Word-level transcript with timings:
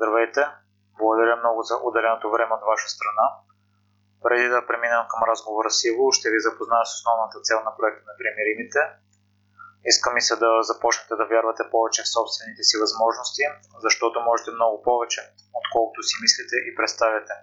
Здравейте! 0.00 0.42
Благодаря 0.98 1.36
много 1.36 1.60
за 1.68 1.74
отделеното 1.86 2.26
време 2.34 2.52
от 2.58 2.64
ваша 2.72 2.88
страна. 2.96 3.26
Преди 4.24 4.46
да 4.54 4.66
преминем 4.68 5.04
към 5.12 5.20
разговора 5.30 5.70
с 5.70 5.78
Иво, 5.88 6.04
ще 6.18 6.30
ви 6.32 6.46
запозная 6.48 6.84
с 6.86 6.92
основната 6.98 7.38
цел 7.46 7.58
на 7.66 7.72
проекта 7.76 8.02
на 8.08 8.14
Примиримите. 8.20 8.82
Искам 9.92 10.16
и 10.16 10.22
се 10.28 10.34
да 10.44 10.50
започнете 10.70 11.14
да 11.20 11.30
вярвате 11.32 11.70
повече 11.74 12.02
в 12.02 12.12
собствените 12.16 12.62
си 12.68 12.76
възможности, 12.84 13.44
защото 13.84 14.26
можете 14.28 14.50
много 14.58 14.76
повече, 14.88 15.20
отколкото 15.60 16.00
си 16.08 16.14
мислите 16.24 16.56
и 16.68 16.70
представяте. 16.78 17.34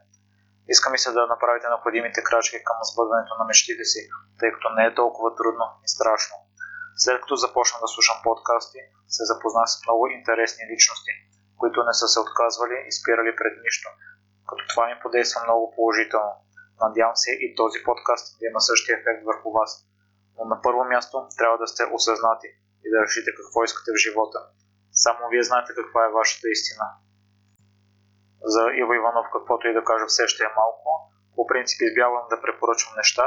Искам 0.74 0.96
и 0.96 1.04
се 1.04 1.12
да 1.18 1.32
направите 1.34 1.68
необходимите 1.68 2.24
крачки 2.30 2.66
към 2.68 2.78
сбъдването 2.92 3.34
на 3.39 3.46
мечтите 3.46 3.86
си, 3.92 4.02
тъй 4.39 4.50
като 4.54 4.68
не 4.78 4.84
е 4.86 4.98
толкова 5.02 5.30
трудно 5.39 5.66
и 5.86 5.88
страшно. 5.96 6.36
След 7.04 7.18
като 7.21 7.36
започна 7.36 7.78
да 7.82 7.88
слушам 7.88 8.18
подкасти, 8.24 8.82
се 9.16 9.24
запознах 9.32 9.68
с 9.70 9.82
много 9.86 10.04
интересни 10.08 10.64
личности, 10.71 11.12
които 11.62 11.84
не 11.84 11.94
са 11.94 12.08
се 12.08 12.20
отказвали 12.20 12.78
и 12.88 12.92
спирали 12.92 13.36
пред 13.40 13.54
нищо, 13.66 13.90
като 14.50 14.63
това 14.72 14.84
ми 14.88 15.02
подейства 15.04 15.41
много 15.44 15.73
положително. 15.76 16.34
Надявам 16.86 17.16
се 17.16 17.31
и 17.45 17.55
този 17.55 17.80
подкаст 17.90 18.26
да 18.40 18.44
има 18.50 18.62
същия 18.62 18.94
ефект 18.98 19.22
върху 19.26 19.52
вас. 19.58 19.72
Но 20.36 20.45
на 20.45 20.58
първо 20.62 20.84
място 20.84 21.16
трябва 21.38 21.58
да 21.58 21.67
сте 21.67 21.84
осъзнати 21.98 22.50
и 22.86 22.88
да 22.94 23.02
решите 23.04 23.30
какво 23.38 23.64
искате 23.64 23.91
в 23.91 24.02
живота. 24.05 24.40
Само 24.91 25.30
вие 25.31 25.44
знаете 25.44 25.72
каква 25.80 26.02
е 26.05 26.16
вашата 26.20 26.48
истина. 26.55 26.86
За 28.53 28.64
Иво 28.81 28.94
Иванов 28.94 29.28
каквото 29.36 29.67
и 29.67 29.73
да 29.73 29.84
кажа 29.84 30.05
все 30.08 30.28
ще 30.28 30.44
е 30.44 30.55
малко. 30.62 30.89
По 31.36 31.48
принцип 31.48 31.80
избягвам 31.81 32.26
да 32.30 32.42
препоръчвам 32.42 32.94
неща, 32.98 33.26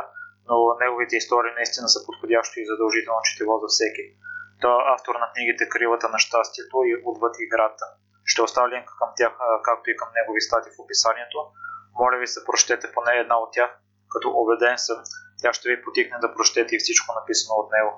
но 0.49 0.55
неговите 0.85 1.17
истории 1.17 1.53
наистина 1.55 1.89
са 1.89 2.01
подходящо 2.07 2.55
и 2.61 2.71
задължително 2.71 3.21
четиво 3.29 3.53
за 3.63 3.69
всеки. 3.75 4.05
Той 4.63 4.75
е 4.75 4.89
автор 4.95 5.15
на 5.23 5.29
книгите 5.33 5.69
Кривата 5.69 6.09
на 6.09 6.19
щастието 6.19 6.77
и 6.91 7.03
Отвъд 7.11 7.35
играта. 7.47 7.87
Ще 8.33 8.43
оставя 8.43 8.69
линк 8.69 8.89
към 9.01 9.11
тях, 9.17 9.33
както 9.63 9.91
и 9.91 9.97
към 9.97 10.09
негови 10.19 10.41
стати 10.41 10.69
в 10.71 10.81
описанието. 10.83 11.39
Моля 11.99 12.19
ви 12.19 12.27
се, 12.27 12.45
прочетете 12.45 12.93
поне 12.95 13.13
една 13.13 13.37
от 13.39 13.53
тях, 13.53 13.71
като 14.13 14.27
убеден 14.41 14.79
съм, 14.79 14.99
тя 15.41 15.53
ще 15.53 15.69
ви 15.69 15.83
потикне 15.85 16.17
да 16.19 16.35
прочетете 16.35 16.77
и 16.77 16.79
всичко 16.79 17.15
написано 17.21 17.55
от 17.63 17.69
него. 17.77 17.93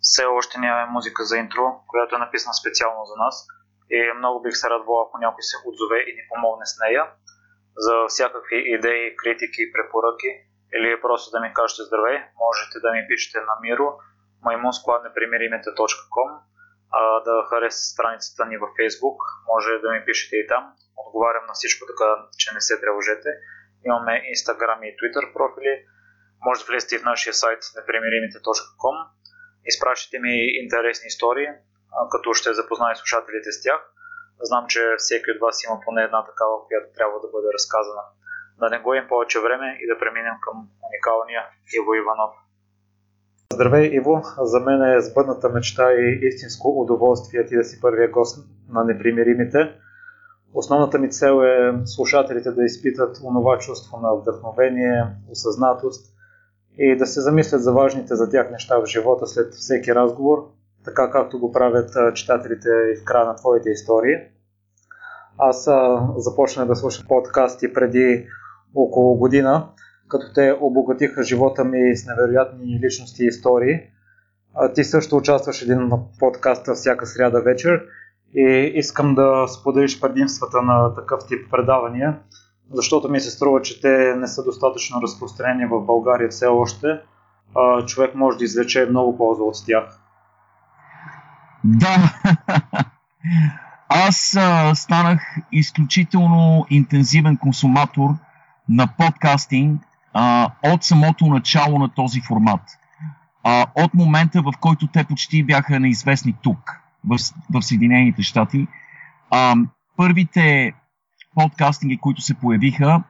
Все 0.00 0.24
още 0.24 0.58
нямаме 0.58 0.92
музика 0.92 1.24
за 1.24 1.36
интро, 1.38 1.64
която 1.86 2.16
е 2.16 2.24
написана 2.24 2.54
специално 2.54 3.04
за 3.04 3.16
нас 3.24 3.46
и 3.90 4.12
много 4.18 4.42
бих 4.42 4.56
се 4.56 4.70
радвал, 4.70 5.00
ако 5.00 5.18
някой 5.18 5.42
се 5.42 5.56
отзове 5.68 5.98
и 6.08 6.12
ни 6.16 6.22
помогне 6.30 6.66
с 6.66 6.74
нея. 6.82 7.02
За 7.76 7.94
всякакви 8.08 8.58
идеи, 8.76 9.16
критики 9.16 9.72
препоръки 9.72 10.30
или 10.76 11.00
просто 11.00 11.30
да 11.34 11.40
ми 11.40 11.54
кажете 11.54 11.82
здравей, 11.82 12.18
можете 12.44 12.76
да 12.84 12.92
ми 12.92 13.06
пишете 13.08 13.38
на 13.48 13.54
Миро, 13.62 13.88
maimunskladneprimиримите.com 16.94 17.24
да 17.24 17.46
харесате 17.48 17.92
страницата 17.94 18.46
ни 18.46 18.56
във 18.58 18.70
Facebook, 18.80 19.18
може 19.52 19.78
да 19.78 19.90
ми 19.92 20.04
пишете 20.04 20.36
и 20.36 20.46
там. 20.46 20.72
Отговарям 20.96 21.46
на 21.46 21.54
всичко, 21.54 21.86
така 21.86 22.08
че 22.38 22.54
не 22.54 22.60
се 22.60 22.80
тревожете. 22.80 23.30
Имаме 23.86 24.22
Instagram 24.34 24.80
и 24.88 24.96
Twitter 24.98 25.32
профили. 25.32 25.86
Може 26.44 26.60
да 26.60 26.66
влезете 26.66 26.94
и 26.94 26.98
в 26.98 27.04
нашия 27.04 27.34
сайт 27.34 27.60
непримиримите.com. 27.76 28.96
Изпращайте 29.64 30.18
ми 30.18 30.34
интересни 30.62 31.06
истории, 31.06 31.48
като 32.10 32.34
ще 32.34 32.54
запозная 32.54 32.96
слушателите 32.96 33.52
с 33.52 33.62
тях. 33.62 33.80
Знам, 34.40 34.66
че 34.68 34.94
всеки 34.98 35.30
от 35.30 35.40
вас 35.40 35.64
има 35.64 35.80
поне 35.84 36.02
една 36.02 36.24
такава, 36.24 36.54
която 36.66 36.86
трябва 36.96 37.20
да 37.20 37.28
бъде 37.28 37.48
разказана. 37.54 38.02
Да 38.58 38.70
не 38.70 38.78
губим 38.78 39.08
повече 39.08 39.40
време 39.40 39.78
и 39.82 39.86
да 39.86 39.98
преминем 39.98 40.36
към 40.40 40.56
уникалния 40.88 41.42
Иво 41.76 41.94
Иванов. 41.94 42.34
Здравей, 43.52 43.86
Иво! 43.96 44.22
За 44.42 44.60
мен 44.60 44.82
е 44.82 45.00
сбъдната 45.00 45.48
мечта 45.48 45.92
и 45.92 46.20
истинско 46.22 46.80
удоволствие 46.80 47.46
ти 47.46 47.56
да 47.56 47.64
си 47.64 47.80
първия 47.80 48.10
гост 48.10 48.48
на 48.72 48.84
Непримиримите. 48.84 49.72
Основната 50.54 50.98
ми 50.98 51.10
цел 51.10 51.42
е 51.42 51.72
слушателите 51.84 52.50
да 52.50 52.64
изпитат 52.64 53.20
онова 53.24 53.58
чувство 53.58 54.00
на 54.02 54.14
вдъхновение, 54.14 55.04
осъзнатост 55.30 56.14
и 56.78 56.96
да 56.96 57.06
се 57.06 57.20
замислят 57.20 57.62
за 57.62 57.72
важните 57.72 58.14
за 58.14 58.30
тях 58.30 58.50
неща 58.50 58.78
в 58.78 58.86
живота 58.86 59.26
след 59.26 59.54
всеки 59.54 59.94
разговор, 59.94 60.38
така 60.84 61.10
както 61.10 61.38
го 61.38 61.52
правят 61.52 61.90
читателите 62.14 62.68
в 63.00 63.04
края 63.04 63.26
на 63.26 63.36
твоите 63.36 63.70
истории. 63.70 64.14
Аз 65.38 65.68
започнах 66.16 66.66
да 66.66 66.76
слушам 66.76 67.06
подкасти 67.08 67.72
преди 67.72 68.26
около 68.74 69.16
година 69.16 69.68
като 70.14 70.32
те 70.32 70.56
обогатиха 70.60 71.22
живота 71.22 71.64
ми 71.64 71.96
с 71.96 72.06
невероятни 72.06 72.80
личности 72.84 73.24
и 73.24 73.26
истории. 73.26 73.80
А, 74.54 74.72
ти 74.72 74.84
също 74.84 75.16
участваш 75.16 75.62
един 75.62 75.90
подкаст 76.18 76.74
всяка 76.74 77.06
сряда 77.06 77.40
вечер 77.42 77.82
и 78.34 78.72
искам 78.74 79.14
да 79.14 79.48
споделиш 79.48 80.00
предимствата 80.00 80.62
на 80.62 80.94
такъв 80.94 81.20
тип 81.28 81.50
предавания, 81.50 82.18
защото 82.72 83.08
ми 83.08 83.20
се 83.20 83.30
струва, 83.30 83.62
че 83.62 83.80
те 83.80 84.14
не 84.16 84.26
са 84.26 84.44
достатъчно 84.44 85.02
разпространени 85.02 85.66
в 85.66 85.80
България 85.80 86.28
все 86.28 86.46
още. 86.46 86.86
А, 87.56 87.86
човек 87.86 88.14
може 88.14 88.38
да 88.38 88.44
извлече 88.44 88.86
много 88.86 89.16
полза 89.16 89.42
от 89.42 89.66
тях. 89.66 90.00
Да, 91.64 91.96
аз 93.88 94.36
а, 94.38 94.74
станах 94.74 95.20
изключително 95.52 96.66
интензивен 96.70 97.36
консуматор 97.36 98.10
на 98.68 98.88
подкастинг 98.98 99.82
а, 100.14 100.50
от 100.62 100.84
самото 100.84 101.26
начало 101.26 101.78
на 101.78 101.88
този 101.88 102.20
формат. 102.20 102.60
А, 103.44 103.66
от 103.74 103.94
момента, 103.94 104.42
в 104.42 104.52
който 104.60 104.86
те 104.86 105.04
почти 105.04 105.42
бяха 105.42 105.80
неизвестни 105.80 106.34
тук, 106.42 106.80
в, 107.08 107.18
в 107.50 107.62
Съединените 107.62 108.22
щати. 108.22 108.66
А, 109.30 109.54
първите 109.96 110.72
подкастинги, 111.34 111.96
които 111.96 112.20
се 112.20 112.34
появиха, 112.34 113.02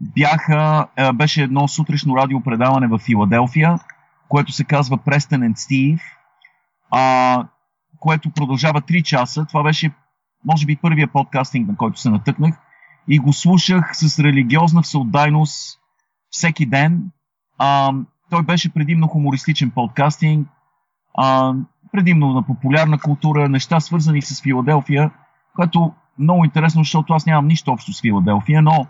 бяха, 0.00 0.86
а, 0.96 1.12
беше 1.12 1.42
едно 1.42 1.68
сутрешно 1.68 2.16
радиопредаване 2.16 2.86
в 2.86 2.98
Филаделфия, 2.98 3.78
което 4.28 4.52
се 4.52 4.64
казва 4.64 4.98
Preston 4.98 5.52
and 5.52 5.56
Steve, 5.56 6.00
а, 6.90 7.46
което 7.98 8.30
продължава 8.30 8.82
3 8.82 9.02
часа. 9.02 9.46
Това 9.48 9.62
беше, 9.62 9.90
може 10.44 10.66
би, 10.66 10.76
първия 10.76 11.08
подкастинг, 11.08 11.68
на 11.68 11.76
който 11.76 12.00
се 12.00 12.10
натъкнах 12.10 12.54
и 13.08 13.18
го 13.18 13.32
слушах 13.32 13.90
с 13.96 14.18
религиозна 14.18 14.82
всеотдайност 14.82 15.81
всеки 16.32 16.66
ден. 16.66 17.10
А, 17.58 17.92
той 18.30 18.42
беше 18.42 18.72
предимно 18.72 19.08
хумористичен 19.08 19.70
подкастинг, 19.70 20.48
а, 21.14 21.54
предимно 21.92 22.32
на 22.32 22.42
популярна 22.42 22.98
култура, 22.98 23.48
неща 23.48 23.80
свързани 23.80 24.22
с 24.22 24.42
Филаделфия, 24.42 25.10
което 25.56 25.92
много 26.18 26.44
интересно, 26.44 26.80
защото 26.80 27.12
аз 27.12 27.26
нямам 27.26 27.46
нищо 27.46 27.70
общо 27.70 27.92
с 27.92 28.00
Филаделфия, 28.00 28.62
но 28.62 28.86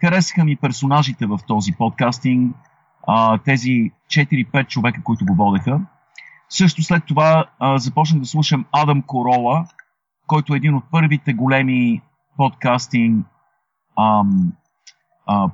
харесаха 0.00 0.44
ми 0.44 0.56
персонажите 0.56 1.26
в 1.26 1.40
този 1.46 1.72
подкастинг, 1.72 2.56
а, 3.06 3.38
тези 3.38 3.90
4-5 4.08 4.68
човека, 4.68 5.02
които 5.02 5.26
го 5.26 5.34
водеха. 5.34 5.80
Също 6.48 6.82
след 6.82 7.04
това 7.06 7.44
а, 7.58 7.78
започнах 7.78 8.20
да 8.20 8.26
слушам 8.26 8.64
Адам 8.72 9.02
Корола, 9.02 9.66
който 10.26 10.54
е 10.54 10.56
един 10.56 10.74
от 10.74 10.84
първите 10.90 11.32
големи 11.32 12.00
подкастинг 12.36 13.26
ам, 13.98 14.52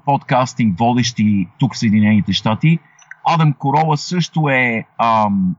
подкастинг 0.04 0.78
водещи 0.78 1.48
тук 1.58 1.74
в 1.74 1.78
Съединените 1.78 2.32
щати. 2.32 2.78
Адам 3.26 3.52
Корола 3.52 3.96
също 3.96 4.48
е 4.48 4.84
ам, 4.98 5.56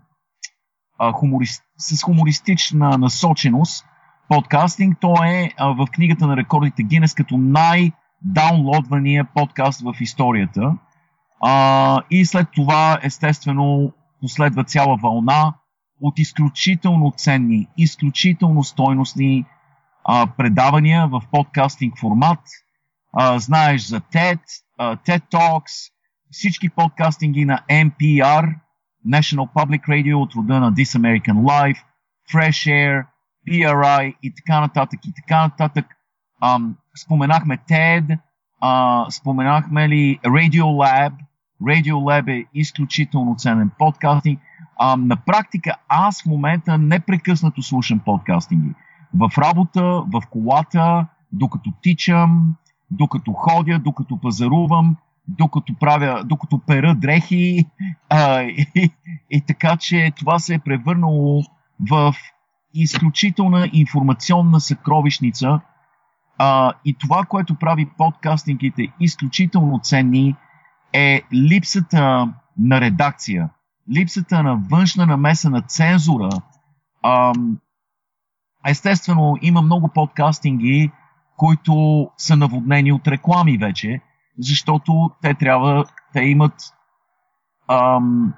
а, 0.97 1.11
хуморист, 1.11 1.63
с 1.77 2.03
хумористична 2.03 2.97
насоченост 2.97 3.85
подкастинг. 4.29 4.97
Той 5.01 5.27
е 5.27 5.51
а, 5.57 5.67
в 5.67 5.87
книгата 5.91 6.27
на 6.27 6.37
рекордите 6.37 6.83
Гинес 6.83 7.13
като 7.13 7.37
най-даунлодвания 7.37 9.25
подкаст 9.25 9.81
в 9.81 9.95
историята. 9.99 10.77
А, 11.41 12.01
и 12.11 12.25
след 12.25 12.47
това, 12.55 12.99
естествено, 13.03 13.93
последва 14.21 14.63
цяла 14.63 14.97
вълна 15.03 15.53
от 16.01 16.19
изключително 16.19 17.13
ценни, 17.17 17.67
изключително 17.77 18.63
стойностни 18.63 19.45
а, 20.05 20.27
предавания 20.27 21.07
в 21.07 21.21
подкастинг 21.31 21.99
формат– 21.99 22.39
знаеш 23.37 23.87
за 23.87 24.01
TED, 24.01 24.39
а, 24.77 24.95
TED 24.95 25.21
Talks, 25.31 25.91
всички 26.31 26.69
подкастинги 26.69 27.45
на 27.45 27.61
NPR, 27.69 28.55
National 29.07 29.53
Public 29.53 29.81
Radio 29.87 30.15
от 30.15 30.35
рода 30.35 30.59
на 30.59 30.73
This 30.73 30.99
American 30.99 31.33
Life, 31.33 31.77
Fresh 32.33 32.69
Air, 32.69 33.05
PRI 33.47 34.15
и 34.23 34.33
така 34.35 34.61
нататък 34.61 34.99
и 35.05 35.13
така 35.13 35.41
нататък. 35.41 35.85
Ам, 36.41 36.75
споменахме 37.03 37.57
TED, 37.57 38.19
а, 38.61 39.05
споменахме 39.09 39.89
ли 39.89 40.19
Radio 40.25 40.63
Lab. 40.63 41.13
Radio 41.61 41.93
Lab 41.93 42.41
е 42.41 42.45
изключително 42.53 43.35
ценен 43.35 43.71
подкастинг. 43.77 44.39
Ам, 44.81 45.07
на 45.07 45.15
практика 45.15 45.75
аз 45.87 46.23
в 46.23 46.25
момента 46.25 46.77
непрекъснато 46.77 47.63
слушам 47.63 47.99
подкастинги. 47.99 48.73
В 49.13 49.31
работа, 49.37 49.81
в 49.83 50.21
колата, 50.29 51.07
докато 51.31 51.73
тичам, 51.81 52.55
докато 52.91 53.33
ходя, 53.33 53.79
докато 53.79 54.17
пазарувам, 54.17 54.95
докато 55.27 55.73
правя, 55.79 56.23
докато 56.25 56.59
пера 56.59 56.95
дрехи 56.95 57.65
а, 58.09 58.41
и, 58.41 58.91
и 59.29 59.41
така, 59.47 59.77
че 59.77 60.11
това 60.17 60.39
се 60.39 60.53
е 60.53 60.59
превърнало 60.59 61.43
в 61.89 62.15
изключителна 62.73 63.69
информационна 63.73 64.59
съкровищница 64.59 65.59
а, 66.37 66.73
и 66.85 66.93
това, 66.93 67.25
което 67.25 67.55
прави 67.55 67.89
подкастингите 67.97 68.87
изключително 68.99 69.79
ценни 69.79 70.35
е 70.93 71.21
липсата 71.33 72.33
на 72.57 72.81
редакция, 72.81 73.49
липсата 73.95 74.43
на 74.43 74.61
външна 74.69 75.05
намеса 75.05 75.49
на 75.49 75.61
цензура. 75.61 76.29
А, 77.03 77.33
естествено, 78.67 79.37
има 79.41 79.61
много 79.61 79.87
подкастинги, 79.87 80.91
които 81.39 82.07
са 82.17 82.35
наводнени 82.35 82.91
от 82.91 83.07
реклами 83.07 83.57
вече, 83.57 84.01
защото 84.39 85.11
те 85.21 85.33
трябва, 85.33 85.85
те 86.13 86.21
имат, 86.21 86.53
ам, 87.67 88.33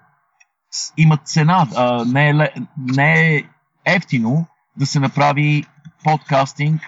имат 0.98 1.28
цена. 1.28 1.68
А, 1.76 2.06
не, 2.06 2.30
е, 2.30 2.34
не 2.78 3.36
е 3.36 3.44
ефтино 3.86 4.46
да 4.78 4.86
се 4.86 5.00
направи 5.00 5.64
подкастинг 6.04 6.82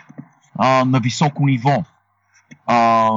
а, 0.60 0.86
на 0.86 1.00
високо 1.00 1.46
ниво. 1.46 1.84
А, 2.68 3.10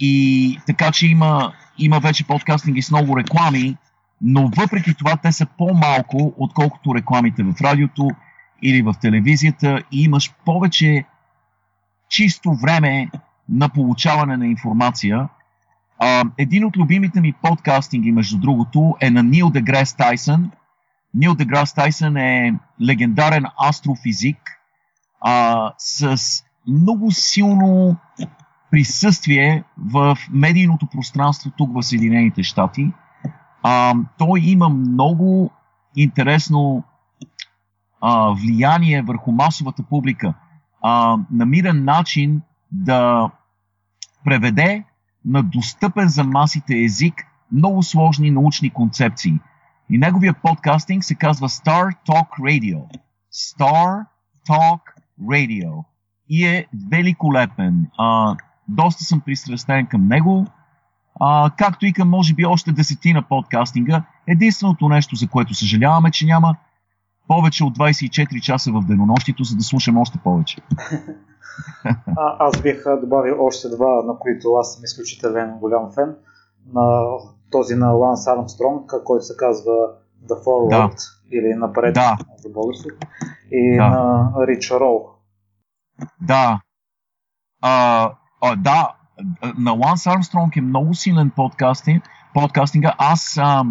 и 0.00 0.58
така 0.66 0.92
че 0.92 1.06
има, 1.06 1.52
има 1.78 2.00
вече 2.00 2.26
подкастинги 2.26 2.82
с 2.82 2.90
много 2.90 3.16
реклами, 3.16 3.76
но 4.20 4.50
въпреки 4.56 4.94
това 4.94 5.16
те 5.16 5.32
са 5.32 5.46
по-малко, 5.58 6.34
отколкото 6.36 6.94
рекламите 6.94 7.42
в 7.42 7.60
радиото 7.60 8.10
или 8.62 8.82
в 8.82 8.94
телевизията 9.00 9.82
и 9.92 10.02
имаш 10.02 10.32
повече 10.44 11.04
чисто 12.08 12.54
време 12.54 13.10
на 13.48 13.68
получаване 13.68 14.36
на 14.36 14.46
информация. 14.46 15.28
А, 15.98 16.24
един 16.38 16.64
от 16.64 16.76
любимите 16.76 17.20
ми 17.20 17.32
подкастинги, 17.32 18.12
между 18.12 18.38
другото, 18.38 18.96
е 19.00 19.10
на 19.10 19.22
Нил 19.22 19.50
Дегрес 19.50 19.94
Тайсън. 19.94 20.50
Нил 21.14 21.34
Дегрес 21.34 21.74
Тайсън 21.74 22.16
е 22.16 22.54
легендарен 22.82 23.44
астрофизик 23.68 24.38
а, 25.20 25.72
с 25.78 26.18
много 26.66 27.10
силно 27.10 27.96
присъствие 28.70 29.64
в 29.78 30.18
медийното 30.30 30.86
пространство 30.86 31.50
тук 31.56 31.74
в 31.74 31.82
Съединените 31.82 32.42
щати. 32.42 32.92
А, 33.62 33.94
той 34.18 34.40
има 34.40 34.68
много 34.68 35.50
интересно 35.96 36.84
а, 38.00 38.30
влияние 38.30 39.02
върху 39.02 39.32
масовата 39.32 39.82
публика. 39.82 40.34
А, 40.82 41.18
намира 41.30 41.74
начин 41.74 42.40
да 42.72 43.30
преведе 44.24 44.84
на 45.24 45.42
достъпен 45.42 46.08
за 46.08 46.24
масите 46.24 46.82
език 46.84 47.14
много 47.52 47.82
сложни 47.82 48.30
научни 48.30 48.70
концепции. 48.70 49.38
И 49.90 49.98
неговия 49.98 50.34
подкастинг 50.34 51.04
се 51.04 51.14
казва 51.14 51.48
Star 51.48 51.94
Talk 52.08 52.28
Radio. 52.40 52.82
Star 53.32 54.04
Talk 54.48 54.80
Radio. 55.22 55.84
И 56.28 56.46
е 56.46 56.66
великолепен. 56.90 57.86
А, 57.98 58.36
доста 58.68 59.04
съм 59.04 59.20
пристрастен 59.20 59.86
към 59.86 60.08
него, 60.08 60.46
а, 61.20 61.50
както 61.56 61.86
и 61.86 61.92
към 61.92 62.08
може 62.08 62.34
би 62.34 62.46
още 62.46 62.72
десетина 62.72 63.22
подкастинга. 63.22 64.02
Единственото 64.26 64.88
нещо, 64.88 65.16
за 65.16 65.28
което 65.28 65.54
съжаляваме, 65.54 66.10
че 66.10 66.26
няма 66.26 66.56
повече 67.28 67.64
от 67.64 67.78
24 67.78 68.40
часа 68.40 68.72
в 68.72 68.84
денонощието, 68.86 69.44
за 69.44 69.56
да 69.56 69.62
слушам 69.62 69.98
още 69.98 70.18
повече. 70.18 70.56
А, 72.06 72.36
аз 72.38 72.62
бих 72.62 72.84
добавил 73.00 73.46
още 73.46 73.68
два, 73.68 74.02
на 74.06 74.18
които 74.18 74.54
аз 74.54 74.74
съм 74.74 74.84
изключителен 74.84 75.58
голям 75.58 75.92
фен. 75.94 76.16
На 76.74 77.02
този 77.50 77.74
на 77.74 77.90
Ланс 77.90 78.26
Армстронг, 78.26 78.92
който 79.04 79.24
се 79.24 79.36
казва 79.36 79.72
The 80.26 80.44
Forward 80.44 80.70
да. 80.70 81.36
или 81.36 81.54
Напред 81.54 81.94
да. 81.94 82.16
за 82.36 82.48
български. 82.48 82.88
И 83.50 83.76
да. 83.76 83.88
на 83.88 84.32
Рич 84.46 84.70
Роу. 84.70 85.00
Да. 86.20 86.60
А, 87.62 88.12
а, 88.40 88.56
да, 88.56 88.94
на 89.58 89.72
Ланс 89.72 90.06
Армстронг 90.06 90.56
е 90.56 90.60
много 90.60 90.94
силен 90.94 91.30
подкастинг, 91.36 92.04
подкастинга. 92.34 92.94
Аз 92.98 93.38
а, 93.40 93.64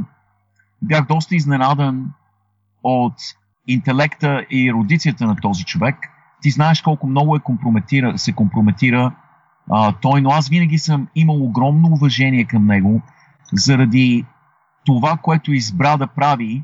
бях 0.82 1.08
доста 1.08 1.36
изненадан 1.36 2.06
от 2.84 3.14
интелекта 3.68 4.46
и 4.50 4.70
ерудицията 4.70 5.28
на 5.28 5.36
този 5.36 5.64
човек– 5.64 5.96
ти 6.42 6.52
знаеш 6.52 6.82
колко 6.82 7.08
много 7.08 7.36
е 7.36 7.40
компрометира, 7.40 8.18
се 8.18 8.34
компрометира 8.34 9.16
а, 9.72 9.94
той, 10.02 10.22
но 10.22 10.30
аз 10.30 10.50
винаги 10.50 10.78
съм 10.78 11.08
имал 11.16 11.44
огромно 11.44 11.88
уважение 11.88 12.46
към 12.46 12.66
него 12.66 13.02
заради 13.54 14.26
това, 14.86 15.18
което 15.18 15.54
избра 15.54 15.98
да 15.98 16.08
прави 16.08 16.64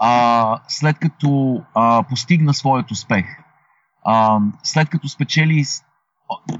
а, 0.00 0.60
след 0.68 0.98
като 0.98 1.62
а, 1.74 2.02
постигна 2.02 2.54
своят 2.54 2.90
успех. 2.90 3.26
А, 4.04 4.38
след 4.62 4.88
като 4.88 5.08
спечели 5.08 5.64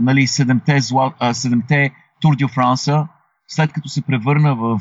нали, 0.01 0.27
7-те, 0.27 0.81
зла, 0.81 1.15
7-те 1.21 1.91
Тур 2.21 2.37
де 2.37 2.49
Франса, 2.49 3.09
след 3.49 3.73
като 3.73 3.89
се 3.89 4.03
превърна 4.03 4.55
в 4.55 4.81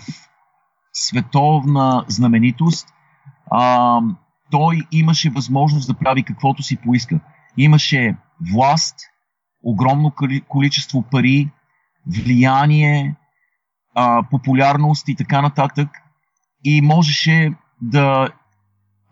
световна 0.94 2.06
знаменитост, 2.08 2.88
а, 3.52 4.00
той 4.52 4.82
имаше 4.92 5.30
възможност 5.30 5.88
да 5.88 5.94
прави 5.94 6.24
каквото 6.24 6.64
си 6.64 6.78
поиска. 6.78 7.20
Имаше 7.58 8.16
власт, 8.54 8.96
огромно 9.64 10.14
количество 10.48 11.02
пари, 11.02 11.50
влияние, 12.08 13.16
а, 13.96 14.24
популярност 14.32 15.08
и 15.08 15.16
така 15.16 15.42
нататък. 15.42 15.90
И 16.64 16.82
можеше 16.82 17.54
да 17.82 18.30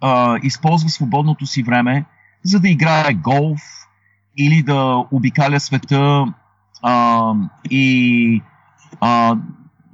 а, 0.01 0.39
използва 0.43 0.89
свободното 0.89 1.45
си 1.45 1.63
време, 1.63 2.05
за 2.43 2.59
да 2.59 2.69
играе 2.69 3.13
голф 3.13 3.61
или 4.37 4.63
да 4.63 5.05
обикаля 5.11 5.59
света 5.59 6.25
а, 6.81 7.33
и 7.69 8.41
а, 9.01 9.35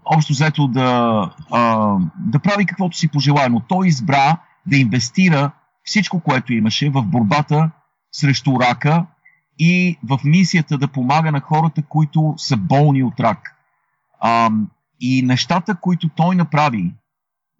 общо 0.09 0.33
взето 0.33 0.67
да, 0.67 1.21
а, 1.51 1.95
да 2.19 2.39
прави 2.39 2.65
каквото 2.65 2.97
си 2.97 3.07
пожелая. 3.07 3.49
Но 3.49 3.59
той 3.59 3.87
избра 3.87 4.37
да 4.65 4.77
инвестира 4.77 5.51
всичко, 5.83 6.19
което 6.19 6.53
имаше 6.53 6.89
в 6.89 7.03
борбата 7.03 7.71
срещу 8.11 8.59
рака 8.59 9.05
и 9.59 9.97
в 10.03 10.19
мисията 10.23 10.77
да 10.77 10.87
помага 10.87 11.31
на 11.31 11.39
хората, 11.39 11.83
които 11.83 12.33
са 12.37 12.57
болни 12.57 13.03
от 13.03 13.19
рак. 13.19 13.55
А, 14.19 14.49
и 14.99 15.21
нещата, 15.21 15.75
които 15.75 16.09
той 16.09 16.35
направи 16.35 16.93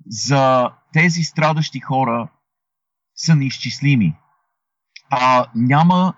за 0.08 0.70
тези 0.94 1.24
страдащи 1.24 1.80
хора, 1.80 2.28
са 3.16 3.36
неизчислими. 3.36 4.16
А, 5.10 5.46
няма 5.56 6.14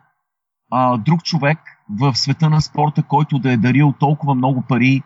а, 0.72 0.98
друг 0.98 1.24
човек 1.24 1.60
в 1.90 2.16
света 2.16 2.50
на 2.50 2.62
спорта, 2.62 3.04
който 3.04 3.40
да 3.40 3.52
е 3.52 3.58
дарил 3.58 3.94
толкова 4.00 4.36
много 4.36 4.62
пари 4.62 5.04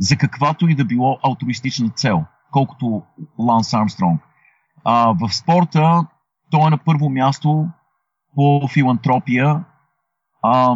за 0.00 0.16
каквато 0.16 0.68
и 0.68 0.74
да 0.74 0.84
било 0.84 1.18
алтруистична 1.22 1.90
цел, 1.90 2.24
колкото 2.52 3.02
Ланс 3.38 3.74
Армстронг. 3.74 4.20
А, 4.84 5.14
в 5.20 5.34
спорта 5.34 6.06
той 6.50 6.66
е 6.66 6.70
на 6.70 6.78
първо 6.78 7.10
място 7.10 7.68
по 8.34 8.68
филантропия 8.68 9.64
а, 10.42 10.74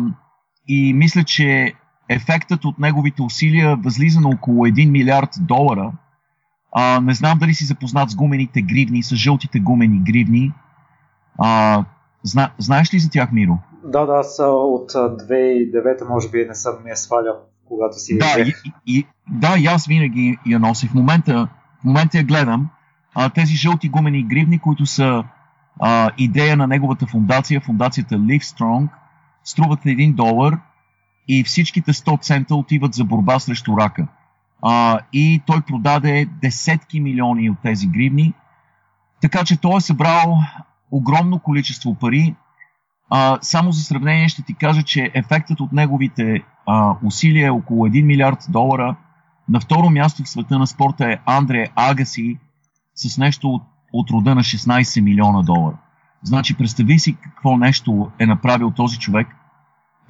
и 0.69 0.95
мисля, 0.95 1.25
че 1.25 1.75
ефектът 2.09 2.65
от 2.65 2.79
неговите 2.79 3.23
усилия 3.23 3.77
възлиза 3.77 4.21
на 4.21 4.29
около 4.29 4.67
1 4.67 4.91
милиард 4.91 5.31
долара. 5.41 5.93
А, 6.73 7.01
не 7.01 7.15
знам 7.15 7.39
дали 7.39 7.55
си 7.55 7.65
запознат 7.65 8.11
с 8.11 8.15
гумените 8.15 8.63
гривни, 8.63 9.03
с 9.03 9.17
жълтите 9.17 9.61
гумени 9.61 10.01
гривни. 10.13 10.53
А, 11.39 11.85
зна, 12.23 12.51
знаеш 12.59 12.95
ли 12.95 12.99
за 12.99 13.11
тях, 13.11 13.33
Миро? 13.33 13.59
Да, 13.85 14.07
да, 14.07 14.13
аз 14.13 14.39
от 14.39 14.93
2009 14.93 16.09
може 16.09 16.31
би 16.31 16.45
не 16.49 16.55
съм 16.55 16.75
я 16.87 16.97
свалял, 16.97 17.37
когато 17.69 17.99
си... 17.99 18.19
Да, 18.19 18.41
и, 18.41 18.55
и, 18.87 19.07
да, 19.31 19.59
и 19.59 19.67
аз 19.67 19.87
винаги 19.87 20.39
я 20.47 20.59
носих. 20.59 20.91
В 20.91 20.95
момента, 20.95 21.49
в 21.81 21.85
момента 21.85 22.19
я 22.19 22.25
гледам 22.25 22.69
а, 23.15 23.29
тези 23.29 23.57
жълти 23.57 23.89
гумени 23.89 24.23
гривни, 24.23 24.59
които 24.59 24.87
са 24.87 25.25
а, 25.81 26.11
идея 26.19 26.57
на 26.57 26.67
неговата 26.67 27.07
фундация, 27.07 27.61
фундацията 27.61 28.15
Livestrong, 28.15 28.89
струват 29.45 29.81
1 29.81 30.15
долар 30.15 30.59
и 31.29 31.45
всичките 31.45 31.93
100 31.93 32.21
цента 32.21 32.55
отиват 32.55 32.95
за 32.95 33.05
борба 33.05 33.39
срещу 33.39 33.77
рака. 33.77 34.07
А, 34.63 34.99
и 35.13 35.43
той 35.47 35.61
продаде 35.61 36.29
десетки 36.43 37.01
милиони 37.01 37.51
от 37.51 37.59
тези 37.63 37.87
гривни, 37.87 38.35
така 39.21 39.45
че 39.45 39.61
той 39.61 39.77
е 39.77 39.81
събрал 39.81 40.39
огромно 40.91 41.39
количество 41.39 41.95
пари. 41.95 42.35
А, 43.11 43.39
само 43.43 43.73
за 43.73 43.83
сравнение 43.83 44.29
ще 44.29 44.43
ти 44.43 44.55
кажа, 44.55 44.83
че 44.83 45.11
ефектът 45.15 45.61
от 45.61 45.73
неговите 45.73 46.43
а, 46.67 46.97
усилия 47.05 47.47
е 47.47 47.51
около 47.51 47.89
1 47.89 48.03
милиард 48.03 48.39
долара. 48.49 48.97
На 49.53 49.61
второ 49.61 49.91
място 49.91 50.25
в 50.25 50.29
света 50.29 50.59
на 50.59 50.67
спорта 50.67 51.13
е 51.13 51.19
Андре 51.27 51.67
Агаси, 51.77 52.39
с 52.95 53.19
нещо 53.19 53.49
от, 53.49 53.63
от 53.93 54.11
рода 54.11 54.35
на 54.35 54.41
16 54.41 55.01
милиона 55.01 55.43
долара. 55.43 55.77
Значи, 56.23 56.57
представи 56.57 56.99
си 56.99 57.17
какво 57.23 57.57
нещо 57.57 58.11
е 58.19 58.27
направил 58.27 58.71
този 58.71 58.99
човек 58.99 59.37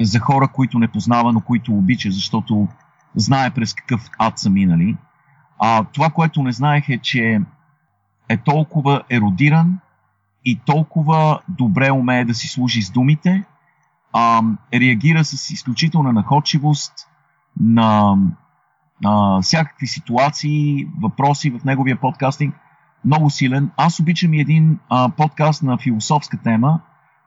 за 0.01 0.19
хора, 0.19 0.49
които 0.49 0.79
не 0.79 0.89
познава, 0.89 1.33
но 1.33 1.41
които 1.41 1.73
обича, 1.73 2.11
защото 2.11 2.69
знае 3.15 3.51
през 3.51 3.75
какъв 3.75 4.11
ад 4.19 4.39
са 4.39 4.51
минали. 4.51 4.97
А 5.59 5.85
това, 5.85 6.11
което 6.11 6.43
не 6.43 6.53
знаех 6.53 6.89
е, 6.89 6.99
че 6.99 7.41
е 8.29 8.37
толкова 8.37 9.03
еродиран 9.11 9.79
и 10.45 10.61
толкова 10.67 11.41
добре 11.49 11.91
умее 11.91 12.25
да 12.25 12.35
си 12.35 12.49
служи 12.49 12.83
с 12.83 12.91
думите, 12.91 13.45
а, 14.13 14.43
реагира 14.75 15.25
с 15.25 15.51
изключителна 15.51 16.13
находчивост 16.13 16.93
на 17.61 18.17
а, 19.05 19.41
всякакви 19.43 19.87
ситуации, 19.87 20.87
въпроси 21.03 21.51
в 21.51 21.65
неговия 21.65 22.01
подкастинг. 22.01 22.55
Много 23.05 23.31
силен. 23.31 23.71
Аз 23.77 24.01
обичам 24.01 24.35
и 24.35 24.41
един 24.41 24.79
а, 24.89 25.09
подкаст 25.09 25.63
на 25.63 25.79
философска 25.79 26.39
тема, 26.43 26.81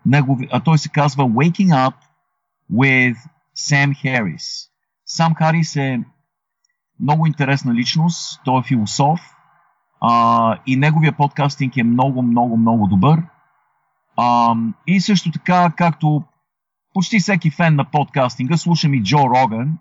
негови, 0.05 0.47
а 0.51 0.59
той 0.59 0.77
се 0.77 0.89
казва 0.89 1.23
Waking 1.23 1.69
Up 1.69 1.93
with 2.73 3.17
Sam 3.57 3.91
Harris. 4.03 4.69
Сам 5.05 5.35
Харис 5.35 5.75
е 5.75 6.03
много 6.99 7.27
интересна 7.27 7.73
личност, 7.73 8.41
той 8.45 8.59
е 8.59 8.63
философ 8.63 9.35
а, 10.01 10.57
и 10.65 10.75
неговия 10.75 11.11
подкастинг 11.11 11.77
е 11.77 11.83
много, 11.83 12.21
много, 12.21 12.57
много 12.57 12.87
добър. 12.87 13.23
А, 14.17 14.55
и 14.87 15.01
също 15.01 15.31
така, 15.31 15.71
както 15.77 16.23
почти 16.93 17.19
всеки 17.19 17.51
фен 17.51 17.75
на 17.75 17.85
подкастинга, 17.85 18.57
слушам 18.57 18.93
и 18.93 19.03
Джо 19.03 19.17
Роган, 19.17 19.77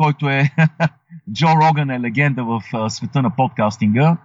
който 0.00 0.28
е... 0.28 0.50
Джо 1.32 1.46
Роган 1.46 1.90
е 1.90 2.00
легенда 2.00 2.44
в 2.44 2.62
а, 2.74 2.90
света 2.90 3.22
на 3.22 3.30
подкастинга. 3.30 4.16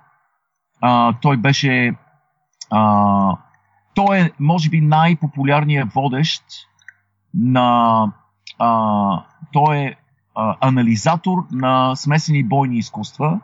А, 0.82 1.13
той 1.22 1.38
беше... 1.38 1.96
А, 2.72 3.38
той 3.96 4.20
е, 4.20 4.32
може 4.39 4.70
би, 4.70 4.82
най-популярният 4.82 5.94
водещ 5.94 6.44
на... 7.34 8.12
А, 8.60 9.24
той 9.53 9.77
е 9.77 9.96
а, 10.36 10.55
анализатор 10.62 11.38
на 11.51 11.96
смесени 11.96 12.44
бойни 12.44 12.77
изкуства. 12.77 13.39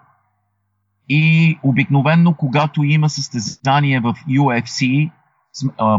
И 1.09 1.57
обикновенно, 1.63 2.33
когато 2.33 2.83
има 2.83 3.09
състезание 3.09 3.99
в 3.99 4.13
UFC 4.29 5.11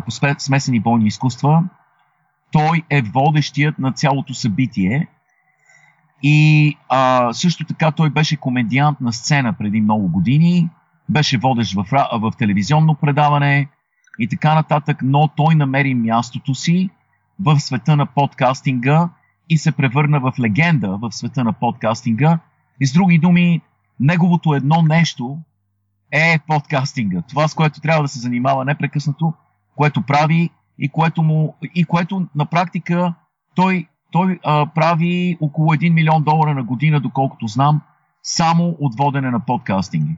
по 0.04 0.10
смесени 0.38 0.80
бойни 0.80 1.06
изкуства, 1.06 1.62
той 2.52 2.82
е 2.90 3.02
водещият 3.02 3.78
на 3.78 3.92
цялото 3.92 4.34
събитие. 4.34 5.08
И 6.22 6.76
а, 6.88 7.32
също 7.32 7.64
така 7.64 7.90
той 7.90 8.10
беше 8.10 8.36
комедиант 8.36 9.00
на 9.00 9.12
сцена 9.12 9.52
преди 9.52 9.80
много 9.80 10.08
години, 10.08 10.68
беше 11.08 11.38
водещ 11.38 11.74
в, 11.74 11.86
в 12.12 12.32
телевизионно 12.38 12.94
предаване 12.94 13.68
и 14.18 14.28
така 14.28 14.54
нататък, 14.54 14.98
но 15.02 15.28
той 15.28 15.54
намери 15.54 15.94
мястото 15.94 16.54
си 16.54 16.90
в 17.40 17.60
света 17.60 17.96
на 17.96 18.06
подкастинга 18.06 19.08
и 19.48 19.58
се 19.58 19.72
превърна 19.72 20.20
в 20.20 20.32
легенда 20.40 20.98
в 21.02 21.12
света 21.12 21.44
на 21.44 21.52
подкастинга. 21.52 22.38
И 22.80 22.86
с 22.86 22.92
други 22.92 23.18
думи, 23.18 23.60
неговото 24.00 24.54
едно 24.54 24.82
нещо 24.82 25.38
е 26.12 26.38
подкастинга. 26.46 27.22
Това, 27.22 27.48
с 27.48 27.54
което 27.54 27.80
трябва 27.80 28.02
да 28.02 28.08
се 28.08 28.18
занимава 28.18 28.64
непрекъснато, 28.64 29.34
което 29.76 30.02
прави 30.02 30.50
и 30.78 30.88
което, 30.88 31.22
му, 31.22 31.56
и 31.74 31.84
което 31.84 32.26
на 32.34 32.46
практика 32.46 33.14
той, 33.54 33.86
той 34.12 34.38
а, 34.42 34.66
прави 34.74 35.38
около 35.40 35.74
1 35.74 35.94
милион 35.94 36.24
долара 36.24 36.54
на 36.54 36.64
година, 36.64 37.00
доколкото 37.00 37.46
знам, 37.46 37.80
само 38.22 38.76
от 38.80 38.94
водене 38.98 39.30
на 39.30 39.40
подкастинги. 39.46 40.16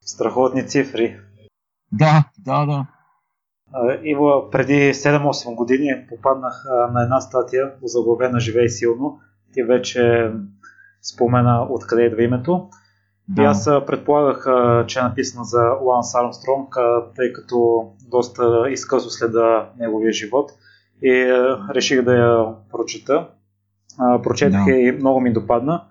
Страхотни 0.00 0.66
цифри. 0.66 1.16
Да, 1.92 2.24
да, 2.38 2.66
да. 2.66 2.86
Иво, 4.02 4.50
преди 4.50 4.94
7-8 4.94 5.54
години 5.54 6.06
попаднах 6.08 6.64
на 6.92 7.02
една 7.02 7.20
статия, 7.20 7.72
озаглавена 7.82 8.40
Живей 8.40 8.68
силно. 8.68 9.20
Ти 9.52 9.62
вече 9.62 10.30
спомена 11.02 11.66
откъде 11.70 12.02
идва 12.02 12.22
името. 12.22 12.68
Да. 13.28 13.42
И 13.42 13.44
аз 13.44 13.64
предполагах, 13.64 14.46
че 14.86 14.98
е 14.98 15.02
написана 15.02 15.44
за 15.44 15.62
Ланс 15.82 16.14
Армстронг, 16.14 16.76
тъй 17.16 17.32
като 17.32 17.88
доста 18.10 18.64
изкъсо 18.70 19.10
следа 19.10 19.70
неговия 19.78 20.12
живот 20.12 20.50
и 21.02 21.32
реших 21.74 22.02
да 22.02 22.16
я 22.16 22.46
прочета. 22.72 23.28
Прочетах 24.22 24.64
да. 24.64 24.70
и 24.70 24.92
много 24.92 25.20
ми 25.20 25.32
допадна. 25.32 25.84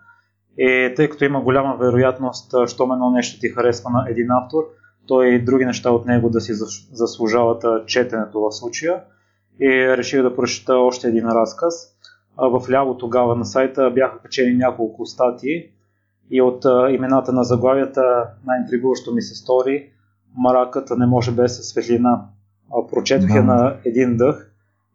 И 0.58 0.94
тъй 0.96 1.10
като 1.10 1.26
има 1.26 1.42
голяма 1.42 1.78
вероятност, 1.78 2.56
щом 2.68 2.92
едно 2.92 3.12
нещо 3.12 3.40
ти 3.40 3.50
харесва 3.50 3.90
на 3.90 4.06
един 4.10 4.32
автор, 4.32 4.64
то 5.08 5.24
и 5.24 5.40
други 5.40 5.66
неща 5.66 5.92
от 5.92 6.06
него 6.06 6.30
да 6.30 6.42
си 6.42 6.54
заслужават 6.92 7.64
четенето 7.88 8.42
в 8.42 8.52
случая. 8.52 9.02
И 9.60 9.98
реших 9.98 10.22
да 10.22 10.36
прочета 10.36 10.76
още 10.76 11.08
един 11.08 11.28
разказ. 11.28 11.74
В 12.38 12.70
ляво 12.72 12.98
тогава 12.98 13.36
на 13.36 13.46
сайта 13.46 13.92
бяха 13.92 14.20
качени 14.20 14.58
няколко 14.58 15.06
статии 15.06 15.64
и 16.32 16.42
от 16.42 16.66
имената 16.90 17.32
на 17.32 17.44
заглавията 17.44 18.28
най-интригуващо 18.46 19.14
ми 19.14 19.22
се 19.22 19.36
стори 19.36 19.90
Мараката 20.38 20.98
не 20.98 21.06
може 21.06 21.32
без 21.32 21.70
светлина. 21.70 22.26
Прочетох 22.92 23.36
я 23.36 23.44
на 23.44 23.76
един 23.86 24.18
дъх 24.18 24.52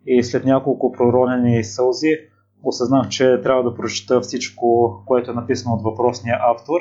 и 0.06 0.22
след 0.22 0.44
няколко 0.44 0.92
проронени 0.92 1.64
сълзи 1.64 2.16
осъзнах, 2.62 3.08
че 3.08 3.40
трябва 3.42 3.62
да 3.62 3.74
прочета 3.74 4.20
всичко, 4.20 4.94
което 5.06 5.30
е 5.30 5.34
написано 5.34 5.74
от 5.74 5.82
въпросния 5.82 6.38
автор. 6.40 6.80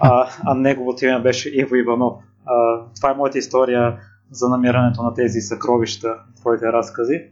А, 0.00 0.28
а 0.44 0.54
неговото 0.54 1.04
име 1.04 1.22
беше 1.22 1.48
Иво 1.48 1.74
Иванов. 1.74 2.14
А, 2.46 2.80
това 2.96 3.10
е 3.10 3.14
моята 3.14 3.38
история 3.38 3.98
за 4.30 4.48
намирането 4.48 5.02
на 5.02 5.14
тези 5.14 5.40
съкровища, 5.40 6.14
твоите 6.36 6.66
разкази. 6.66 7.22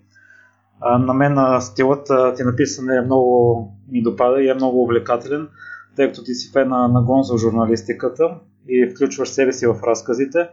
А, 0.81 0.99
на 0.99 1.15
мен 1.15 1.61
стилът 1.61 2.11
ти 2.37 2.43
написане 2.43 2.97
е 2.97 3.01
много 3.01 3.73
ми 3.89 4.03
допада 4.03 4.43
и 4.43 4.49
е 4.49 4.55
много 4.55 4.83
увлекателен, 4.83 5.49
тъй 5.97 6.07
като 6.07 6.25
ти 6.25 6.35
си 6.35 6.53
фен 6.53 6.69
на, 6.69 6.89
на 6.89 7.03
гонзо 7.03 7.37
журналистиката 7.37 8.39
и 8.69 8.91
включваш 8.91 9.29
себе 9.29 9.53
си 9.53 9.67
в 9.67 9.77
разказите, 9.87 10.49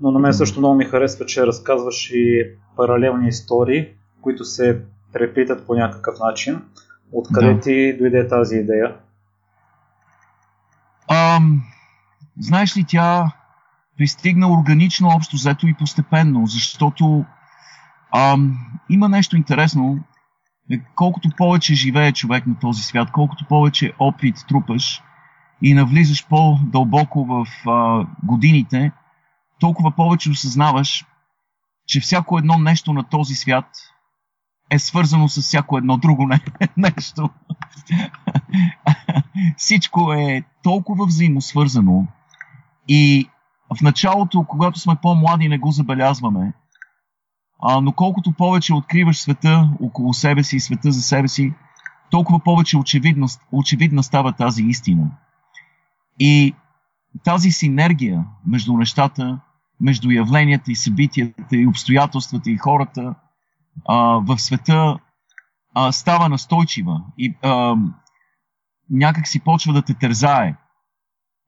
но 0.00 0.10
на 0.10 0.18
мен 0.18 0.34
също 0.34 0.58
много 0.60 0.74
ми 0.74 0.84
харесва, 0.84 1.26
че 1.26 1.46
разказваш 1.46 2.10
и 2.12 2.50
паралелни 2.76 3.28
истории, 3.28 3.88
които 4.20 4.44
се 4.44 4.82
преплитат 5.12 5.66
по 5.66 5.74
някакъв 5.74 6.14
начин. 6.20 6.62
Откъде 7.12 7.54
да. 7.54 7.60
ти 7.60 7.96
дойде 7.98 8.28
тази 8.28 8.56
идея? 8.56 8.96
Ам, 11.08 11.62
знаеш 12.38 12.76
ли, 12.76 12.84
тя 12.88 13.32
пристигна 13.98 14.52
органично, 14.52 15.08
общо 15.16 15.36
взето 15.36 15.66
и 15.66 15.74
постепенно, 15.74 16.46
защото 16.46 17.24
ам, 18.16 18.58
има 18.90 19.08
нещо 19.08 19.36
интересно. 19.36 19.98
Е, 20.70 20.80
колкото 20.94 21.28
повече 21.36 21.74
живее 21.74 22.12
човек 22.12 22.46
на 22.46 22.58
този 22.58 22.82
свят, 22.82 23.08
колкото 23.12 23.44
повече 23.48 23.92
опит 23.98 24.36
трупаш 24.48 25.02
и 25.62 25.74
навлизаш 25.74 26.26
по-дълбоко 26.28 27.24
в 27.24 27.46
а, 27.68 28.06
годините, 28.24 28.92
толкова 29.60 29.90
повече 29.90 30.30
осъзнаваш, 30.30 31.06
че 31.86 32.00
всяко 32.00 32.38
едно 32.38 32.58
нещо 32.58 32.92
на 32.92 33.02
този 33.02 33.34
свят 33.34 33.66
е 34.70 34.78
свързано 34.78 35.28
с 35.28 35.42
всяко 35.42 35.78
едно 35.78 35.96
друго 35.96 36.26
не, 36.26 36.40
нещо. 36.76 37.30
Всичко 39.56 40.12
е 40.12 40.42
толкова 40.62 41.06
взаимосвързано 41.06 42.06
и 42.88 43.28
в 43.78 43.82
началото, 43.82 44.44
когато 44.48 44.78
сме 44.78 44.96
по-млади, 45.02 45.48
не 45.48 45.58
го 45.58 45.70
забелязваме. 45.70 46.52
А, 47.62 47.80
но 47.80 47.92
колкото 47.92 48.32
повече 48.32 48.74
откриваш 48.74 49.18
света 49.18 49.70
около 49.82 50.14
себе 50.14 50.42
си 50.42 50.56
и 50.56 50.60
света 50.60 50.92
за 50.92 51.02
себе 51.02 51.28
си, 51.28 51.52
толкова 52.10 52.38
повече 52.38 52.78
очевидна, 52.78 53.26
очевидна 53.52 54.02
става 54.02 54.32
тази 54.32 54.62
истина. 54.62 55.10
И 56.20 56.54
тази 57.24 57.50
синергия 57.50 58.24
между 58.46 58.76
нещата, 58.76 59.40
между 59.80 60.10
явленията 60.10 60.72
и 60.72 60.76
събитията 60.76 61.56
и 61.56 61.66
обстоятелствата 61.66 62.50
и 62.50 62.56
хората 62.56 63.14
а, 63.84 63.96
в 63.98 64.38
света 64.38 64.98
а, 65.74 65.92
става 65.92 66.28
настойчива 66.28 67.02
и 67.18 67.34
а, 67.42 67.76
някак 68.90 69.28
си 69.28 69.40
почва 69.40 69.72
да 69.72 69.82
те 69.82 69.94
тързае. 69.94 70.56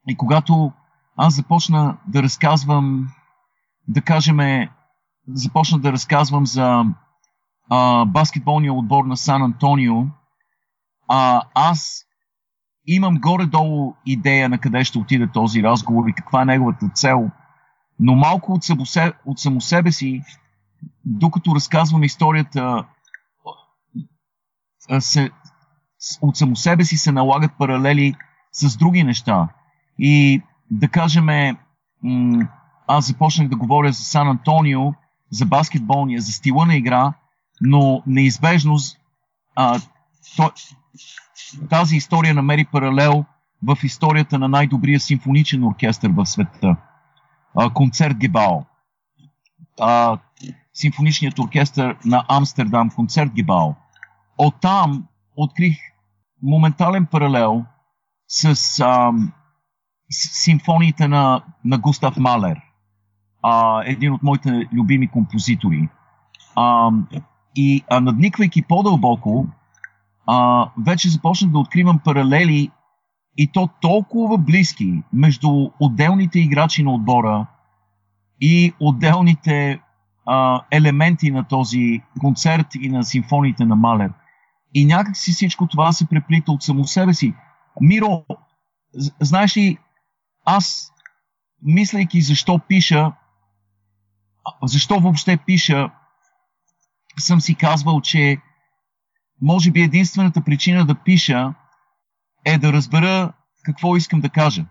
И 0.08 0.16
когато 0.16 0.72
аз 1.16 1.34
започна 1.34 1.96
да 2.06 2.22
разказвам, 2.22 3.08
да 3.88 4.02
кажем, 4.02 4.68
започна 5.28 5.78
да 5.78 5.92
разказвам 5.92 6.46
за 6.46 6.84
а, 7.70 8.04
баскетболния 8.04 8.72
отбор 8.72 9.04
на 9.04 9.16
Сан 9.16 9.42
Антонио, 9.42 10.04
а, 11.08 11.42
аз 11.54 12.07
имам 12.88 13.14
горе-долу 13.14 13.94
идея 14.06 14.48
на 14.48 14.58
къде 14.58 14.84
ще 14.84 14.98
отиде 14.98 15.26
този 15.26 15.62
разговор 15.62 16.08
и 16.08 16.12
каква 16.12 16.42
е 16.42 16.44
неговата 16.44 16.90
цел, 16.94 17.30
но 18.00 18.14
малко 18.14 18.52
от, 18.52 18.64
само, 18.64 18.84
от 19.26 19.38
само 19.38 19.60
себе 19.60 19.92
си, 19.92 20.22
докато 21.04 21.54
разказвам 21.54 22.04
историята, 22.04 22.84
се, 24.98 25.30
от 26.20 26.36
само 26.36 26.56
себе 26.56 26.84
си 26.84 26.96
се 26.96 27.12
налагат 27.12 27.50
паралели 27.58 28.14
с 28.52 28.76
други 28.76 29.04
неща. 29.04 29.48
И 29.98 30.42
да 30.70 30.88
кажем, 30.88 31.56
аз 32.86 33.06
започнах 33.06 33.48
да 33.48 33.56
говоря 33.56 33.92
за 33.92 34.02
Сан 34.02 34.28
Антонио, 34.28 34.92
за 35.30 35.46
баскетболния, 35.46 36.20
за 36.20 36.32
стила 36.32 36.66
на 36.66 36.76
игра, 36.76 37.12
но 37.60 38.02
неизбежно 38.06 38.76
а, 39.54 39.80
то, 40.36 40.52
тази 41.70 41.96
история 41.96 42.34
намери 42.34 42.64
паралел 42.64 43.24
в 43.62 43.78
историята 43.82 44.38
на 44.38 44.48
най-добрия 44.48 45.00
симфоничен 45.00 45.64
оркестър 45.64 46.10
в 46.10 46.26
света. 46.26 46.76
Концерт 47.74 48.16
Гебао. 48.16 48.64
симфоничният 50.74 51.38
оркестър 51.38 51.96
на 52.04 52.24
Амстердам, 52.28 52.90
концерт 52.90 53.32
Гибал. 53.32 53.76
Оттам 54.38 55.04
открих 55.36 55.78
моментален 56.42 57.06
паралел 57.06 57.64
с, 58.28 58.44
а, 58.84 59.12
с 60.10 60.42
симфониите 60.44 61.08
на, 61.08 61.42
на 61.64 61.78
Густав 61.78 62.16
Малер, 62.16 62.60
а, 63.42 63.82
един 63.84 64.12
от 64.12 64.22
моите 64.22 64.68
любими 64.72 65.08
композитори. 65.08 65.88
А, 66.56 66.90
и 67.56 67.84
а, 67.90 68.00
надниквайки 68.00 68.62
по-дълбоко, 68.62 69.46
а, 70.30 70.70
вече 70.86 71.08
започнах 71.08 71.50
да 71.50 71.58
откривам 71.58 71.98
паралели 71.98 72.70
и 73.36 73.52
то 73.52 73.68
толкова 73.80 74.38
близки 74.38 75.02
между 75.12 75.48
отделните 75.80 76.38
играчи 76.38 76.82
на 76.82 76.94
отбора 76.94 77.46
и 78.40 78.72
отделните 78.80 79.80
а, 80.26 80.62
елементи 80.70 81.30
на 81.30 81.44
този 81.44 82.02
концерт 82.20 82.66
и 82.74 82.88
на 82.88 83.04
симфониите 83.04 83.64
на 83.64 83.76
Малер. 83.76 84.12
И 84.74 84.84
някак 84.84 85.16
си 85.16 85.32
всичко 85.32 85.66
това 85.66 85.92
се 85.92 86.06
преплита 86.06 86.52
от 86.52 86.62
само 86.62 86.84
себе 86.84 87.14
си. 87.14 87.34
Миро, 87.80 88.24
знаеш 89.20 89.56
ли, 89.56 89.78
аз, 90.44 90.92
мислейки 91.62 92.20
защо 92.20 92.60
пиша, 92.68 93.12
защо 94.62 95.00
въобще 95.00 95.36
пиша, 95.36 95.90
съм 97.18 97.40
си 97.40 97.54
казвал, 97.54 98.00
че 98.00 98.38
може 99.42 99.70
би 99.70 99.82
единствената 99.82 100.40
причина 100.44 100.86
да 100.86 100.94
пиша 100.94 101.54
е 102.44 102.58
да 102.58 102.72
разбера 102.72 103.32
какво 103.62 103.96
искам 103.96 104.20
да 104.20 104.28
кажа. 104.28 104.64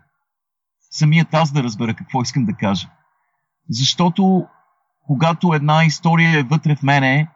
Самият 0.91 1.33
аз 1.33 1.51
да 1.51 1.63
разбера 1.63 1.93
какво 1.93 2.21
искам 2.21 2.45
да 2.45 2.53
кажа. 2.53 2.89
Защото 3.69 4.47
когато 5.07 5.53
една 5.53 5.85
история 5.85 6.39
е 6.39 6.43
вътре 6.43 6.75
в 6.75 6.83
мене 6.83 7.27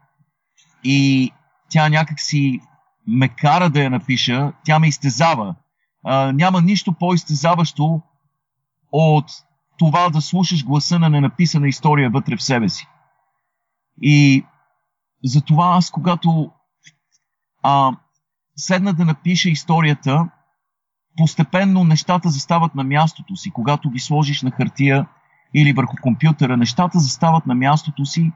и 0.84 1.32
тя 1.70 1.90
някак 1.90 2.20
си 2.20 2.60
ме 3.08 3.30
кара 3.30 3.70
да 3.70 3.84
я 3.84 3.90
напиша, 3.90 4.54
тя 4.66 4.80
ме 4.80 4.88
изтезава. 4.88 5.56
А, 6.04 6.32
няма 6.32 6.62
нищо 6.62 6.94
по-изтезаващо 6.94 8.02
от 8.92 9.26
това 9.78 10.10
да 10.10 10.22
слушаш 10.22 10.66
гласа 10.66 11.00
на 11.00 11.10
ненаписана 11.10 11.68
история 11.68 12.10
вътре 12.10 12.36
в 12.36 12.44
себе 12.44 12.70
си. 12.70 12.88
И 14.02 14.46
затова 15.24 15.76
аз, 15.78 15.92
когато 15.92 16.52
а, 17.63 17.91
седна 18.56 18.94
да 18.94 19.06
напиша 19.06 19.50
историята, 19.50 20.30
постепенно 21.18 21.84
нещата 21.84 22.30
застават 22.30 22.75
на 22.75 22.84
мястото 22.84 23.36
си. 23.36 23.51
Когато 23.51 23.89
ги 23.89 24.00
сложиш 24.00 24.41
на 24.41 24.51
хартия 24.51 25.08
или 25.56 25.74
върху 25.74 25.96
компютъра, 26.01 26.58
нещата 26.58 27.00
застават 27.00 27.46
на 27.46 27.56
мястото 27.56 28.06
си, 28.06 28.32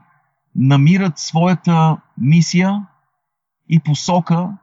намират 0.54 1.18
своята 1.18 1.96
мисия 2.18 2.86
и 3.68 3.80
посока, 3.80 4.58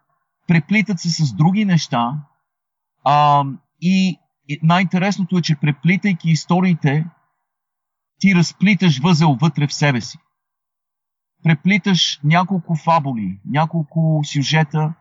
преплитат 0.48 1.00
се 1.00 1.10
с 1.10 1.34
други 1.34 1.66
неща. 1.66 2.14
А, 3.04 3.44
и 3.82 4.20
най-интересното 4.64 5.38
е, 5.38 5.42
че 5.42 5.56
преплитайки 5.56 6.30
историите, 6.30 7.06
ти 8.20 8.36
разплиташ 8.36 9.00
възел 9.00 9.38
вътре 9.42 9.68
в 9.68 9.74
себе 9.74 10.02
си. 10.02 10.18
Преплиташ 11.44 12.20
няколко 12.24 12.76
фабули, 12.76 13.40
няколко 13.46 14.22
сюжета, 14.26 14.94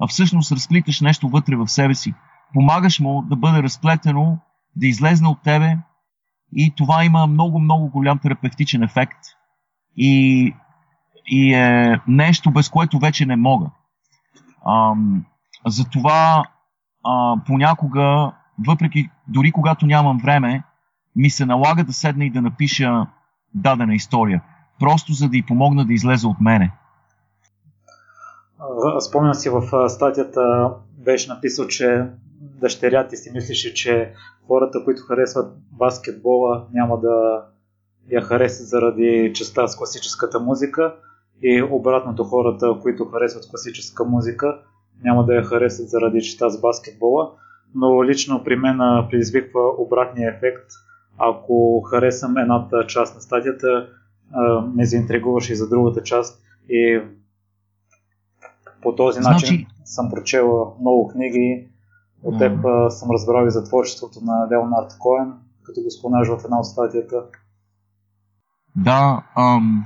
а 0.00 0.06
всъщност 0.06 0.52
разплиташ 0.52 1.00
нещо 1.00 1.28
вътре 1.28 1.56
в 1.56 1.68
себе 1.68 1.94
си. 1.94 2.14
Помагаш 2.54 3.00
му 3.00 3.22
да 3.22 3.36
бъде 3.36 3.62
разплетено, 3.62 4.38
да 4.76 4.86
излезне 4.86 5.28
от 5.28 5.42
тебе 5.42 5.78
и 6.52 6.72
това 6.76 7.04
има 7.04 7.26
много, 7.26 7.58
много 7.58 7.88
голям 7.88 8.18
терапевтичен 8.18 8.82
ефект. 8.82 9.18
И, 9.96 10.54
и 11.26 11.54
е 11.54 12.00
нещо, 12.08 12.50
без 12.50 12.68
което 12.68 12.98
вече 12.98 13.26
не 13.26 13.36
мога. 13.36 13.70
Ам, 14.68 15.24
затова 15.66 16.44
а, 17.04 17.36
понякога, 17.46 18.32
въпреки, 18.66 19.10
дори 19.28 19.52
когато 19.52 19.86
нямам 19.86 20.18
време, 20.18 20.62
ми 21.16 21.30
се 21.30 21.46
налага 21.46 21.84
да 21.84 21.92
седна 21.92 22.24
и 22.24 22.30
да 22.30 22.42
напиша 22.42 23.06
дадена 23.54 23.94
история. 23.94 24.42
Просто 24.80 25.12
за 25.12 25.28
да 25.28 25.36
й 25.36 25.46
помогна 25.46 25.84
да 25.84 25.92
излезе 25.92 26.26
от 26.26 26.40
мене. 26.40 26.72
Спомням 29.00 29.34
си 29.34 29.48
в 29.48 29.88
статията 29.88 30.72
беше 30.98 31.28
написал, 31.28 31.66
че 31.66 32.06
дъщеря 32.40 33.08
ти 33.08 33.16
си 33.16 33.30
мислеше, 33.30 33.74
че 33.74 34.12
хората, 34.46 34.84
които 34.84 35.02
харесват 35.02 35.52
баскетбола, 35.72 36.66
няма 36.72 37.00
да 37.00 37.44
я 38.10 38.22
харесат 38.22 38.68
заради 38.68 39.32
частта 39.34 39.66
с 39.66 39.76
класическата 39.76 40.40
музика 40.40 40.94
и 41.42 41.62
обратното 41.62 42.24
хората, 42.24 42.78
които 42.82 43.04
харесват 43.04 43.50
класическа 43.50 44.04
музика, 44.04 44.58
няма 45.04 45.24
да 45.24 45.34
я 45.34 45.44
харесат 45.44 45.88
заради 45.88 46.22
частта 46.22 46.50
с 46.50 46.60
баскетбола. 46.60 47.30
Но 47.74 48.04
лично 48.04 48.44
при 48.44 48.56
мен 48.56 48.78
предизвиква 49.10 49.60
обратния 49.78 50.30
ефект. 50.30 50.70
Ако 51.18 51.80
харесам 51.80 52.36
едната 52.36 52.86
част 52.86 53.14
на 53.14 53.20
статията, 53.20 53.88
ме 54.74 54.86
заинтригуваш 54.86 55.50
и 55.50 55.56
за 55.56 55.68
другата 55.68 56.02
част 56.02 56.42
и 56.68 57.00
по 58.82 58.94
този 58.94 59.20
начин 59.20 59.48
значи... 59.48 59.66
съм 59.84 60.10
прочела 60.10 60.66
много 60.80 61.08
книги. 61.08 61.68
От 62.22 62.38
теб 62.38 62.58
mm. 62.58 62.88
съм 62.88 63.10
разбрал 63.10 63.46
и 63.46 63.50
за 63.50 63.64
творчеството 63.64 64.18
на 64.22 64.48
Леонард 64.52 64.98
Коен, 64.98 65.32
като 65.62 65.80
го 65.80 65.90
спомнеш 65.90 66.28
в 66.28 66.44
една 66.44 66.58
от 66.58 66.66
статията. 66.66 67.22
Да, 68.76 69.22
ам, 69.36 69.84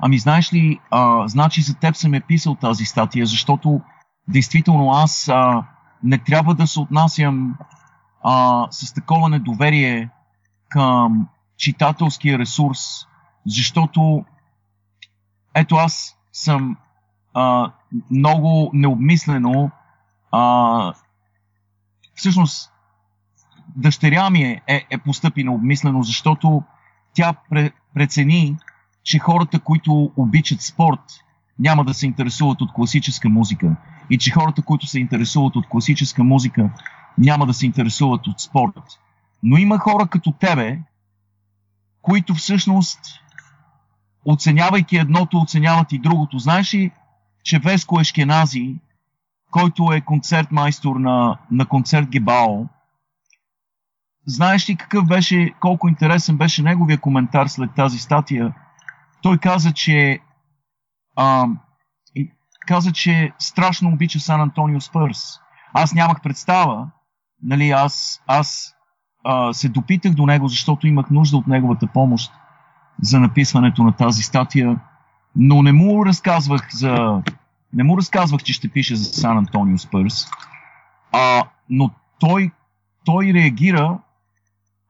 ами 0.00 0.18
знаеш 0.18 0.52
ли, 0.52 0.80
а, 0.90 1.28
значи 1.28 1.62
за 1.62 1.74
теб 1.74 1.96
съм 1.96 2.14
е 2.14 2.20
писал 2.20 2.54
тази 2.54 2.84
статия, 2.84 3.26
защото 3.26 3.80
действително 4.28 4.90
аз 4.90 5.28
а, 5.28 5.64
не 6.02 6.18
трябва 6.18 6.54
да 6.54 6.66
се 6.66 6.80
отнасям 6.80 7.58
а, 8.22 8.66
с 8.70 8.94
такова 8.94 9.28
недоверие 9.28 10.10
към 10.68 11.28
читателския 11.56 12.38
ресурс, 12.38 12.78
защото 13.46 14.24
ето 15.54 15.74
аз 15.74 16.16
съм 16.32 16.76
а, 17.34 17.72
много 18.10 18.70
необмислено 18.74 19.70
а, 20.32 20.94
всъщност 22.14 22.72
дъщеря 23.76 24.30
ми 24.30 24.42
е, 24.42 24.62
е, 24.66 24.86
е 24.90 24.98
постъпи 24.98 25.44
необмислено, 25.44 26.02
защото 26.02 26.62
тя 27.14 27.34
пре, 27.50 27.70
прецени, 27.94 28.56
че 29.02 29.18
хората, 29.18 29.60
които 29.60 30.12
обичат 30.16 30.62
спорт, 30.62 31.00
няма 31.58 31.84
да 31.84 31.94
се 31.94 32.06
интересуват 32.06 32.60
от 32.60 32.72
класическа 32.72 33.28
музика. 33.28 33.76
И 34.10 34.18
че 34.18 34.30
хората, 34.30 34.62
които 34.62 34.86
се 34.86 35.00
интересуват 35.00 35.56
от 35.56 35.68
класическа 35.68 36.24
музика, 36.24 36.70
няма 37.18 37.46
да 37.46 37.54
се 37.54 37.66
интересуват 37.66 38.26
от 38.26 38.40
спорт. 38.40 39.00
Но 39.42 39.56
има 39.56 39.78
хора 39.78 40.06
като 40.06 40.32
тебе, 40.32 40.78
които 42.02 42.34
всъщност, 42.34 43.00
оценявайки 44.30 44.96
едното, 44.96 45.38
оценяват 45.38 45.92
и 45.92 45.98
другото. 45.98 46.38
Знаеш 46.38 46.74
ли, 46.74 46.90
че 47.44 47.58
Веско 47.58 48.00
Ешкенази, 48.00 48.76
който 49.50 49.92
е 49.92 50.00
концертмайстор 50.00 50.96
на, 50.96 51.38
на 51.50 51.66
концерт 51.66 52.08
Гебао, 52.08 52.66
знаеш 54.26 54.70
ли 54.70 54.76
какъв 54.76 55.06
беше, 55.06 55.52
колко 55.60 55.88
интересен 55.88 56.36
беше 56.36 56.62
неговия 56.62 57.00
коментар 57.00 57.46
след 57.46 57.70
тази 57.74 57.98
статия? 57.98 58.54
Той 59.22 59.38
каза, 59.38 59.72
че 59.72 60.18
а, 61.16 61.46
каза, 62.66 62.92
че 62.92 63.32
страшно 63.38 63.92
обича 63.92 64.20
Сан 64.20 64.40
Антонио 64.40 64.80
Спърс. 64.80 65.40
Аз 65.72 65.94
нямах 65.94 66.22
представа, 66.22 66.86
нали, 67.42 67.70
аз, 67.70 68.22
аз 68.26 68.74
а, 69.24 69.52
се 69.52 69.68
допитах 69.68 70.14
до 70.14 70.26
него, 70.26 70.48
защото 70.48 70.86
имах 70.86 71.10
нужда 71.10 71.36
от 71.36 71.46
неговата 71.46 71.86
помощ 71.86 72.32
за 73.02 73.20
написването 73.20 73.82
на 73.82 73.92
тази 73.92 74.22
статия 74.22 74.80
но 75.36 75.62
не 75.62 75.72
му 75.72 76.06
разказвах 76.06 76.68
за... 76.72 77.22
Не 77.72 77.84
му 77.84 77.98
разказвах, 77.98 78.42
че 78.42 78.52
ще 78.52 78.68
пише 78.68 78.96
за 78.96 79.04
Сан 79.04 79.38
Антонио 79.38 79.78
Спърс, 79.78 80.26
а, 81.12 81.44
но 81.68 81.90
той, 82.18 82.50
той 83.04 83.32
реагира 83.32 83.98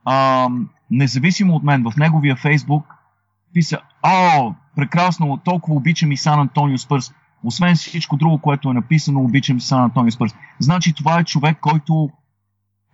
а, 0.05 0.49
независимо 0.91 1.55
от 1.55 1.63
мен 1.63 1.83
в 1.83 1.97
неговия 1.97 2.37
фейсбук 2.37 2.95
писа, 3.55 3.79
о, 4.03 4.55
прекрасно, 4.77 5.37
толкова 5.37 5.77
обичам 5.77 6.13
и 6.13 6.17
Сан 6.17 6.41
Антонио 6.41 6.79
Спърс. 6.79 7.13
Освен 7.45 7.75
всичко 7.75 8.17
друго, 8.17 8.39
което 8.39 8.71
е 8.71 8.75
написано, 8.75 9.21
обичам 9.21 9.57
и 9.57 9.61
Сан 9.61 9.83
Антонио 9.83 10.11
Спърс. 10.11 10.35
Значи 10.59 10.93
това 10.93 11.21
е 11.21 11.25
човек, 11.25 11.59
който 11.61 12.11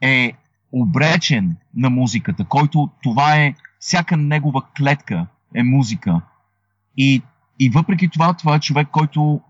е 0.00 0.32
обречен 0.72 1.56
на 1.74 1.90
музиката, 1.90 2.44
който 2.44 2.90
това 3.02 3.36
е, 3.36 3.54
всяка 3.86 4.16
негова 4.16 4.62
клетка 4.76 5.26
е 5.54 5.62
музика. 5.62 6.20
И 6.96 7.22
и 7.60 7.70
въпреки 7.70 8.08
това, 8.08 8.34
това 8.34 8.54
е 8.54 8.60
човек, 8.60 8.88
който 8.92 9.40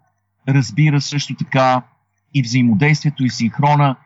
разбира 0.48 1.00
също 1.00 1.34
така 1.34 1.82
и 2.34 2.42
взаимодействието, 2.42 3.24
и 3.24 3.30
синхрона, 3.30 3.96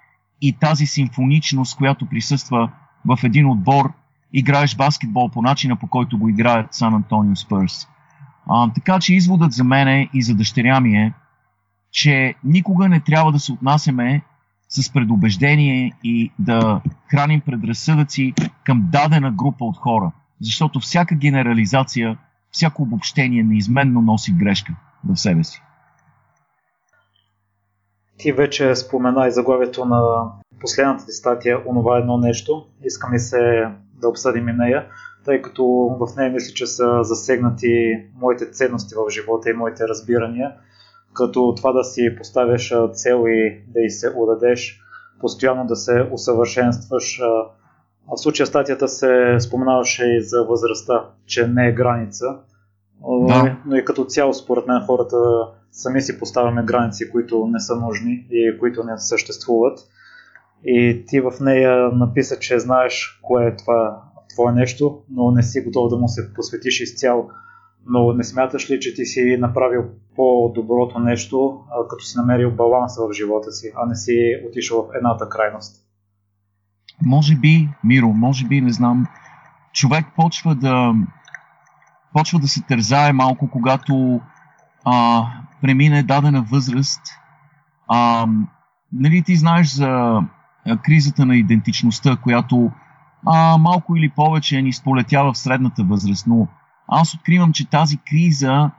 и 0.41 0.53
тази 0.53 0.87
симфоничност, 0.87 1.77
която 1.77 2.07
присъства 2.07 2.71
в 3.05 3.19
един 3.25 3.47
отбор, 3.47 3.93
играеш 4.33 4.77
баскетбол 4.77 5.29
по 5.29 5.43
начина 5.43 5.77
по 5.77 5.87
който 5.87 6.19
го 6.19 6.29
играят 6.29 6.75
Сан 6.75 6.95
Антонио 6.95 7.37
Спърс. 7.37 7.89
Така 8.75 8.99
че 8.99 9.15
изводът 9.15 9.53
за 9.53 9.65
мен 9.65 10.09
и 10.15 10.23
за 10.23 10.35
дъщеря 10.35 10.81
ми 10.81 10.97
е, 10.97 11.13
че 11.93 12.35
никога 12.45 12.89
не 12.89 13.01
трябва 13.01 13.33
да 13.33 13.39
се 13.39 13.53
отнасяме 13.53 14.23
с 14.69 14.93
предубеждение 14.93 15.93
и 16.05 16.31
да 16.39 16.81
храним 17.11 17.41
предразсъдъци 17.41 18.35
към 18.65 18.89
дадена 18.91 19.31
група 19.31 19.65
от 19.65 19.77
хора. 19.77 20.13
Защото 20.43 20.81
всяка 20.81 21.15
генерализация, 21.15 22.19
всяко 22.51 22.83
обобщение 22.83 23.43
неизменно 23.43 24.01
носи 24.01 24.33
грешка 24.33 24.73
в 25.05 25.17
себе 25.17 25.45
си. 25.45 25.63
Ти 28.19 28.33
вече 28.33 28.77
спомена 28.77 29.27
и 29.27 29.31
заглавието 29.31 29.85
на 29.85 30.31
последната 30.61 31.07
ти 31.07 31.13
статия, 31.13 31.59
онова 31.67 31.99
едно 31.99 32.19
нещо. 32.19 32.67
Искам 32.85 33.15
и 33.15 33.19
се 33.19 33.69
да 34.01 34.09
обсъдим 34.09 34.49
и 34.49 34.53
нея, 34.53 34.87
тъй 35.25 35.43
като 35.43 35.65
в 36.01 36.17
нея 36.17 36.31
мисля, 36.33 36.55
че 36.55 36.67
са 36.67 37.05
засегнати 37.05 38.05
моите 38.15 38.51
ценности 38.51 38.95
в 38.95 39.11
живота 39.11 39.51
и 39.51 39.53
моите 39.53 39.89
разбирания, 39.89 40.53
като 41.13 41.55
това 41.57 41.73
да 41.73 41.85
си 41.85 42.17
поставяш 42.19 42.73
цел 42.93 43.25
и 43.27 43.65
да 43.69 43.81
и 43.81 43.91
се 43.91 44.13
удадеш, 44.17 44.81
постоянно 45.21 45.67
да 45.67 45.77
се 45.77 46.09
усъвършенстваш. 46.13 47.21
В 48.11 48.21
случая 48.21 48.47
статията 48.47 48.89
се 48.89 49.37
споменаваше 49.41 50.05
и 50.05 50.23
за 50.23 50.45
възрастта, 50.45 51.05
че 51.27 51.47
не 51.47 51.69
е 51.69 51.73
граница, 51.73 52.25
да. 53.29 53.57
но 53.67 53.77
и 53.77 53.85
като 53.85 54.05
цяло 54.05 54.35
според 54.35 54.67
мен 54.67 54.83
хората 54.87 55.17
сами 55.73 56.03
си 56.03 56.19
поставяме 56.19 56.65
граници, 56.65 57.11
които 57.11 57.47
не 57.47 57.61
са 57.61 57.77
нужни 57.77 58.27
и 58.31 58.59
които 58.59 58.85
не 58.85 58.99
съществуват. 58.99 59.79
И 60.65 61.05
ти 61.07 61.21
в 61.21 61.33
нея 61.41 61.91
написа, 61.93 62.39
че 62.39 62.59
знаеш 62.59 63.21
кое 63.23 63.47
е 63.47 63.57
това 63.57 64.03
твое 64.35 64.53
нещо, 64.53 65.03
но 65.11 65.31
не 65.31 65.43
си 65.43 65.61
готов 65.61 65.91
да 65.91 65.97
му 65.97 66.09
се 66.09 66.35
посветиш 66.35 66.81
изцяло. 66.81 67.31
Но 67.87 68.13
не 68.13 68.25
смяташ 68.25 68.71
ли, 68.71 68.81
че 68.81 68.95
ти 68.95 69.05
си 69.05 69.37
направил 69.41 69.85
по-доброто 70.17 70.99
нещо, 70.99 71.61
като 71.91 72.05
си 72.05 72.19
намерил 72.19 72.51
баланса 72.51 73.03
в 73.03 73.13
живота 73.13 73.53
си, 73.53 73.73
а 73.77 73.87
не 73.87 73.95
си 73.95 74.43
отишъл 74.49 74.83
в 74.83 74.95
едната 74.97 75.29
крайност? 75.29 75.90
Може 77.05 77.37
би, 77.37 77.69
Миро, 77.85 78.09
може 78.09 78.47
би, 78.47 78.61
не 78.61 78.73
знам. 78.73 79.07
Човек 79.73 80.07
почва 80.17 80.55
да, 80.55 80.95
почва 82.13 82.39
да 82.39 82.49
се 82.49 82.63
тързае 82.63 83.13
малко, 83.13 83.51
когато 83.51 84.21
а, 84.85 85.27
премине 85.63 86.03
дадена 86.03 86.43
възраст. 86.43 87.03
А, 87.89 88.27
нали 88.93 89.23
ти 89.23 89.37
знаеш 89.37 89.69
за 89.69 90.23
кризата 90.83 91.27
на 91.27 91.37
идентичността, 91.37 92.17
която 92.17 92.71
а, 93.27 93.59
малко 93.59 93.97
или 93.97 94.09
повече 94.09 94.63
ни 94.63 94.73
сполетява 94.73 95.33
в 95.33 95.39
средната 95.39 95.85
възраст, 95.85 96.27
но 96.27 96.49
аз 96.89 97.15
откривам, 97.15 97.53
че 97.53 97.71
тази 97.71 97.97
криза 97.97 98.71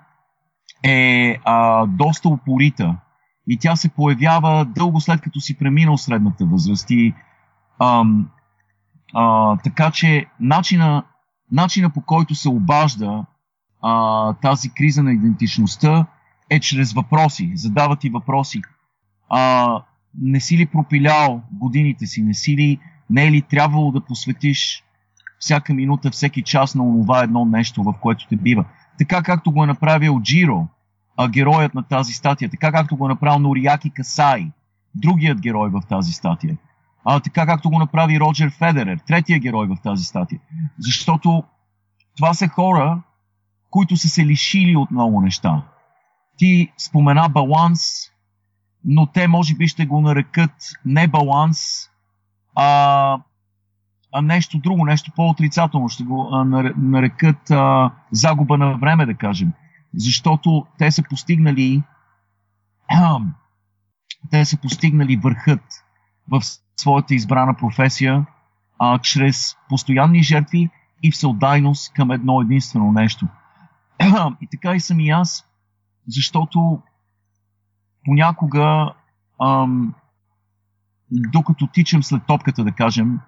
е 0.84 1.38
а, 1.46 1.86
доста 1.86 2.30
упорита 2.30 2.96
и 3.48 3.58
тя 3.58 3.76
се 3.76 3.90
появява 3.90 4.66
дълго 4.66 5.02
след 5.02 5.22
като 5.22 5.40
си 5.40 5.58
преминал 5.58 5.98
средната 5.98 6.46
възраст. 6.46 6.92
И, 6.92 7.14
а, 7.84 8.06
а, 9.14 9.58
така 9.58 9.92
че 9.92 10.26
начина, 10.40 11.04
начина 11.52 11.90
по 11.90 12.02
който 12.02 12.36
се 12.36 12.50
обажда 12.50 13.26
а, 13.82 14.34
тази 14.34 14.70
криза 14.70 15.04
на 15.04 15.14
идентичността 15.14 16.06
е 16.50 16.60
чрез 16.60 16.94
въпроси. 16.94 17.52
Задава 17.56 17.96
ти 17.96 18.10
въпроси. 18.10 18.62
А, 19.30 19.84
не 20.22 20.40
си 20.40 20.58
ли 20.58 20.66
пропилял 20.66 21.42
годините 21.52 22.06
си? 22.06 22.22
Не 22.22 22.34
си 22.34 22.58
ли, 22.58 22.80
не 23.10 23.26
е 23.26 23.32
ли 23.32 23.42
трябвало 23.42 23.92
да 23.92 24.02
посветиш 24.02 24.84
всяка 25.40 25.74
минута, 25.74 26.12
всеки 26.12 26.44
час 26.44 26.76
на 26.76 26.84
това 27.02 27.24
едно 27.24 27.46
нещо, 27.46 27.84
в 27.84 27.94
което 28.02 28.28
те 28.28 28.36
бива? 28.36 28.66
Така 28.98 29.24
както 29.24 29.52
го 29.52 29.64
е 29.64 29.68
направил 29.68 30.20
Джиро, 30.22 30.68
а, 31.18 31.30
героят 31.30 31.74
на 31.74 31.84
тази 31.84 32.14
статия, 32.14 32.50
така 32.50 32.72
както 32.72 32.98
го 32.98 33.06
е 33.06 33.10
направил 33.10 33.40
Нориаки 33.40 33.90
Касай, 33.90 34.52
другият 34.96 35.42
герой 35.42 35.70
в 35.70 35.82
тази 35.90 36.12
статия. 36.12 36.58
А, 37.06 37.20
така 37.20 37.46
както 37.46 37.70
го 37.70 37.80
направи 37.80 38.20
Роджер 38.20 38.52
Федерер, 38.52 39.00
третия 39.08 39.40
герой 39.40 39.68
в 39.68 39.78
тази 39.84 40.04
статия. 40.04 40.40
Защото 40.80 41.44
това 42.18 42.34
са 42.34 42.48
хора, 42.48 43.02
които 43.70 43.98
са 43.98 44.10
се 44.10 44.26
лишили 44.26 44.76
от 44.76 44.92
много 44.92 45.22
неща. 45.22 45.64
Ти 46.38 46.72
спомена 46.78 47.30
баланс, 47.30 47.82
но 48.86 49.06
те 49.06 49.28
може 49.28 49.56
би 49.56 49.68
ще 49.68 49.86
го 49.86 50.02
нарекат 50.02 50.56
не 50.86 51.08
баланс, 51.08 51.60
а, 52.56 53.18
а 54.14 54.22
нещо 54.22 54.58
друго, 54.58 54.86
нещо 54.86 55.12
по-отрицателно. 55.16 55.90
Ще 55.90 56.04
го 56.04 56.30
а, 56.32 56.44
нарекат 56.78 57.52
а, 57.52 57.92
загуба 58.12 58.58
на 58.58 58.78
време, 58.78 59.06
да 59.06 59.14
кажем. 59.14 59.52
Защото 59.96 60.66
те 60.78 60.92
са 60.92 61.04
постигнали 61.04 61.84
те 64.32 64.46
са 64.46 64.58
постигнали 64.58 65.16
върхът 65.16 65.62
в 66.28 66.42
своята 66.82 67.16
избрана 67.16 67.54
професия 67.54 68.26
а, 68.80 69.00
чрез 69.00 69.56
постоянни 69.70 70.24
жертви 70.24 70.70
и 71.04 71.12
всеотдайност 71.12 71.94
към 71.94 72.12
едно 72.12 72.42
единствено 72.42 72.92
нещо. 72.92 73.28
И 74.42 74.48
така 74.52 74.76
и 74.76 74.80
съм 74.80 75.00
и 75.00 75.10
аз, 75.10 75.46
защото 76.08 76.82
понякога 78.06 78.94
ам, 79.44 79.94
докато 81.12 81.68
тичам 81.68 82.04
след 82.04 82.26
топката, 82.28 82.64
да 82.64 82.72
кажем, 82.72 83.20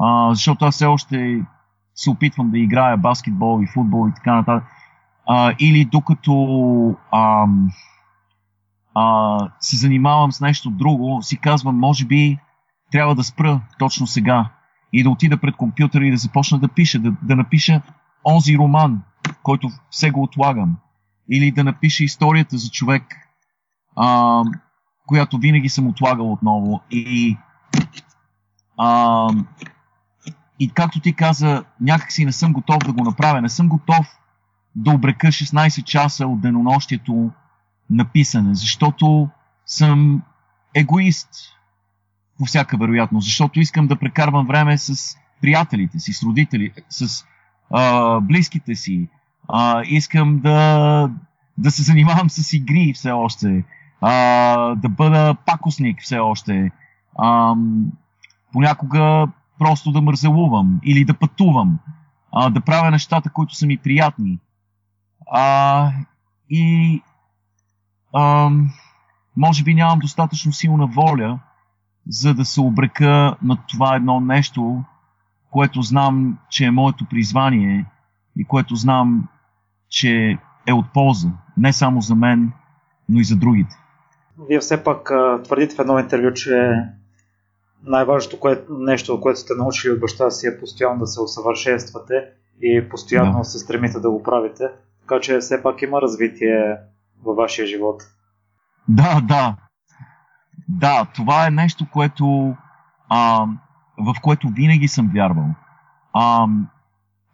а, 0.00 0.34
защото 0.34 0.64
аз 0.64 0.74
все 0.74 0.86
още 0.86 1.44
се 1.94 2.10
опитвам 2.10 2.50
да 2.50 2.58
играя 2.58 2.96
баскетбол 2.96 3.62
и 3.62 3.66
футбол 3.66 4.08
и 4.08 4.14
така 4.14 4.34
нататък, 4.34 4.68
а, 5.26 5.54
или 5.58 5.84
докато 5.84 6.96
ам, 7.14 7.70
а, 8.94 9.38
се 9.60 9.76
занимавам 9.76 10.32
с 10.32 10.40
нещо 10.40 10.70
друго, 10.70 11.22
си 11.22 11.36
казвам, 11.36 11.78
може 11.78 12.04
би 12.04 12.38
трябва 12.92 13.14
да 13.14 13.24
спра 13.24 13.60
точно 13.78 14.06
сега 14.06 14.50
и 14.92 15.02
да 15.02 15.10
отида 15.10 15.36
пред 15.36 15.56
компютъра 15.56 16.06
и 16.06 16.10
да 16.10 16.16
започна 16.16 16.58
да 16.58 16.68
пиша, 16.68 16.98
да, 16.98 17.12
да 17.22 17.36
напиша 17.36 17.82
онзи 18.24 18.58
роман, 18.58 19.02
който 19.42 19.70
все 19.90 20.10
го 20.10 20.22
отлагам. 20.22 20.76
Или 21.30 21.50
да 21.50 21.64
напиша 21.64 22.04
историята 22.04 22.58
за 22.58 22.70
човек, 22.70 23.02
а, 23.96 24.42
която 25.06 25.38
винаги 25.38 25.68
съм 25.68 25.86
отлагал 25.86 26.32
отново. 26.32 26.80
И, 26.90 27.36
а, 28.78 29.28
и 30.58 30.70
както 30.70 31.00
ти 31.00 31.12
каза, 31.12 31.64
някакси 31.80 32.24
не 32.24 32.32
съм 32.32 32.52
готов 32.52 32.78
да 32.78 32.92
го 32.92 33.04
направя. 33.04 33.42
Не 33.42 33.48
съм 33.48 33.68
готов 33.68 34.06
да 34.74 34.90
обрека 34.90 35.26
16 35.26 35.84
часа 35.84 36.26
от 36.26 36.40
денонощието 36.40 37.30
на 37.90 38.04
писане, 38.04 38.54
защото 38.54 39.28
съм 39.66 40.22
егоист 40.74 41.28
по 42.38 42.44
всяка 42.44 42.76
вероятност, 42.76 43.24
защото 43.24 43.60
искам 43.60 43.86
да 43.86 43.96
прекарвам 43.96 44.46
време 44.46 44.78
с 44.78 45.16
приятелите 45.40 45.98
си, 45.98 46.12
с 46.12 46.22
родители, 46.22 46.72
с 46.88 47.24
а, 47.70 48.20
близките 48.20 48.74
си. 48.74 49.08
А, 49.48 49.82
искам 49.84 50.38
да, 50.38 51.10
да 51.58 51.70
се 51.70 51.82
занимавам 51.82 52.30
с 52.30 52.52
игри 52.52 52.92
все 52.94 53.10
още 53.10 53.64
а, 54.00 54.74
да 54.74 54.88
бъда 54.88 55.34
пакосник 55.46 56.02
все 56.02 56.18
още, 56.18 56.70
а, 57.18 57.54
понякога 58.52 59.28
просто 59.58 59.92
да 59.92 60.00
мързелувам 60.00 60.80
или 60.84 61.04
да 61.04 61.14
пътувам, 61.14 61.78
а, 62.32 62.50
да 62.50 62.60
правя 62.60 62.90
нещата, 62.90 63.30
които 63.30 63.54
са 63.54 63.66
ми 63.66 63.76
приятни. 63.76 64.38
А, 65.32 65.92
и 66.50 67.02
а, 68.14 68.50
може 69.36 69.62
би 69.62 69.74
нямам 69.74 69.98
достатъчно 69.98 70.52
силна 70.52 70.86
воля, 70.86 71.38
за 72.08 72.34
да 72.34 72.44
се 72.44 72.60
обрека 72.60 73.36
на 73.42 73.58
това 73.68 73.96
едно 73.96 74.20
нещо, 74.20 74.82
което 75.50 75.82
знам, 75.82 76.38
че 76.50 76.64
е 76.64 76.70
моето 76.70 77.04
призвание 77.10 77.86
и 78.36 78.44
което 78.44 78.74
знам, 78.74 79.28
че 79.88 80.38
е 80.66 80.72
от 80.72 80.92
полза. 80.94 81.28
Не 81.56 81.72
само 81.72 82.00
за 82.00 82.14
мен, 82.14 82.52
но 83.08 83.20
и 83.20 83.24
за 83.24 83.36
другите. 83.36 83.76
Вие 84.48 84.60
все 84.60 84.84
пак 84.84 85.12
твърдите 85.44 85.74
в 85.74 85.78
едно 85.78 85.98
интервю, 85.98 86.34
че 86.34 86.74
най-важното 87.84 88.40
кое, 88.40 88.64
нещо, 88.70 89.20
което 89.20 89.40
сте 89.40 89.52
научили 89.54 89.92
от 89.92 90.00
баща 90.00 90.30
си 90.30 90.46
е 90.46 90.60
постоянно 90.60 90.98
да 90.98 91.06
се 91.06 91.20
усъвършенствате 91.20 92.14
и 92.62 92.88
постоянно 92.90 93.38
да. 93.38 93.44
се 93.44 93.58
стремите 93.58 94.00
да 94.00 94.10
го 94.10 94.22
правите. 94.22 94.64
Така 95.00 95.20
че 95.20 95.38
все 95.38 95.62
пак 95.62 95.82
има 95.82 96.02
развитие 96.02 96.76
във 97.24 97.36
вашия 97.36 97.66
живот. 97.66 98.02
Да, 98.88 99.20
да. 99.20 99.56
Да, 100.68 101.04
това 101.04 101.46
е 101.46 101.50
нещо, 101.50 101.86
което 101.90 102.56
а, 103.08 103.46
в 103.98 104.14
което 104.22 104.48
винаги 104.48 104.88
съм 104.88 105.10
вярвал. 105.14 105.54
А, 106.12 106.46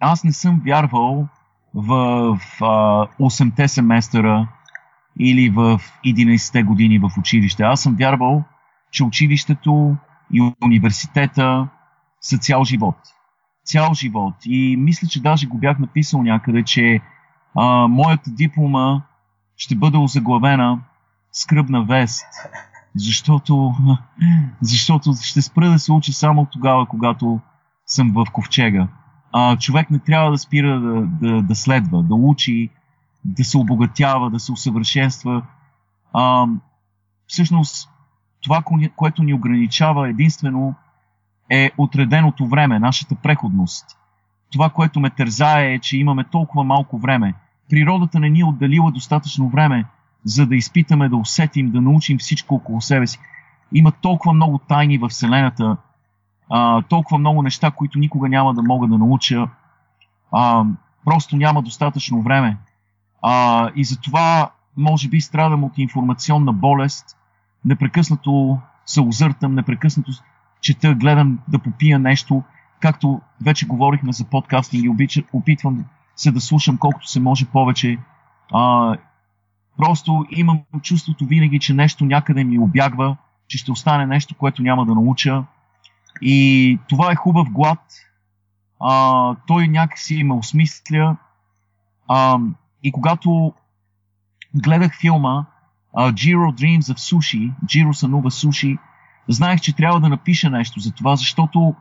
аз 0.01 0.25
не 0.25 0.33
съм 0.33 0.61
вярвал 0.65 1.29
в, 1.75 2.39
а, 2.61 2.67
8-те 3.21 3.69
семестъра 3.69 4.49
или 5.21 5.51
в 5.51 5.81
11-те 6.07 6.63
години 6.63 6.99
в 6.99 7.11
училище. 7.19 7.63
Аз 7.63 7.83
съм 7.83 7.95
вярвал, 7.95 8.45
че 8.91 9.05
училището 9.05 9.97
и 10.33 10.53
университета 10.65 11.69
са 12.21 12.39
цял 12.39 12.65
живот. 12.65 12.97
цял 13.65 13.95
живот. 13.95 14.35
И 14.45 14.77
мисля, 14.77 15.09
че 15.09 15.23
даже 15.23 15.47
го 15.47 15.59
бях 15.59 15.79
написал 15.79 16.23
някъде, 16.23 16.63
че 16.65 17.01
а, 17.55 17.89
моята 17.89 18.31
диплома 18.31 19.03
ще 19.57 19.77
бъде 19.77 19.99
озаглавена 19.99 20.81
скръбна 21.33 21.85
вест. 21.85 22.27
Защото, 22.97 23.75
защото 24.61 25.13
ще 25.23 25.43
спра 25.43 25.71
да 25.71 25.79
се 25.79 25.93
уча 25.93 26.13
само 26.13 26.47
тогава, 26.47 26.87
когато 26.87 27.41
съм 27.87 28.13
в 28.13 28.27
ковчега. 28.33 28.89
А, 29.33 29.57
човек 29.57 29.91
не 29.91 29.99
трябва 29.99 30.31
да 30.31 30.39
спира 30.39 30.81
да, 30.81 31.01
да, 31.07 31.43
да 31.43 31.55
следва, 31.55 32.03
да 32.03 32.15
учи, 32.15 32.71
да 33.25 33.45
се 33.45 33.59
обогатява, 33.59 34.31
да 34.31 34.41
се 34.41 34.53
усъвършенства. 34.53 35.43
А, 36.13 36.47
всъщност, 37.27 37.91
това, 38.43 38.63
което 38.97 39.23
ни 39.23 39.35
ограничава 39.35 40.09
единствено 40.09 40.75
е 41.51 41.71
отреденото 41.79 42.47
време, 42.47 42.79
нашата 42.79 43.15
преходност. 43.15 43.87
Това, 44.53 44.71
което 44.71 45.01
ме 45.01 45.11
тързае 45.11 45.75
е, 45.75 45.79
че 45.79 45.99
имаме 45.99 46.25
толкова 46.25 46.65
малко 46.65 46.99
време. 46.99 47.35
Природата 47.71 48.21
не 48.21 48.31
ни 48.31 48.41
е 48.41 48.45
отделила 48.45 48.93
достатъчно 48.93 49.49
време, 49.49 49.85
за 50.25 50.47
да 50.47 50.57
изпитаме, 50.57 51.09
да 51.09 51.17
усетим, 51.17 51.71
да 51.71 51.81
научим 51.81 52.19
всичко 52.19 52.55
около 52.55 52.81
себе 52.81 53.07
си. 53.07 53.19
Има 53.73 53.93
толкова 53.93 54.35
много 54.35 54.59
тайни 54.59 54.99
в 54.99 55.09
Вселената, 55.09 55.77
а, 56.51 56.83
толкова 56.83 57.19
много 57.19 57.43
неща, 57.43 57.71
които 57.71 57.99
никога 57.99 58.29
няма 58.29 58.55
да 58.55 58.63
мога 58.63 58.87
да 58.87 58.99
науча. 58.99 59.49
А, 60.33 60.65
просто 61.05 61.37
няма 61.37 61.63
достатъчно 61.63 62.23
време. 62.23 62.57
А, 63.23 63.71
и 63.77 63.85
затова, 63.85 64.51
може 64.77 65.09
би, 65.09 65.21
страдам 65.21 65.65
от 65.65 65.79
информационна 65.79 66.53
болест. 66.53 67.17
Непрекъснато 67.65 68.59
се 68.87 69.01
озъртам, 69.01 69.55
непрекъснато 69.55 70.13
чета, 70.61 70.95
гледам 70.95 71.39
да 71.49 71.59
попия 71.59 71.99
нещо. 71.99 72.43
Както 72.81 73.21
вече 73.41 73.67
говорихме 73.67 74.13
за 74.13 74.25
подкастинг 74.25 74.85
и 74.85 75.25
опитвам 75.33 75.85
се 76.17 76.33
да 76.33 76.41
слушам 76.41 76.79
колкото 76.79 77.09
се 77.09 77.21
може 77.21 77.47
повече. 77.47 77.99
А, 78.53 78.97
просто 79.77 80.27
имам 80.31 80.61
чувството 80.83 81.27
винаги, 81.27 81.59
че 81.59 81.75
нещо 81.75 82.05
някъде 82.05 82.45
ми 82.45 82.59
обягва, 82.59 83.17
че 83.49 83.59
ще 83.59 83.73
остане 83.73 84.07
нещо, 84.07 84.35
което 84.35 84.63
няма 84.63 84.87
да 84.87 84.95
науча. 84.95 85.45
И 86.23 86.79
това 86.89 87.13
е 87.13 87.17
хубав 87.17 87.51
глад. 87.51 87.81
А, 88.81 89.35
той 89.47 89.69
някакси 89.69 90.25
ме 90.25 90.35
осмисля. 90.35 91.17
А, 92.09 92.39
и 92.83 92.93
когато 92.93 93.53
гледах 94.55 95.01
филма 95.01 95.45
uh, 95.95 96.13
Jiro 96.13 96.53
Dreams 96.61 96.95
of 96.95 96.99
Sushi, 96.99 97.53
Jiro 97.65 97.93
сънува 97.93 98.31
суши, 98.31 98.79
знаех, 99.29 99.61
че 99.61 99.77
трябва 99.77 100.01
да 100.01 100.09
напиша 100.09 100.51
нещо 100.51 100.81
за 100.81 100.93
това, 100.93 101.17
защото 101.17 101.75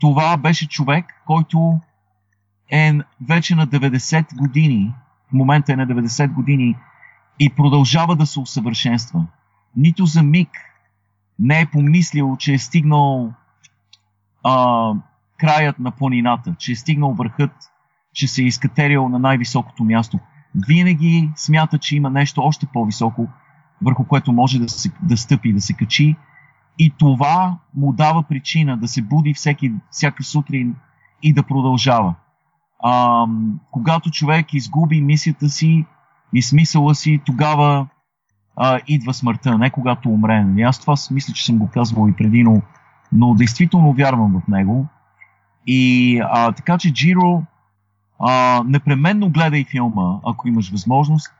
това 0.00 0.36
беше 0.36 0.68
човек, 0.68 1.22
който 1.26 1.80
е 2.70 2.92
вече 3.28 3.54
на 3.54 3.66
90 3.66 4.36
години, 4.36 4.94
в 5.28 5.32
момента 5.32 5.72
е 5.72 5.76
на 5.76 5.86
90 5.86 6.32
години 6.32 6.76
и 7.38 7.50
продължава 7.50 8.16
да 8.16 8.26
се 8.26 8.40
усъвършенства. 8.40 9.26
Нито 9.76 10.06
за 10.06 10.22
миг 10.22 10.48
не 11.38 11.60
е 11.60 11.66
помислил, 11.66 12.36
че 12.38 12.54
е 12.54 12.58
стигнал 12.58 13.32
а, 14.44 14.92
краят 15.38 15.78
на 15.78 15.90
планината, 15.90 16.54
че 16.58 16.72
е 16.72 16.76
стигнал 16.76 17.14
върхът, 17.14 17.52
че 18.12 18.28
се 18.28 18.42
е 18.42 18.46
изкатерил 18.46 19.08
на 19.08 19.18
най-високото 19.18 19.84
място. 19.84 20.18
Винаги 20.68 21.30
смята, 21.36 21.78
че 21.78 21.96
има 21.96 22.10
нещо 22.10 22.40
още 22.40 22.66
по-високо, 22.66 23.28
върху 23.82 24.04
което 24.04 24.32
може 24.32 24.58
да, 24.58 24.68
се, 24.68 24.90
да 25.02 25.16
стъпи, 25.16 25.52
да 25.52 25.60
се 25.60 25.72
качи. 25.72 26.16
И 26.78 26.92
това 26.98 27.58
му 27.74 27.92
дава 27.92 28.22
причина 28.22 28.76
да 28.76 28.88
се 28.88 29.02
буди 29.02 29.34
всеки, 29.34 29.72
всяка 29.90 30.24
сутрин 30.24 30.76
и 31.22 31.32
да 31.32 31.42
продължава. 31.42 32.14
А, 32.82 33.24
когато 33.70 34.10
човек 34.10 34.54
изгуби 34.54 35.00
мисията 35.00 35.48
си 35.48 35.86
и 36.34 36.42
смисъла 36.42 36.94
си, 36.94 37.20
тогава 37.26 37.86
а, 38.56 38.80
идва 38.86 39.14
смъртта, 39.14 39.58
не 39.58 39.70
когато 39.70 40.10
умре. 40.10 40.44
Нали? 40.44 40.62
Аз 40.62 40.80
това 40.80 40.94
мисля, 41.10 41.34
че 41.34 41.44
съм 41.44 41.58
го 41.58 41.68
казвал 41.68 42.08
и 42.08 42.16
преди, 42.16 42.42
но 42.42 42.62
но 43.12 43.34
действително 43.34 43.92
вярвам 43.92 44.40
в 44.40 44.48
него. 44.48 44.86
И 45.66 46.20
а, 46.24 46.52
така 46.52 46.78
че 46.78 46.92
Джиро, 46.92 47.42
а, 48.18 48.62
непременно 48.66 49.30
гледай 49.30 49.64
филма, 49.64 50.18
ако 50.26 50.48
имаш 50.48 50.70
възможност. 50.70 51.32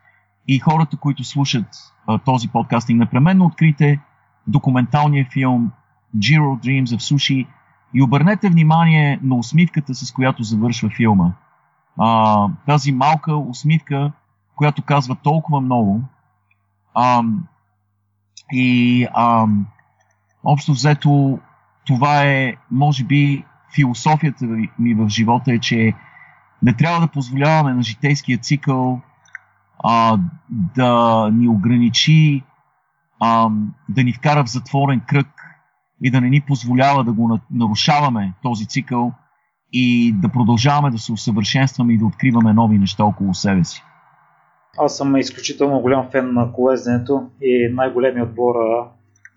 И 0.47 0.59
хората, 0.59 0.97
които 0.97 1.23
слушат 1.23 1.65
а, 2.07 2.17
този 2.17 2.47
подкастинг, 2.47 2.99
непременно 2.99 3.45
открите 3.45 3.99
документалния 4.47 5.27
филм 5.33 5.71
Jiro 6.17 6.59
Dreams 6.65 6.85
of 6.85 7.15
Sushi 7.15 7.47
и 7.93 8.01
обърнете 8.01 8.49
внимание 8.49 9.19
на 9.23 9.35
усмивката, 9.35 9.95
с 9.95 10.11
която 10.11 10.43
завършва 10.43 10.89
филма. 10.89 11.31
А, 11.97 12.47
тази 12.65 12.91
малка 12.91 13.37
усмивка, 13.37 14.11
която 14.59 14.81
казва 14.81 15.15
толкова 15.15 15.61
много. 15.61 16.01
А, 16.93 17.23
и 18.51 19.07
а, 19.13 19.47
общо 20.43 20.71
взето 20.71 21.39
това 21.85 22.23
е, 22.23 22.55
може 22.71 23.03
би, 23.03 23.45
философията 23.75 24.45
ми 24.79 24.93
в 24.93 25.09
живота 25.09 25.53
е, 25.53 25.59
че 25.59 25.93
не 26.63 26.73
трябва 26.73 26.99
да 26.99 27.07
позволяваме 27.07 27.73
на 27.73 27.83
житейския 27.83 28.37
цикъл 28.37 29.01
а, 29.83 30.19
да 30.49 31.29
ни 31.33 31.47
ограничи, 31.47 32.43
а, 33.19 33.49
да 33.89 34.03
ни 34.03 34.13
вкара 34.13 34.43
в 34.43 34.51
затворен 34.51 35.01
кръг 35.07 35.27
и 36.03 36.11
да 36.11 36.21
не 36.21 36.29
ни 36.29 36.41
позволява 36.41 37.03
да 37.03 37.13
го 37.13 37.39
нарушаваме 37.51 38.33
този 38.43 38.65
цикъл 38.65 39.13
и 39.73 40.13
да 40.15 40.29
продължаваме 40.29 40.91
да 40.91 40.97
се 40.97 41.11
усъвършенстваме 41.11 41.93
и 41.93 41.97
да 41.97 42.05
откриваме 42.05 42.53
нови 42.53 42.79
неща 42.79 43.03
около 43.03 43.33
себе 43.33 43.63
си. 43.63 43.83
Аз 44.79 44.97
съм 44.97 45.17
изключително 45.17 45.81
голям 45.81 46.09
фен 46.11 46.33
на 46.33 46.53
колезденето 46.53 47.29
и 47.41 47.69
най-големият 47.73 48.29
отбор 48.29 48.55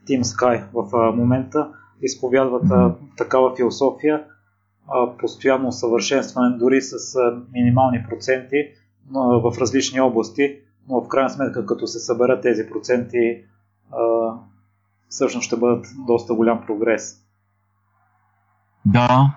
Team 0.08 0.22
Sky 0.22 0.64
в 0.72 1.12
момента 1.16 1.68
изповядват 2.02 2.62
такава 3.16 3.56
философия, 3.56 4.24
постоянно 5.18 5.68
усъвършенстване, 5.68 6.56
дори 6.58 6.80
с 6.80 7.18
минимални 7.52 8.06
проценти 8.08 8.56
в 9.14 9.52
различни 9.60 10.00
области, 10.00 10.56
но 10.88 11.00
в 11.00 11.08
крайна 11.08 11.30
сметка, 11.30 11.66
като 11.66 11.86
се 11.86 11.98
съберат 11.98 12.42
тези 12.42 12.62
проценти, 12.70 13.44
всъщност 15.08 15.46
ще 15.46 15.56
бъдат 15.56 15.86
доста 16.06 16.34
голям 16.34 16.66
прогрес. 16.66 17.16
Да, 18.86 19.34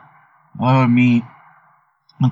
ами, 0.60 1.24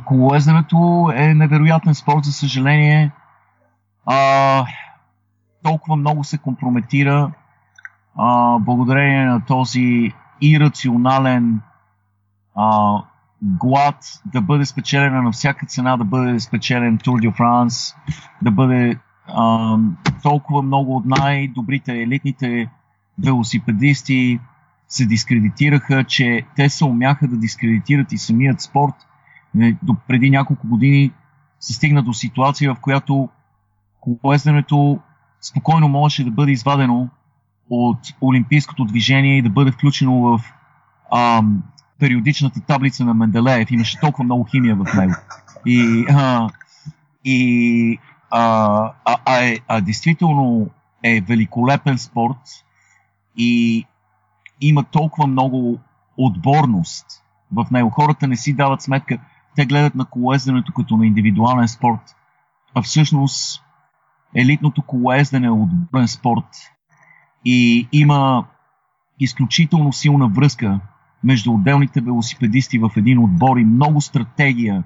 колоезденето 0.05 1.11
е 1.15 1.33
невероятен 1.33 1.95
спорт, 1.95 2.23
за 2.23 2.31
съжаление. 2.31 3.11
А, 4.05 4.65
толкова 5.63 5.95
много 5.95 6.23
се 6.23 6.37
компрометира 6.37 7.31
а, 8.17 8.59
благодарение 8.59 9.25
на 9.25 9.45
този 9.45 10.11
ирационален 10.41 11.61
а, 12.55 12.97
глад 13.41 13.95
да 14.25 14.41
бъде 14.41 14.65
спечелена 14.65 15.21
на 15.21 15.31
всяка 15.31 15.65
цена, 15.65 15.97
да 15.97 16.03
бъде 16.03 16.39
спечелен 16.39 16.97
Tour 16.97 17.29
de 17.29 17.37
France, 17.37 17.95
да 18.41 18.51
бъде 18.51 18.99
а, 19.27 19.77
толкова 20.23 20.61
много 20.61 20.95
от 20.95 21.05
най-добрите 21.05 22.01
елитните 22.01 22.69
велосипедисти 23.19 24.39
се 24.87 25.05
дискредитираха, 25.05 26.03
че 26.03 26.45
те 26.55 26.69
се 26.69 26.85
умяха 26.85 27.27
да 27.27 27.37
дискредитират 27.37 28.11
и 28.11 28.17
самият 28.17 28.61
спорт. 28.61 28.95
Е, 29.61 29.75
до 29.83 29.95
преди 30.07 30.29
няколко 30.29 30.67
години 30.67 31.11
се 31.59 31.73
стигна 31.73 32.03
до 32.03 32.13
ситуация, 32.13 32.73
в 32.73 32.79
която 32.79 33.29
колоезденето 34.03 34.99
спокойно 35.41 35.87
можеше 35.87 36.23
да 36.23 36.31
бъде 36.31 36.51
извадено 36.51 37.09
от 37.69 37.99
олимпийското 38.21 38.85
движение 38.85 39.37
и 39.37 39.41
да 39.41 39.49
бъде 39.49 39.71
включено 39.71 40.21
в 40.21 40.39
ам, 41.15 41.63
периодичната 41.99 42.61
таблица 42.61 43.05
на 43.05 43.13
Менделеев. 43.13 43.71
Имаше 43.71 43.99
толкова 43.99 44.23
много 44.23 44.43
химия 44.43 44.75
в 44.75 44.93
него. 44.93 45.13
И, 45.65 46.05
а, 46.09 46.49
и 47.25 47.99
а, 48.31 48.93
а, 49.05 49.17
а, 49.25 49.43
е, 49.43 49.59
а 49.67 49.81
действително 49.81 50.69
е 51.03 51.21
великолепен 51.21 51.97
спорт 51.97 52.65
и 53.37 53.85
има 54.61 54.83
толкова 54.83 55.27
много 55.27 55.79
отборност 56.17 57.05
в 57.51 57.67
него. 57.71 57.89
Хората 57.89 58.27
не 58.27 58.35
си 58.35 58.53
дават 58.53 58.81
сметка. 58.81 59.17
Те 59.55 59.65
гледат 59.65 59.95
на 59.95 60.05
колоезденето 60.05 60.73
като 60.73 60.97
на 60.97 61.05
индивидуален 61.05 61.67
спорт, 61.67 62.15
а 62.75 62.81
всъщност 62.81 63.62
елитното 64.35 64.81
колоездене 64.81 65.47
е 65.47 65.51
отборен 65.51 66.07
спорт 66.07 66.47
и 67.45 67.87
има 67.91 68.45
изключително 69.19 69.93
силна 69.93 70.27
връзка 70.27 70.79
между 71.23 71.53
отделните 71.53 72.01
велосипедисти 72.01 72.79
в 72.79 72.91
един 72.97 73.19
отбор 73.19 73.57
и 73.57 73.65
много 73.65 74.01
стратегия. 74.01 74.83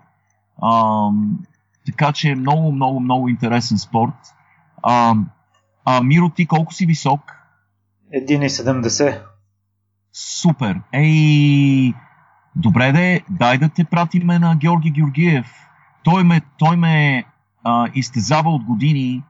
А, 0.61 1.09
така 1.85 2.11
че 2.11 2.29
е 2.29 2.35
много, 2.35 2.71
много, 2.71 2.99
много 2.99 3.29
интересен 3.29 3.77
спорт. 3.77 4.35
А, 4.83 5.15
а 5.85 6.01
Миро, 6.01 6.29
ти 6.29 6.45
колко 6.45 6.73
си 6.73 6.85
висок? 6.85 7.21
1,70. 8.13 9.21
Супер. 10.13 10.81
Ей, 10.93 11.93
добре 12.55 12.91
де, 12.91 13.21
дай 13.29 13.57
да 13.57 13.69
те 13.69 13.83
пратиме 13.83 14.39
на 14.39 14.55
Георги 14.55 14.91
Георгиев. 14.91 15.53
Той 16.03 16.23
ме, 16.23 16.41
той 16.57 16.77
ме 16.77 17.23
а, 17.63 17.87
изтезава 17.93 18.49
от 18.49 18.63
години, 18.63 19.23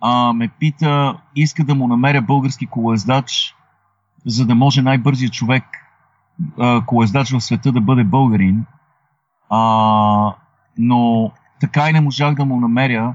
а, 0.00 0.32
ме 0.32 0.48
пита, 0.48 1.18
иска 1.36 1.64
да 1.64 1.74
му 1.74 1.88
намеря 1.88 2.22
български 2.22 2.66
колездач, 2.66 3.54
за 4.26 4.46
да 4.46 4.54
може 4.54 4.82
най-бързият 4.82 5.32
човек 5.32 5.64
а, 6.58 6.84
колездач 6.86 7.30
в 7.30 7.40
света 7.40 7.72
да 7.72 7.80
бъде 7.80 8.04
българин. 8.04 8.64
А, 9.50 10.34
но 10.78 11.30
така 11.60 11.90
и 11.90 11.92
не 11.92 12.00
можах 12.00 12.34
да 12.34 12.44
му 12.44 12.60
намеря 12.60 13.14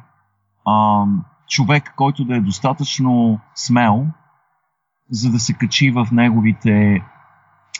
а, 0.65 1.06
човек, 1.50 1.93
който 1.96 2.26
да 2.26 2.36
е 2.36 2.41
достатъчно 2.41 3.39
смел, 3.56 4.08
за 5.10 5.32
да 5.32 5.39
се 5.39 5.54
качи 5.54 5.91
в 5.91 6.08
неговите, 6.12 7.04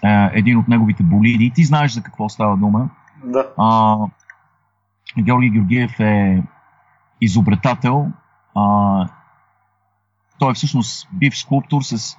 а, 0.04 0.30
един 0.34 0.58
от 0.58 0.68
неговите 0.68 1.04
болиди. 1.04 1.52
Ти 1.56 1.64
знаеш 1.64 1.92
за 1.92 2.04
какво 2.04 2.30
става 2.30 2.58
дума. 2.58 2.90
Да. 3.24 3.46
А, 3.58 3.98
Георги 5.20 5.50
Георгиев 5.50 6.00
е 6.00 6.44
изобретател. 7.22 8.12
А, 8.56 9.08
той 10.40 10.52
е 10.52 10.54
всъщност 10.54 11.08
бив 11.14 11.38
скулптор 11.38 11.82
с 11.82 12.18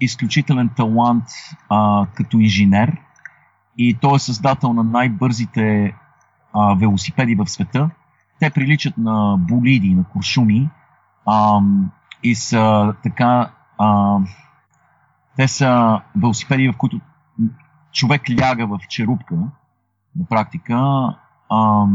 изключителен 0.00 0.70
талант 0.76 1.24
а, 1.68 2.06
като 2.14 2.38
инженер 2.38 2.96
и 3.78 3.94
той 3.94 4.16
е 4.16 4.18
създател 4.18 4.72
на 4.72 4.84
най-бързите 4.84 5.94
а, 6.52 6.74
велосипеди 6.74 7.34
в 7.34 7.46
света. 7.46 7.90
Те 8.40 8.50
приличат 8.50 8.98
на 8.98 9.36
болиди, 9.38 9.94
на 9.94 10.04
куршуми 10.04 10.70
а, 11.26 11.60
и 12.22 12.34
са 12.34 12.94
така. 13.02 13.50
А, 13.78 14.18
те 15.36 15.48
са 15.48 16.00
велосипеди, 16.16 16.68
в 16.68 16.76
които 16.76 17.00
човек 17.92 18.22
ляга 18.30 18.66
в 18.66 18.78
черупка, 18.88 19.34
на 20.16 20.26
практика, 20.28 20.76
а, 21.50 21.86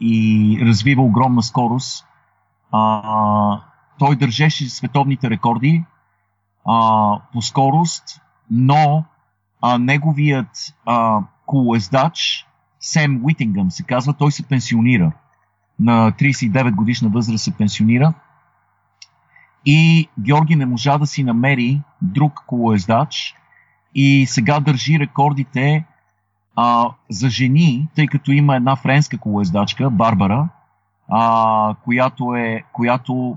и 0.00 0.58
развива 0.62 1.02
огромна 1.02 1.42
скорост. 1.42 2.05
А, 2.76 3.60
той 3.98 4.16
държеше 4.16 4.68
световните 4.68 5.30
рекорди 5.30 5.84
а, 6.66 7.20
по 7.32 7.42
скорост, 7.42 8.20
но 8.50 9.04
а, 9.62 9.78
неговият 9.78 10.74
а, 10.86 11.20
колоездач 11.46 12.46
Сем 12.80 13.24
Уитингъм 13.24 13.70
се 13.70 13.82
казва, 13.82 14.12
той 14.12 14.32
се 14.32 14.48
пенсионира. 14.48 15.12
На 15.80 16.12
39 16.12 16.74
годишна 16.74 17.08
възраст 17.08 17.44
се 17.44 17.56
пенсионира. 17.56 18.12
И 19.66 20.08
Георги 20.20 20.56
не 20.56 20.66
можа 20.66 20.98
да 20.98 21.06
си 21.06 21.24
намери 21.24 21.80
друг 22.02 22.44
колоездач 22.46 23.34
и 23.94 24.26
сега 24.26 24.60
държи 24.60 24.98
рекордите 24.98 25.84
а, 26.56 26.90
за 27.10 27.30
жени, 27.30 27.88
тъй 27.94 28.06
като 28.06 28.32
има 28.32 28.56
една 28.56 28.76
френска 28.76 29.18
колоездачка, 29.18 29.90
Барбара, 29.90 30.48
а, 31.08 31.74
която, 31.84 32.34
е, 32.34 32.62
която 32.72 33.36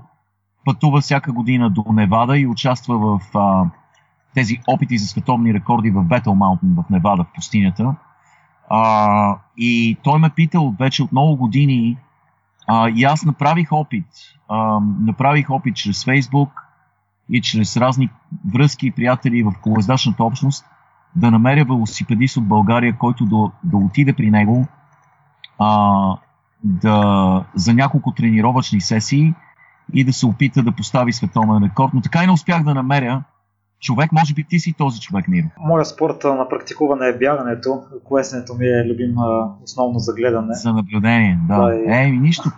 пътува 0.64 1.00
всяка 1.00 1.32
година 1.32 1.70
до 1.70 1.84
Невада 1.92 2.38
и 2.38 2.46
участва 2.46 2.98
в 2.98 3.38
а, 3.38 3.64
тези 4.34 4.58
опити 4.66 4.98
за 4.98 5.06
световни 5.06 5.54
рекорди 5.54 5.90
в 5.90 6.04
Бетъл 6.04 6.34
Маунтин 6.34 6.74
в 6.74 6.90
Невада, 6.90 7.24
в 7.24 7.34
пустинята. 7.34 7.94
А, 8.68 9.36
и 9.56 9.96
той 10.02 10.18
ме 10.18 10.30
питал 10.30 10.74
вече 10.78 11.02
от 11.02 11.12
много 11.12 11.36
години 11.36 11.96
а, 12.66 12.88
и 12.88 13.04
аз 13.04 13.24
направих 13.24 13.72
опит. 13.72 14.06
А, 14.48 14.80
направих 15.00 15.50
опит 15.50 15.76
чрез 15.76 16.04
Фейсбук 16.04 16.66
и 17.30 17.40
чрез 17.40 17.76
разни 17.76 18.08
връзки 18.54 18.86
и 18.86 18.90
приятели 18.90 19.42
в 19.42 19.52
колездачната 19.62 20.24
общност 20.24 20.64
да 21.16 21.30
намеря 21.30 21.64
велосипедист 21.64 22.36
от 22.36 22.46
България, 22.46 22.98
който 22.98 23.24
да, 23.24 23.50
да 23.64 23.76
отиде 23.76 24.12
при 24.12 24.30
него 24.30 24.66
а, 25.58 26.16
да, 26.64 27.44
за 27.54 27.74
няколко 27.74 28.12
тренировъчни 28.12 28.80
сесии 28.80 29.34
и 29.92 30.04
да 30.04 30.12
се 30.12 30.26
опита 30.26 30.62
да 30.62 30.72
постави 30.72 31.12
световен 31.12 31.64
рекорд. 31.64 31.90
Но 31.94 32.00
така 32.00 32.22
и 32.22 32.26
не 32.26 32.32
успях 32.32 32.64
да 32.64 32.74
намеря 32.74 33.22
човек. 33.80 34.12
Може 34.12 34.34
би 34.34 34.44
ти 34.44 34.58
си 34.58 34.72
този 34.72 35.00
човек, 35.00 35.28
Ниро. 35.28 35.46
Моя 35.58 35.84
спорт 35.84 36.24
на 36.24 36.48
практикуване 36.48 37.06
е 37.06 37.18
бягането. 37.18 37.82
Колесенето 38.04 38.54
ми 38.54 38.66
е 38.66 38.84
любим 38.92 39.14
основно 39.64 39.98
за 39.98 40.12
гледане. 40.14 40.54
За 40.54 40.72
наблюдение, 40.72 41.38
да. 41.48 41.56
Да, 41.56 41.74
и- 41.74 41.84
Е, 41.86 42.10
нищо. 42.10 42.50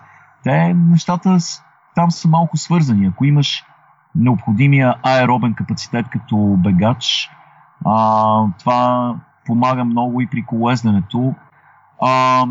Те 0.45 0.75
нещата 0.75 1.39
там 1.95 2.11
са 2.11 2.29
малко 2.29 2.57
свързани. 2.57 3.07
Ако 3.07 3.25
имаш 3.25 3.65
необходимия 4.15 4.95
аеробен 5.03 5.55
капацитет 5.55 6.07
като 6.13 6.37
бегач, 6.59 7.31
а, 7.85 8.47
това 8.59 9.15
помага 9.47 9.85
много 9.85 10.21
и 10.21 10.27
при 10.27 10.43
колезденето. 10.43 11.35
А, 12.01 12.45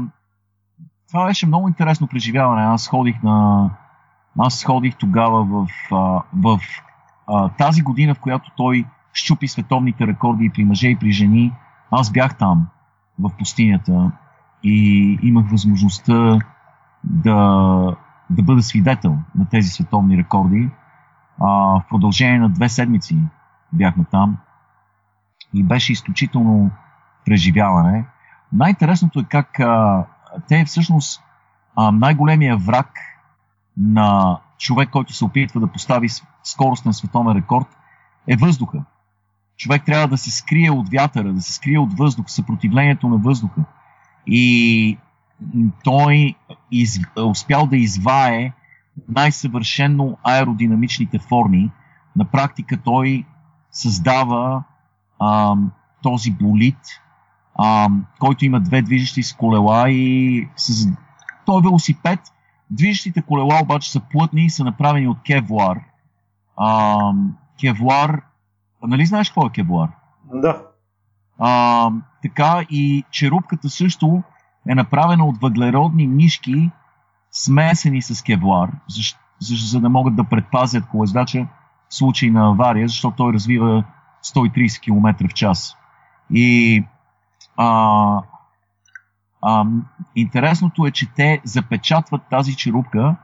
това 1.11 1.25
беше 1.25 1.47
много 1.47 1.67
интересно 1.67 2.07
преживяване. 2.07 2.61
Аз 2.61 2.87
ходих 2.87 3.23
на. 3.23 3.69
Аз 4.39 4.63
ходих 4.63 4.95
тогава 4.95 5.43
в, 5.43 5.67
в 6.33 6.59
а, 7.27 7.49
тази 7.49 7.81
година, 7.81 8.15
в 8.15 8.19
която 8.19 8.51
той 8.57 8.85
щупи 9.13 9.47
световните 9.47 10.07
рекорди 10.07 10.45
и 10.45 10.49
при 10.49 10.65
мъже 10.65 10.87
и 10.87 10.95
при 10.95 11.11
жени. 11.11 11.53
Аз 11.91 12.11
бях 12.11 12.37
там, 12.37 12.67
в 13.19 13.31
пустинята 13.39 14.11
и 14.63 15.19
имах 15.23 15.51
възможността 15.51 16.39
да, 17.03 17.37
да 18.29 18.43
бъда 18.43 18.61
свидетел 18.61 19.17
на 19.35 19.45
тези 19.49 19.69
световни 19.69 20.17
рекорди. 20.17 20.69
А, 21.39 21.47
в 21.47 21.83
продължение 21.89 22.39
на 22.39 22.49
две 22.49 22.69
седмици 22.69 23.17
бяхме 23.73 24.03
там 24.11 24.37
и 25.53 25.63
беше 25.63 25.93
изключително 25.93 26.71
преживяване. 27.25 28.05
Най-интересното 28.53 29.19
е 29.19 29.23
как 29.23 29.59
а, 29.59 30.05
те 30.47 30.65
всъщност 30.65 31.21
а, 31.75 31.91
най-големия 31.91 32.57
враг 32.57 32.91
на 33.77 34.39
човек, 34.57 34.89
който 34.89 35.13
се 35.13 35.25
опитва 35.25 35.59
да 35.59 35.67
постави 35.67 36.09
с- 36.09 36.23
скоростен 36.43 36.93
световен 36.93 37.37
рекорд, 37.37 37.67
е 38.27 38.35
въздуха. 38.35 38.83
Човек 39.57 39.85
трябва 39.85 40.07
да 40.07 40.17
се 40.17 40.31
скрие 40.31 40.71
от 40.71 40.89
вятъра, 40.89 41.33
да 41.33 41.41
се 41.41 41.53
скрие 41.53 41.79
от 41.79 41.97
въздух, 41.97 42.25
съпротивлението 42.29 43.09
на 43.09 43.17
въздуха. 43.17 43.63
И 44.27 44.97
той 45.83 46.35
из, 46.71 46.99
успял 47.25 47.67
да 47.67 47.77
извае 47.77 48.53
най-съвършенно 49.09 50.17
аеродинамичните 50.23 51.19
форми. 51.19 51.71
На 52.15 52.25
практика 52.25 52.77
той 52.77 53.25
създава 53.71 54.63
ам, 55.21 55.71
този 56.01 56.31
болид, 56.31 56.77
ам, 57.63 58.05
който 58.19 58.45
има 58.45 58.59
две 58.59 58.81
движещи 58.81 59.23
се 59.23 59.37
колела 59.37 59.89
и 59.89 60.47
с... 60.55 60.87
той 61.45 61.59
е 61.59 61.63
велосипед. 61.63 62.19
Движещите 62.69 63.21
колела 63.21 63.59
обаче 63.61 63.91
са 63.91 63.99
плътни 63.99 64.45
и 64.45 64.49
са 64.49 64.63
направени 64.63 65.07
от 65.07 65.17
кевлар. 65.25 65.79
Ам, 66.61 67.35
кевлар, 67.61 68.21
нали 68.83 69.05
знаеш 69.05 69.29
какво 69.29 69.45
е 69.45 69.49
кевлар? 69.49 69.89
Да. 70.33 70.61
А, 71.39 71.91
така 72.21 72.65
и 72.69 73.03
черупката 73.11 73.69
също 73.69 74.23
е 74.69 74.75
направена 74.75 75.25
от 75.25 75.41
въглеродни 75.41 76.07
нишки, 76.07 76.71
смесени 77.31 78.01
с 78.01 78.23
кевлар, 78.23 78.71
за, 78.89 79.01
за, 79.39 79.67
за 79.67 79.79
да 79.79 79.89
могат 79.89 80.15
да 80.15 80.23
предпазят 80.23 80.87
колездача 80.87 81.47
в 81.89 81.95
случай 81.95 82.29
на 82.29 82.49
авария, 82.49 82.87
защото 82.87 83.15
той 83.15 83.33
развива 83.33 83.83
130 84.25 84.81
км 84.81 85.27
в 85.29 85.33
час. 85.33 85.77
И 86.33 86.83
а, 87.57 88.21
а, 89.41 89.65
интересното 90.15 90.85
е, 90.85 90.91
че 90.91 91.13
те 91.15 91.41
запечатват 91.43 92.21
тази 92.29 92.55
черупка, 92.55 93.15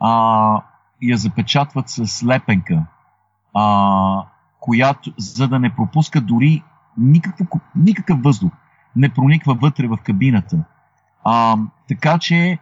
а, 0.00 0.62
я 1.02 1.16
запечатват 1.16 1.88
с 1.88 2.26
лепенка, 2.26 2.86
а, 3.54 4.22
която, 4.60 5.12
за 5.18 5.48
да 5.48 5.58
не 5.58 5.76
пропуска 5.76 6.20
дори 6.20 6.62
никакво, 6.98 7.46
никакъв 7.74 8.22
въздух 8.22 8.52
не 8.96 9.08
прониква 9.08 9.54
вътре 9.54 9.86
в 9.86 9.96
кабината. 9.96 10.64
А, 11.24 11.56
така 11.88 12.18
че 12.18 12.58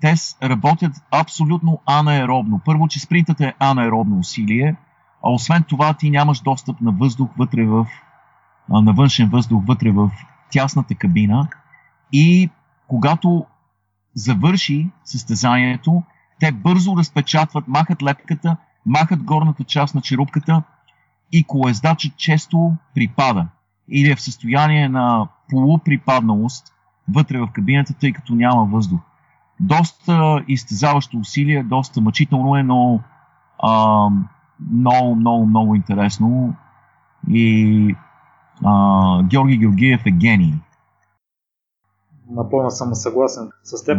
те 0.00 0.14
работят 0.42 0.92
абсолютно 1.10 1.80
анаеробно. 1.86 2.60
Първо, 2.64 2.88
че 2.88 3.00
спринтът 3.00 3.40
е 3.40 3.54
анаеробно 3.58 4.18
усилие, 4.18 4.76
а 5.24 5.30
освен 5.30 5.62
това 5.62 5.94
ти 5.94 6.10
нямаш 6.10 6.40
достъп 6.40 6.80
на 6.80 6.92
въздух 6.92 7.30
вътре 7.38 7.64
в 7.64 7.86
на 8.68 8.92
външен 8.92 9.28
въздух 9.28 9.62
вътре 9.66 9.90
в 9.90 10.10
тясната 10.52 10.94
кабина 10.94 11.48
и 12.12 12.50
когато 12.88 13.46
завърши 14.14 14.90
състезанието, 15.04 16.02
те 16.40 16.52
бързо 16.52 16.96
разпечатват, 16.96 17.68
махат 17.68 18.02
лепката, 18.02 18.56
махат 18.86 19.22
горната 19.22 19.64
част 19.64 19.94
на 19.94 20.00
черупката 20.00 20.62
и 21.32 21.44
колездачът 21.44 22.16
често 22.16 22.72
припада 22.94 23.46
или 23.88 24.10
е 24.10 24.16
в 24.16 24.22
състояние 24.22 24.88
на 24.88 25.28
полуприпадналост 25.48 26.72
вътре 27.08 27.38
в 27.38 27.48
кабината, 27.52 27.94
тъй 27.94 28.12
като 28.12 28.34
няма 28.34 28.64
въздух. 28.64 29.00
Доста 29.60 30.44
изтезаващо 30.48 31.18
усилие, 31.18 31.62
доста 31.62 32.00
мъчително 32.00 32.56
е, 32.56 32.62
но 32.62 33.00
а, 33.62 34.08
много, 34.72 35.16
много, 35.16 35.46
много 35.46 35.74
интересно. 35.74 36.54
И 37.28 37.96
а, 38.64 39.22
Георги 39.22 39.56
Георгиев 39.56 40.06
е 40.06 40.10
гений. 40.10 40.52
Напълно 42.30 42.70
съм 42.70 42.94
съгласен 42.94 43.50
с 43.62 43.84
теб. 43.84 43.98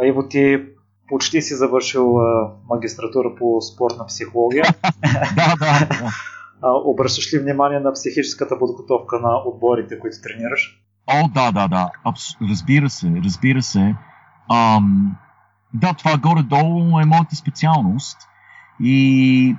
А 0.00 0.06
Иво, 0.06 0.28
ти 0.28 0.64
почти 1.08 1.42
си 1.42 1.54
завършил 1.54 2.18
а, 2.18 2.50
магистратура 2.68 3.34
по 3.38 3.60
спортна 3.60 4.06
психология. 4.06 4.64
да, 5.36 5.54
да. 5.58 5.88
А, 6.62 6.70
обръщаш 6.70 7.34
ли 7.34 7.38
внимание 7.38 7.80
на 7.80 7.92
психическата 7.92 8.58
подготовка 8.58 9.20
на 9.20 9.36
отборите, 9.46 9.98
които 9.98 10.16
тренираш? 10.22 10.80
О, 11.06 11.28
да, 11.28 11.52
да, 11.52 11.68
да. 11.68 11.90
Абс... 12.04 12.22
Разбира 12.50 12.90
се, 12.90 13.12
разбира 13.24 13.62
се. 13.62 13.94
Ам... 14.52 15.16
Да, 15.74 15.94
това 15.94 16.16
горе-долу 16.16 17.00
е 17.00 17.04
моята 17.04 17.36
специалност. 17.36 18.18
И 18.80 19.56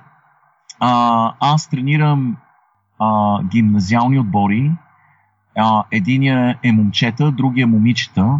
а, 0.80 1.34
аз 1.40 1.70
тренирам 1.70 2.38
а, 3.00 3.44
гимназиални 3.44 4.20
отбори. 4.20 4.72
А, 5.58 5.84
единия 5.92 6.60
е 6.64 6.72
момчета, 6.72 7.32
другия 7.32 7.68
момичета. 7.68 8.40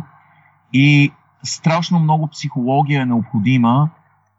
И 0.74 1.12
страшно 1.44 2.00
много 2.00 2.28
психология 2.28 3.02
е 3.02 3.06
необходима, 3.06 3.90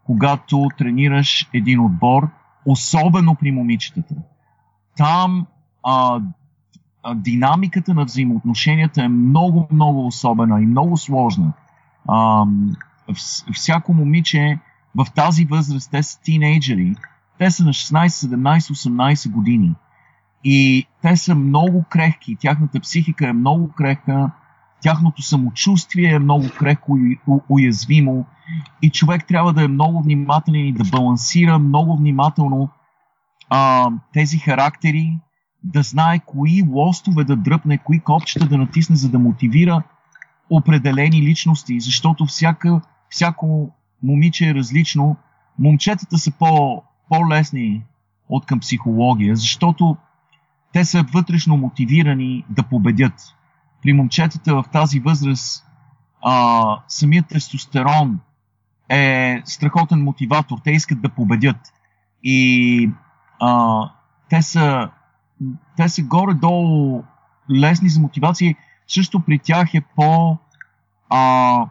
когато 0.06 0.68
тренираш 0.78 1.48
един 1.52 1.80
отбор, 1.80 2.28
особено 2.66 3.34
при 3.34 3.52
момичетата. 3.52 4.14
Там 4.96 5.46
а, 5.82 6.20
динамиката 7.14 7.94
на 7.94 8.04
взаимоотношенията 8.04 9.02
е 9.02 9.08
много, 9.08 9.68
много 9.72 10.06
особена 10.06 10.62
и 10.62 10.66
много 10.66 10.96
сложна. 10.96 11.52
А, 12.08 12.46
всяко 13.52 13.94
момиче 13.94 14.58
в 14.94 15.06
тази 15.14 15.44
възраст, 15.44 15.90
те 15.90 16.02
са 16.02 16.20
тинейджери, 16.20 16.96
те 17.38 17.50
са 17.50 17.64
на 17.64 17.70
16, 17.70 18.06
17, 18.06 18.58
18 18.58 19.30
години. 19.30 19.74
И 20.48 20.86
те 21.02 21.16
са 21.16 21.34
много 21.34 21.84
крехки, 21.88 22.36
тяхната 22.40 22.80
психика 22.80 23.28
е 23.28 23.32
много 23.32 23.72
крехка, 23.72 24.30
тяхното 24.80 25.22
самочувствие 25.22 26.12
е 26.12 26.18
много 26.18 26.44
крехко 26.58 26.96
и 26.96 27.18
уязвимо. 27.48 28.26
И 28.82 28.90
човек 28.90 29.26
трябва 29.28 29.52
да 29.52 29.64
е 29.64 29.68
много 29.68 30.02
внимателен 30.02 30.66
и 30.66 30.72
да 30.72 30.84
балансира 30.84 31.58
много 31.58 31.96
внимателно 31.96 32.68
а, 33.50 33.90
тези 34.12 34.38
характери, 34.38 35.18
да 35.64 35.82
знае 35.82 36.20
кои 36.26 36.62
лостове 36.62 37.24
да 37.24 37.36
дръпне, 37.36 37.78
кои 37.78 38.00
копчета 38.00 38.46
да 38.46 38.58
натисне, 38.58 38.96
за 38.96 39.08
да 39.08 39.18
мотивира 39.18 39.82
определени 40.50 41.22
личности, 41.22 41.80
защото 41.80 42.26
всяка, 42.26 42.80
всяко 43.08 43.70
момиче 44.02 44.50
е 44.50 44.54
различно. 44.54 45.16
Момчетата 45.58 46.18
са 46.18 46.30
по, 46.30 46.82
по-лесни 47.08 47.84
от 48.28 48.46
към 48.46 48.60
психология, 48.60 49.36
защото 49.36 49.96
те 50.76 50.84
са 50.84 51.04
вътрешно 51.14 51.56
мотивирани 51.56 52.44
да 52.50 52.62
победят 52.62 53.34
при 53.82 53.92
момчетата 53.92 54.54
в 54.54 54.64
тази 54.72 55.00
възраст 55.00 55.66
а, 56.22 56.78
самият 56.88 57.28
тестостерон 57.28 58.20
е 58.88 59.42
страхотен 59.44 60.02
мотиватор. 60.02 60.58
Те 60.64 60.70
искат 60.70 61.02
да 61.02 61.08
победят. 61.08 61.56
И 62.22 62.90
а, 63.40 63.80
те, 64.28 64.42
са, 64.42 64.90
те 65.76 65.88
са 65.88 66.02
горе-долу 66.02 67.04
лесни 67.50 67.88
за 67.88 68.00
мотивация. 68.00 68.54
Също 68.88 69.20
при 69.20 69.38
тях 69.38 69.74
е 69.74 69.80
по 69.80 70.38
а, 71.08 71.66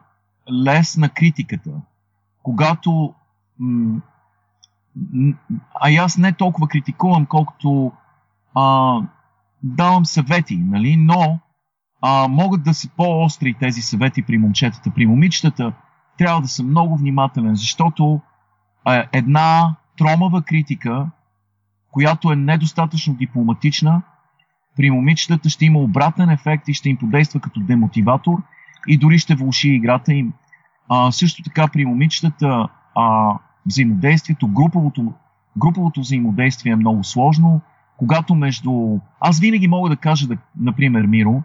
лесна 0.51 1.09
критиката. 1.09 1.71
Когато 2.43 3.13
м- 3.59 4.01
а 5.73 5.91
аз 5.91 6.17
не 6.17 6.33
толкова 6.33 6.67
критикувам, 6.67 7.25
колкото 7.25 7.91
а, 8.55 9.01
давам 9.63 10.05
съвети, 10.05 10.57
нали? 10.57 10.95
но 10.97 11.39
а, 12.01 12.27
могат 12.27 12.63
да 12.63 12.73
са 12.73 12.89
по-остри 12.97 13.53
тези 13.59 13.81
съвети 13.81 14.21
при 14.21 14.37
момчетата. 14.37 14.91
При 14.95 15.05
момичетата 15.05 15.73
трябва 16.17 16.41
да 16.41 16.47
съм 16.47 16.69
много 16.69 16.97
внимателен, 16.97 17.55
защото 17.55 18.21
а, 18.85 19.03
една 19.13 19.75
тромава 19.97 20.41
критика, 20.41 21.07
която 21.91 22.31
е 22.31 22.35
недостатъчно 22.35 23.13
дипломатична, 23.13 24.01
при 24.77 24.91
момичетата 24.91 25.49
ще 25.49 25.65
има 25.65 25.79
обратен 25.79 26.29
ефект 26.29 26.67
и 26.67 26.73
ще 26.73 26.89
им 26.89 26.97
подейства 26.97 27.39
като 27.39 27.59
демотиватор 27.59 28.41
и 28.87 28.97
дори 28.97 29.19
ще 29.19 29.35
влуши 29.35 29.69
играта 29.69 30.13
им. 30.13 30.33
А, 30.89 31.11
също 31.11 31.43
така 31.43 31.67
при 31.67 31.85
момичетата 31.85 32.67
а, 32.95 33.37
взаимодействието, 33.65 34.47
груповото, 34.47 35.13
груповото 35.57 35.99
взаимодействие 35.99 36.71
е 36.71 36.75
много 36.75 37.03
сложно. 37.03 37.61
Когато 37.97 38.35
между... 38.35 38.99
Аз 39.19 39.39
винаги 39.39 39.67
мога 39.67 39.89
да 39.89 39.95
кажа, 39.95 40.27
да, 40.27 40.37
например, 40.59 41.05
Миро, 41.05 41.43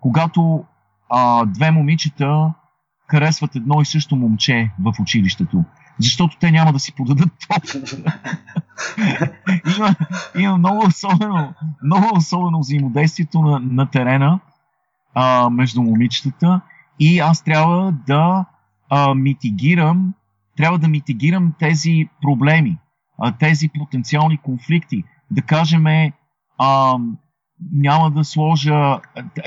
когато 0.00 0.64
а, 1.10 1.46
две 1.46 1.70
момичета 1.70 2.52
харесват 3.10 3.56
едно 3.56 3.80
и 3.80 3.84
също 3.84 4.16
момче 4.16 4.70
в 4.78 4.94
училището, 5.00 5.64
защото 6.00 6.36
те 6.40 6.50
няма 6.50 6.72
да 6.72 6.78
си 6.78 6.92
подадат 6.92 7.28
топката. 7.48 8.20
има, 9.76 9.94
има 10.38 10.58
много 10.58 10.86
особено, 10.86 11.54
много 11.84 12.16
особено 12.16 12.58
взаимодействието 12.58 13.42
на, 13.42 13.60
на 13.60 13.90
терена 13.90 14.40
а, 15.14 15.50
между 15.50 15.82
момичетата 15.82 16.60
и 17.00 17.18
аз 17.18 17.42
трябва 17.42 17.92
да 18.06 18.44
а, 18.90 19.14
митигирам 19.14 20.14
трябва 20.56 20.78
да 20.78 20.88
митигирам 20.88 21.54
тези 21.58 22.08
проблеми, 22.22 22.78
а, 23.18 23.32
тези 23.32 23.68
потенциални 23.68 24.38
конфликти. 24.38 25.04
Да 25.34 25.42
кажем, 25.42 25.84
няма 27.72 28.10
да 28.10 28.24
сложа 28.24 28.98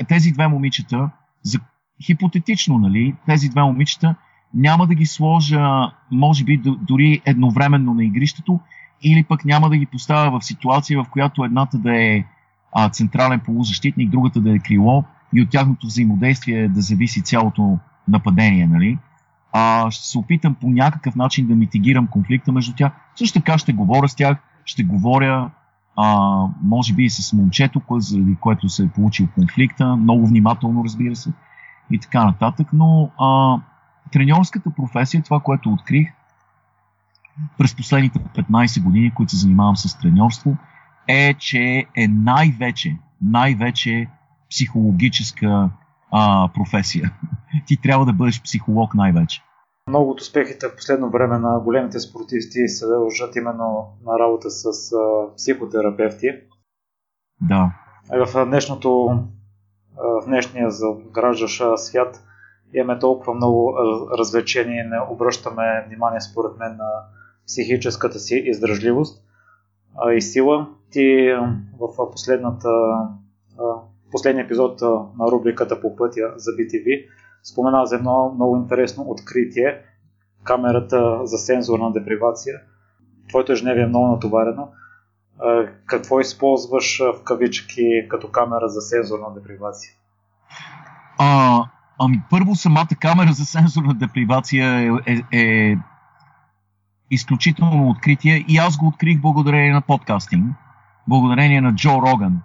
тези 0.08 0.32
две 0.32 0.48
момичета, 0.48 1.10
за, 1.42 1.58
хипотетично, 2.02 2.78
нали, 2.78 3.14
тези 3.26 3.48
две 3.48 3.62
момичета, 3.62 4.14
няма 4.54 4.86
да 4.86 4.94
ги 4.94 5.06
сложа, 5.06 5.92
може 6.10 6.44
би, 6.44 6.62
дори 6.82 7.22
едновременно 7.24 7.94
на 7.94 8.04
игрището, 8.04 8.60
или 9.02 9.24
пък 9.24 9.44
няма 9.44 9.70
да 9.70 9.76
ги 9.76 9.86
поставя 9.86 10.38
в 10.38 10.44
ситуация, 10.44 11.04
в 11.04 11.08
която 11.10 11.44
едната 11.44 11.78
да 11.78 12.02
е 12.02 12.24
а, 12.72 12.88
централен 12.88 13.40
полузащитник, 13.40 14.10
другата 14.10 14.40
да 14.40 14.54
е 14.54 14.58
крило 14.58 15.04
и 15.34 15.42
от 15.42 15.50
тяхното 15.50 15.86
взаимодействие 15.86 16.68
да 16.68 16.80
зависи 16.80 17.22
цялото 17.22 17.78
нападение. 18.08 18.66
Нали? 18.66 18.98
А, 19.52 19.90
ще 19.90 20.06
се 20.06 20.18
опитам 20.18 20.54
по 20.54 20.70
някакъв 20.70 21.16
начин 21.16 21.46
да 21.46 21.54
митигирам 21.54 22.06
конфликта 22.06 22.52
между 22.52 22.74
тях. 22.74 22.92
Също 23.16 23.40
така 23.40 23.58
ще 23.58 23.72
говоря 23.72 24.08
с 24.08 24.14
тях, 24.14 24.38
ще 24.64 24.84
говоря 24.84 25.50
а, 26.00 26.44
може 26.62 26.94
би 26.94 27.04
и 27.04 27.10
с 27.10 27.32
момчето, 27.32 27.80
кое, 27.80 28.00
заради 28.00 28.36
което 28.40 28.68
се 28.68 28.84
е 28.84 28.88
получил 28.88 29.28
конфликта, 29.34 29.96
много 29.96 30.26
внимателно 30.26 30.84
разбира 30.84 31.16
се 31.16 31.32
и 31.90 31.98
така 31.98 32.24
нататък, 32.24 32.68
но 32.72 33.10
а, 33.20 33.60
треньорската 34.12 34.70
професия, 34.70 35.22
това, 35.22 35.40
което 35.40 35.72
открих 35.72 36.12
през 37.58 37.76
последните 37.76 38.18
15 38.18 38.82
години, 38.82 39.10
които 39.10 39.30
се 39.30 39.36
занимавам 39.36 39.76
с 39.76 39.98
треньорство, 39.98 40.56
е, 41.08 41.34
че 41.34 41.86
е 41.96 42.08
най-вече, 42.08 42.96
най-вече 43.22 44.08
психологическа 44.50 45.70
а, 46.12 46.48
професия. 46.48 47.12
Ти 47.66 47.76
трябва 47.76 48.06
да 48.06 48.12
бъдеш 48.12 48.42
психолог 48.42 48.94
най-вече. 48.94 49.42
Много 49.88 50.10
от 50.10 50.20
успехите 50.20 50.68
в 50.68 50.76
последно 50.76 51.10
време 51.10 51.38
на 51.38 51.60
големите 51.60 52.00
спортисти 52.00 52.68
се 52.68 52.86
дължат 52.86 53.36
именно 53.36 53.86
на 54.06 54.18
работа 54.18 54.50
с 54.50 54.92
а, 54.92 55.34
психотерапевти. 55.36 56.26
Да. 57.40 57.72
В 58.26 58.46
днешното, 58.46 58.90
в 59.96 60.26
днешния 60.26 60.70
заграждащ 60.70 61.62
свят 61.76 62.22
имаме 62.74 62.98
толкова 62.98 63.34
много 63.34 63.74
развлечения 64.18 64.84
и 64.84 64.88
не 64.88 65.00
обръщаме 65.10 65.84
внимание 65.86 66.20
според 66.20 66.58
мен 66.58 66.76
на 66.76 66.90
психическата 67.46 68.18
си 68.18 68.42
издръжливост 68.46 69.24
и 70.16 70.20
сила. 70.20 70.68
Ти 70.90 71.34
в 71.80 72.10
последната, 72.12 72.68
последния 74.12 74.44
епизод 74.44 74.80
на 75.18 75.30
рубриката 75.30 75.80
по 75.80 75.96
пътя 75.96 76.32
за 76.36 76.50
BTV 76.50 77.08
спомена 77.42 77.86
за 77.86 77.96
едно 77.96 78.32
много 78.34 78.56
интересно 78.56 79.04
откритие 79.08 79.82
камерата 80.44 81.26
за 81.26 81.38
сензорна 81.38 81.92
депривация. 81.92 82.60
Твоето 83.28 83.52
ежедневие 83.52 83.82
е 83.82 83.86
много 83.86 84.06
натоварено. 84.06 84.68
Какво 85.86 86.20
използваш 86.20 86.98
в 86.98 87.24
кавички 87.24 87.82
като 88.08 88.30
камера 88.30 88.68
за 88.68 88.80
сензорна 88.80 89.34
депривация? 89.34 89.92
А, 91.18 91.64
ами 91.98 92.22
първо 92.30 92.54
самата 92.54 92.88
камера 93.00 93.32
за 93.32 93.44
сензорна 93.44 93.94
депривация 93.94 94.92
е, 95.06 95.12
е, 95.12 95.38
е 95.38 95.76
изключително 97.10 97.88
откритие 97.88 98.44
и 98.48 98.58
аз 98.58 98.76
го 98.76 98.86
открих 98.86 99.20
благодарение 99.20 99.72
на 99.72 99.80
подкастинг, 99.80 100.56
благодарение 101.08 101.60
на 101.60 101.74
Джо 101.74 102.02
Роган. 102.02 102.40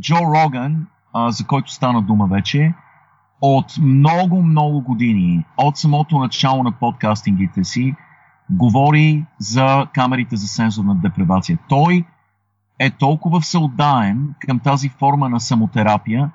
Джо 0.00 0.16
Роган, 0.16 0.86
а, 1.12 1.30
за 1.30 1.46
който 1.46 1.72
стана 1.72 2.02
дума 2.02 2.26
вече, 2.26 2.74
от 3.40 3.78
много, 3.78 4.42
много 4.42 4.80
години, 4.80 5.44
от 5.56 5.76
самото 5.76 6.18
начало 6.18 6.62
на 6.62 6.72
подкастингите 6.72 7.64
си, 7.64 7.94
говори 8.50 9.24
за 9.38 9.86
камерите 9.94 10.36
за 10.36 10.46
сензорна 10.46 10.94
депривация. 10.94 11.58
Той 11.68 12.04
е 12.78 12.90
толкова 12.90 13.40
всеотдаен 13.40 14.34
към 14.40 14.58
тази 14.58 14.88
форма 14.88 15.28
на 15.28 15.40
самотерапия, 15.40 16.30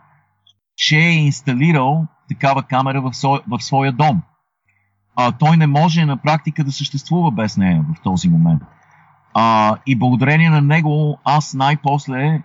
че 0.75 0.97
е 0.97 1.11
инсталирал 1.11 2.07
такава 2.29 2.63
камера 2.63 3.01
в, 3.01 3.13
со, 3.13 3.39
в 3.47 3.61
своя 3.61 3.91
дом. 3.91 4.21
А, 5.15 5.31
той 5.31 5.57
не 5.57 5.67
може 5.67 6.05
на 6.05 6.17
практика 6.17 6.63
да 6.63 6.71
съществува 6.71 7.31
без 7.31 7.57
нея 7.57 7.85
в 7.89 8.01
този 8.03 8.29
момент. 8.29 8.61
А, 9.33 9.75
и 9.85 9.95
благодарение 9.95 10.49
на 10.49 10.61
него 10.61 11.19
аз 11.23 11.53
най-после 11.53 12.43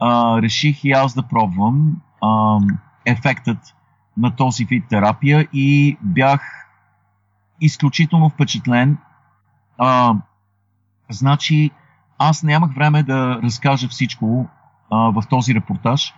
а, 0.00 0.42
реших 0.42 0.84
и 0.84 0.92
аз 0.92 1.14
да 1.14 1.22
пробвам 1.22 1.96
а, 2.22 2.58
ефектът 3.06 3.76
на 4.16 4.36
този 4.36 4.64
вид 4.64 4.84
терапия 4.88 5.48
и 5.52 5.98
бях 6.02 6.66
изключително 7.60 8.30
впечатлен. 8.30 8.98
А, 9.78 10.14
значи, 11.10 11.70
аз 12.18 12.42
нямах 12.42 12.74
време 12.74 13.02
да 13.02 13.40
разкажа 13.42 13.88
всичко 13.88 14.46
а, 14.90 14.96
в 14.96 15.22
този 15.30 15.54
репортаж, 15.54 16.14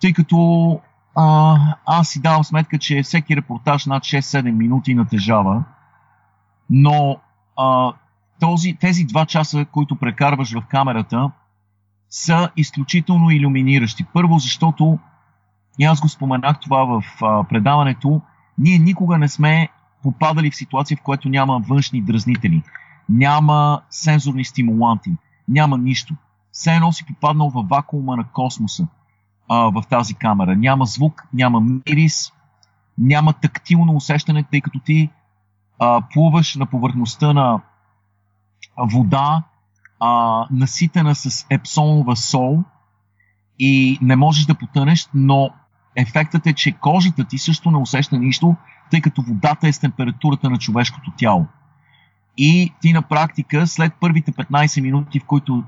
тъй 0.00 0.12
като 0.12 0.80
а, 1.14 1.56
аз 1.86 2.08
си 2.08 2.20
давам 2.20 2.44
сметка, 2.44 2.78
че 2.78 3.02
всеки 3.02 3.36
репортаж 3.36 3.86
над 3.86 4.02
6-7 4.02 4.50
минути 4.50 4.94
натежава, 4.94 5.64
но 6.70 7.20
а, 7.56 7.92
този, 8.40 8.74
тези 8.80 9.04
два 9.04 9.26
часа, 9.26 9.64
които 9.64 9.96
прекарваш 9.96 10.52
в 10.52 10.62
камерата, 10.68 11.30
са 12.10 12.50
изключително 12.56 13.30
иллюминиращи. 13.30 14.04
Първо, 14.04 14.38
защото, 14.38 14.98
и 15.78 15.84
аз 15.84 16.00
го 16.00 16.08
споменах 16.08 16.60
това 16.60 16.84
в 16.84 17.02
а, 17.22 17.44
предаването, 17.44 18.20
ние 18.58 18.78
никога 18.78 19.18
не 19.18 19.28
сме 19.28 19.68
попадали 20.02 20.50
в 20.50 20.56
ситуация, 20.56 20.96
в 20.96 21.02
която 21.02 21.28
няма 21.28 21.60
външни 21.68 22.02
дразнители, 22.02 22.62
няма 23.08 23.82
сензорни 23.90 24.44
стимуланти, 24.44 25.10
няма 25.48 25.78
нищо. 25.78 26.14
Все 26.52 26.74
едно 26.74 26.92
си 26.92 27.06
попаднал 27.06 27.50
в 27.50 27.64
вакуума 27.70 28.16
на 28.16 28.24
космоса 28.24 28.86
а, 29.48 29.56
в 29.56 29.82
тази 29.90 30.14
камера. 30.14 30.56
Няма 30.56 30.84
звук, 30.84 31.24
няма 31.32 31.60
мирис, 31.60 32.32
няма 32.98 33.32
тактилно 33.32 33.96
усещане, 33.96 34.44
тъй 34.50 34.60
като 34.60 34.78
ти 34.78 35.10
а, 35.78 36.02
плуваш 36.12 36.54
на 36.54 36.66
повърхността 36.66 37.32
на 37.32 37.60
вода, 38.78 39.42
а, 40.00 40.46
наситена 40.50 41.14
с 41.14 41.46
епсонова 41.50 42.16
сол 42.16 42.64
и 43.58 43.98
не 44.02 44.16
можеш 44.16 44.44
да 44.46 44.54
потънеш, 44.54 45.08
но 45.14 45.50
ефектът 45.96 46.46
е, 46.46 46.52
че 46.52 46.72
кожата 46.72 47.24
ти 47.24 47.38
също 47.38 47.70
не 47.70 47.78
усеща 47.78 48.18
нищо, 48.18 48.56
тъй 48.90 49.00
като 49.00 49.22
водата 49.22 49.68
е 49.68 49.72
с 49.72 49.78
температурата 49.78 50.50
на 50.50 50.58
човешкото 50.58 51.12
тяло. 51.16 51.46
И 52.36 52.72
ти 52.80 52.92
на 52.92 53.02
практика, 53.02 53.66
след 53.66 53.92
първите 54.00 54.32
15 54.32 54.80
минути, 54.80 55.20
в 55.20 55.24
които 55.24 55.64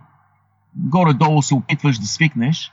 горе-долу 0.76 1.42
се 1.42 1.54
опитваш 1.54 1.98
да 1.98 2.06
свикнеш, 2.06 2.72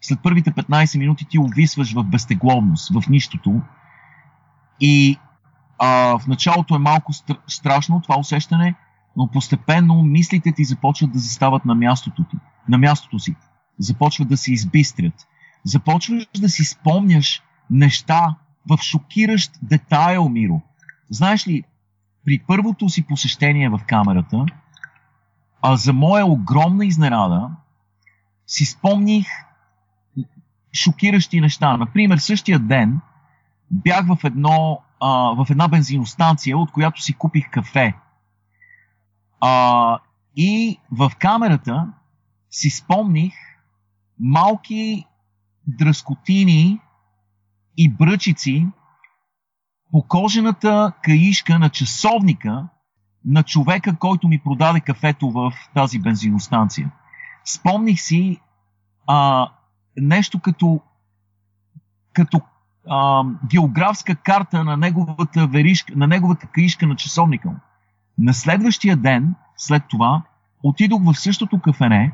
след 0.00 0.22
първите 0.22 0.50
15 0.50 0.98
минути 0.98 1.24
ти 1.24 1.38
увисваш 1.38 1.94
в 1.94 2.04
безтегловност, 2.04 2.92
в 2.94 3.08
нищото. 3.08 3.60
И 4.80 5.18
а, 5.78 6.18
в 6.18 6.26
началото 6.26 6.74
е 6.74 6.78
малко 6.78 7.12
страшно 7.46 8.00
това 8.00 8.18
усещане, 8.18 8.74
но 9.16 9.26
постепенно 9.26 10.02
мислите 10.02 10.52
ти 10.52 10.64
започват 10.64 11.12
да 11.12 11.18
застават 11.18 11.64
на 11.64 11.74
мястото, 11.74 12.24
ти, 12.24 12.36
на 12.68 12.78
мястото 12.78 13.18
си. 13.18 13.34
Започват 13.78 14.28
да 14.28 14.36
се 14.36 14.52
избистрят. 14.52 15.28
Започваш 15.64 16.26
да 16.40 16.48
си 16.48 16.64
спомняш 16.64 17.42
неща 17.70 18.34
в 18.70 18.78
шокиращ 18.82 19.52
детайл, 19.62 20.28
Миро. 20.28 20.60
Знаеш 21.10 21.48
ли, 21.48 21.64
при 22.24 22.38
първото 22.38 22.88
си 22.88 23.06
посещение 23.06 23.68
в 23.68 23.80
камерата, 23.86 24.46
а 25.62 25.76
за 25.76 25.92
моя 25.92 26.26
огромна 26.26 26.86
изненада, 26.86 27.50
си 28.46 28.64
спомних 28.64 29.26
шокиращи 30.74 31.40
неща. 31.40 31.76
Например, 31.76 32.18
същия 32.18 32.58
ден 32.58 33.00
бях 33.70 34.06
в, 34.06 34.18
едно, 34.24 34.82
а, 35.00 35.08
в 35.10 35.46
една 35.50 35.68
бензиностанция, 35.68 36.58
от 36.58 36.72
която 36.72 37.02
си 37.02 37.12
купих 37.12 37.50
кафе. 37.50 37.94
А, 39.40 39.98
и 40.36 40.80
в 40.90 41.12
камерата 41.18 41.92
си 42.50 42.70
спомних 42.70 43.34
малки 44.20 45.06
дръскотини 45.68 46.80
и 47.76 47.90
бръчици 47.90 48.66
по 49.92 50.02
кожената 50.08 50.92
каишка 51.02 51.58
на 51.58 51.68
часовника 51.68 52.68
на 53.24 53.42
човека, 53.42 53.96
който 53.96 54.28
ми 54.28 54.38
продаде 54.38 54.80
кафето 54.80 55.30
в 55.30 55.52
тази 55.74 55.98
бензиностанция. 55.98 56.90
Спомних 57.44 58.00
си 58.00 58.40
а, 59.06 59.48
нещо 59.96 60.40
като, 60.40 60.80
като 62.12 62.40
а, 62.88 63.24
географска 63.50 64.16
карта 64.16 64.64
на 64.64 64.76
неговата, 64.76 65.46
веришка, 65.46 65.92
на 65.96 66.06
неговата 66.06 66.46
каишка 66.46 66.86
на 66.86 66.96
часовника 66.96 67.48
му. 67.48 67.56
На 68.18 68.34
следващия 68.34 68.96
ден, 68.96 69.34
след 69.56 69.82
това, 69.88 70.22
отидох 70.62 71.02
в 71.04 71.14
същото 71.14 71.60
кафене 71.60 72.12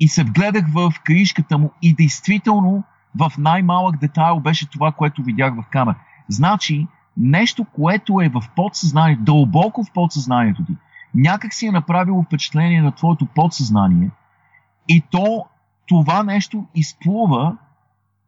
и 0.00 0.08
се 0.08 0.24
вгледах 0.24 0.64
в 0.68 0.92
каишката 1.04 1.58
му 1.58 1.70
и 1.82 1.94
действително 1.94 2.84
в 3.14 3.32
най-малък 3.38 4.00
детайл 4.00 4.40
беше 4.40 4.70
това, 4.70 4.92
което 4.92 5.22
видях 5.22 5.54
в 5.54 5.64
камера. 5.70 5.98
Значи, 6.28 6.86
нещо, 7.16 7.64
което 7.64 8.20
е 8.20 8.28
в 8.28 8.42
подсъзнанието, 8.56 9.22
дълбоко 9.22 9.84
в 9.84 9.92
подсъзнанието 9.92 10.64
ти, 10.64 10.76
някак 11.14 11.54
си 11.54 11.66
е 11.66 11.72
направило 11.72 12.22
впечатление 12.22 12.82
на 12.82 12.92
твоето 12.92 13.26
подсъзнание 13.26 14.10
и 14.88 15.02
то 15.10 15.44
това 15.86 16.22
нещо 16.22 16.66
изплува 16.74 17.56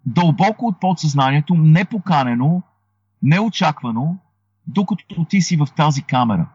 дълбоко 0.07 0.66
от 0.66 0.81
подсъзнанието, 0.81 1.55
непоканено, 1.55 2.62
неочаквано, 3.23 4.16
докато 4.66 5.25
ти 5.25 5.41
си 5.41 5.57
в 5.57 5.68
тази 5.77 6.03
камера. 6.03 6.47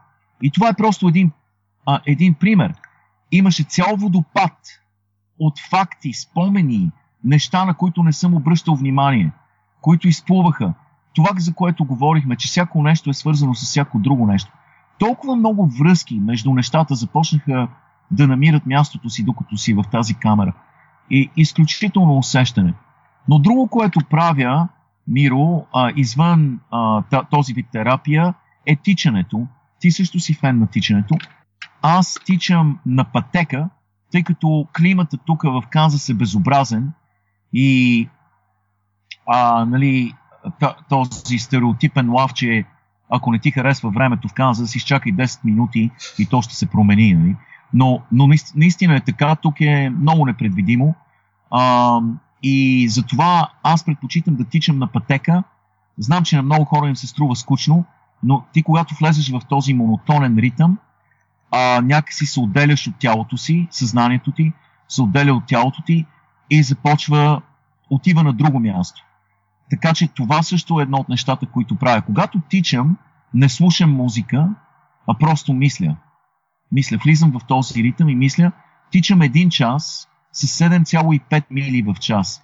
И 0.42 0.50
това 0.50 0.68
е 0.68 0.76
просто 0.78 1.08
един, 1.08 1.30
а, 1.86 2.00
един 2.06 2.34
пример. 2.34 2.74
Имаше 3.32 3.62
цял 3.62 3.96
водопад 3.96 4.52
от 5.38 5.54
факти, 5.70 6.12
спомени, 6.12 6.90
неща, 7.24 7.64
на 7.64 7.74
които 7.74 8.02
не 8.02 8.12
съм 8.12 8.34
обръщал 8.34 8.74
внимание, 8.74 9.30
които 9.80 10.08
изплуваха. 10.08 10.72
Това, 11.14 11.30
за 11.36 11.54
което 11.54 11.84
говорихме, 11.84 12.36
че 12.36 12.48
всяко 12.48 12.82
нещо 12.82 13.10
е 13.10 13.14
свързано 13.14 13.54
с 13.54 13.62
всяко 13.62 13.98
друго 13.98 14.26
нещо. 14.26 14.52
Толкова 14.98 15.36
много 15.36 15.66
връзки 15.66 16.20
между 16.20 16.54
нещата 16.54 16.94
започнаха 16.94 17.68
да 18.10 18.26
намират 18.26 18.66
мястото 18.66 19.10
си, 19.10 19.24
докато 19.24 19.56
си 19.56 19.74
в 19.74 19.84
тази 19.92 20.14
камера. 20.14 20.52
И 21.10 21.30
изключително 21.36 22.18
усещане. 22.18 22.74
Но 23.28 23.38
друго, 23.38 23.68
което 23.68 24.00
правя, 24.10 24.68
Миро, 25.08 25.66
а, 25.72 25.92
извън 25.96 26.60
а, 26.70 27.02
този 27.30 27.52
вид 27.52 27.66
терапия, 27.72 28.34
е 28.66 28.76
тичането. 28.76 29.46
Ти 29.80 29.90
също 29.90 30.20
си 30.20 30.34
фен 30.34 30.58
на 30.58 30.66
тичането. 30.66 31.16
Аз 31.82 32.18
тичам 32.24 32.78
на 32.86 33.04
пътека, 33.04 33.68
тъй 34.12 34.22
като 34.22 34.66
климата 34.76 35.16
тук 35.16 35.42
в 35.42 35.62
Канзас 35.70 36.08
е 36.08 36.14
безобразен 36.14 36.92
и 37.52 38.08
а, 39.26 39.64
нали, 39.64 40.14
този 40.88 41.38
стереотипен 41.38 42.12
лав, 42.12 42.34
че 42.34 42.64
ако 43.10 43.32
не 43.32 43.38
ти 43.38 43.50
харесва 43.50 43.90
времето 43.90 44.28
в 44.28 44.34
Канзас, 44.34 44.74
изчакай 44.74 45.12
10 45.12 45.44
минути 45.44 45.90
и 46.18 46.26
то 46.26 46.42
ще 46.42 46.54
се 46.54 46.66
промени. 46.66 47.14
Нали? 47.14 47.36
Но, 47.72 48.02
но 48.12 48.28
наистина 48.54 48.96
е 48.96 49.00
така, 49.00 49.36
тук 49.36 49.60
е 49.60 49.90
много 49.90 50.26
непредвидимо. 50.26 50.94
А, 51.50 52.00
и 52.42 52.88
затова 52.88 53.48
аз 53.62 53.84
предпочитам 53.84 54.36
да 54.36 54.44
тичам 54.44 54.78
на 54.78 54.86
пътека. 54.86 55.42
Знам, 55.98 56.24
че 56.24 56.36
на 56.36 56.42
много 56.42 56.64
хора 56.64 56.88
им 56.88 56.96
се 56.96 57.06
струва 57.06 57.36
скучно, 57.36 57.84
но 58.22 58.44
ти 58.52 58.62
когато 58.62 58.94
влезеш 58.94 59.30
в 59.30 59.40
този 59.48 59.74
монотонен 59.74 60.38
ритъм, 60.38 60.78
а, 61.56 61.80
някакси 61.80 62.26
се 62.26 62.40
отделяш 62.40 62.86
от 62.86 62.94
тялото 62.98 63.36
си, 63.36 63.68
съзнанието 63.70 64.32
ти 64.32 64.52
се 64.88 65.02
отделя 65.02 65.34
от 65.34 65.46
тялото 65.46 65.82
ти 65.82 66.06
и 66.50 66.62
започва, 66.62 67.42
отива 67.90 68.22
на 68.22 68.32
друго 68.32 68.60
място. 68.60 69.02
Така 69.70 69.94
че 69.94 70.08
това 70.08 70.42
също 70.42 70.80
е 70.80 70.82
едно 70.82 70.98
от 70.98 71.08
нещата, 71.08 71.46
които 71.46 71.76
правя. 71.76 72.02
Когато 72.02 72.40
тичам, 72.48 72.96
не 73.34 73.48
слушам 73.48 73.90
музика, 73.90 74.48
а 75.06 75.14
просто 75.14 75.52
мисля. 75.52 75.96
Мисля, 76.72 76.98
влизам 77.04 77.30
в 77.30 77.44
този 77.48 77.82
ритъм 77.82 78.08
и 78.08 78.14
мисля, 78.14 78.52
тичам 78.90 79.22
един 79.22 79.50
час 79.50 80.08
с 80.32 80.46
7,5 80.46 81.44
мили 81.50 81.82
в 81.82 81.94
час. 81.94 82.42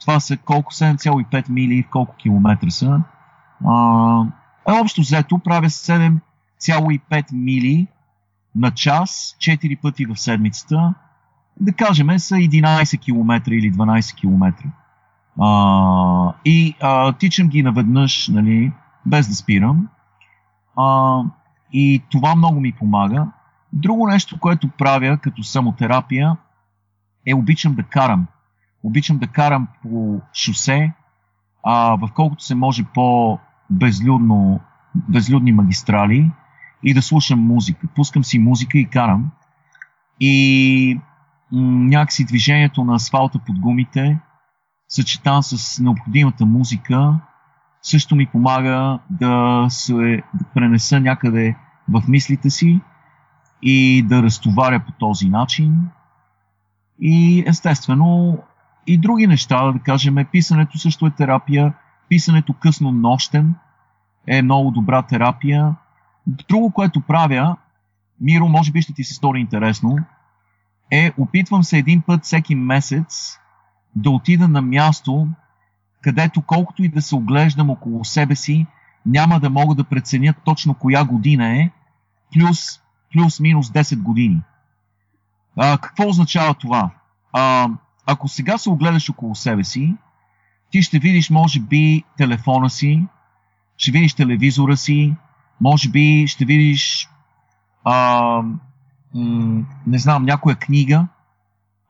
Това 0.00 0.20
са 0.20 0.36
колко 0.36 0.72
7,5 0.72 1.48
мили 1.48 1.82
в 1.82 1.90
колко 1.90 2.14
километра 2.16 2.70
са. 2.70 3.00
А, 3.66 4.24
е, 4.68 4.72
общо 4.72 5.00
взето 5.00 5.38
правя 5.38 5.66
7,5 5.66 7.32
мили 7.32 7.86
на 8.54 8.70
час, 8.70 9.36
4 9.38 9.80
пъти 9.80 10.06
в 10.06 10.16
седмицата. 10.16 10.94
Да 11.60 11.72
кажем, 11.72 12.18
са 12.18 12.34
11 12.34 13.00
км 13.00 13.52
или 13.52 13.72
12 13.72 14.14
км. 14.14 14.68
А, 15.40 16.32
и 16.44 16.74
а, 16.80 17.12
тичам 17.12 17.48
ги 17.48 17.62
наведнъж, 17.62 18.28
нали, 18.28 18.72
без 19.06 19.28
да 19.28 19.34
спирам. 19.34 19.88
А, 20.76 21.20
и 21.72 22.02
това 22.10 22.34
много 22.34 22.60
ми 22.60 22.72
помага. 22.72 23.26
Друго 23.72 24.06
нещо, 24.06 24.38
което 24.38 24.68
правя 24.68 25.18
като 25.18 25.42
самотерапия, 25.42 26.36
е 27.26 27.34
обичам 27.34 27.74
да 27.74 27.82
карам. 27.82 28.26
Обичам 28.82 29.18
да 29.18 29.26
карам 29.26 29.68
по 29.82 30.20
шосе, 30.34 30.92
а, 31.62 31.96
в 31.96 32.08
колкото 32.14 32.44
се 32.44 32.54
може 32.54 32.84
по-безлюдно, 32.84 34.60
безлюдни 34.94 35.52
магистрали 35.52 36.30
и 36.84 36.94
да 36.94 37.02
слушам 37.02 37.40
музика. 37.40 37.86
Пускам 37.94 38.24
си 38.24 38.38
музика 38.38 38.78
и 38.78 38.86
карам. 38.86 39.30
И 40.20 41.00
някакси 41.52 42.24
движението 42.24 42.84
на 42.84 42.94
асфалта 42.94 43.38
под 43.38 43.58
гумите, 43.58 44.18
съчетан 44.88 45.42
с 45.42 45.78
необходимата 45.82 46.46
музика, 46.46 47.14
също 47.82 48.16
ми 48.16 48.26
помага 48.26 48.98
да 49.10 49.66
се 49.68 50.22
да 50.34 50.44
пренеса 50.54 51.00
някъде 51.00 51.56
в 51.88 52.02
мислите 52.08 52.50
си 52.50 52.80
и 53.62 54.02
да 54.08 54.22
разтоваря 54.22 54.80
по 54.86 54.92
този 54.92 55.28
начин. 55.28 55.88
И 57.00 57.44
естествено 57.46 58.38
и 58.86 58.98
други 58.98 59.26
неща, 59.26 59.72
да 59.72 59.78
кажем, 59.78 60.16
писането 60.32 60.78
също 60.78 61.06
е 61.06 61.10
терапия, 61.10 61.74
писането 62.08 62.52
късно 62.52 62.92
нощем 62.92 63.54
е 64.26 64.42
много 64.42 64.70
добра 64.70 65.02
терапия. 65.02 65.74
Друго, 66.26 66.70
което 66.70 67.00
правя, 67.00 67.56
Миро, 68.20 68.48
може 68.48 68.72
би 68.72 68.82
ще 68.82 68.92
ти 68.92 69.04
се 69.04 69.14
стори 69.14 69.40
интересно, 69.40 69.98
е 70.90 71.12
опитвам 71.18 71.64
се 71.64 71.78
един 71.78 72.02
път 72.02 72.24
всеки 72.24 72.54
месец 72.54 73.38
да 73.96 74.10
отида 74.10 74.48
на 74.48 74.62
място, 74.62 75.28
където 76.00 76.42
колкото 76.42 76.82
и 76.82 76.88
да 76.88 77.02
се 77.02 77.14
оглеждам 77.14 77.70
около 77.70 78.04
себе 78.04 78.36
си, 78.36 78.66
няма 79.06 79.40
да 79.40 79.50
мога 79.50 79.74
да 79.74 79.84
преценя 79.84 80.34
точно 80.44 80.74
коя 80.74 81.04
година 81.04 81.48
е, 81.48 81.70
плюс, 82.34 82.58
плюс-минус 83.12 83.70
10 83.70 84.02
години. 84.02 84.42
А, 85.56 85.78
какво 85.78 86.08
означава 86.08 86.54
това? 86.54 86.90
А, 87.32 87.68
ако 88.06 88.28
сега 88.28 88.58
се 88.58 88.70
огледаш 88.70 89.10
около 89.10 89.34
себе 89.34 89.64
си, 89.64 89.96
ти 90.70 90.82
ще 90.82 90.98
видиш, 90.98 91.30
може 91.30 91.60
би, 91.60 92.04
телефона 92.16 92.70
си, 92.70 93.06
ще 93.76 93.90
видиш 93.90 94.14
телевизора 94.14 94.76
си, 94.76 95.14
може 95.62 95.88
би 95.88 96.24
ще 96.26 96.44
видиш, 96.44 97.08
а, 97.84 97.94
м- 99.14 99.64
не 99.86 99.98
знам, 99.98 100.24
някоя 100.24 100.56
книга 100.56 101.06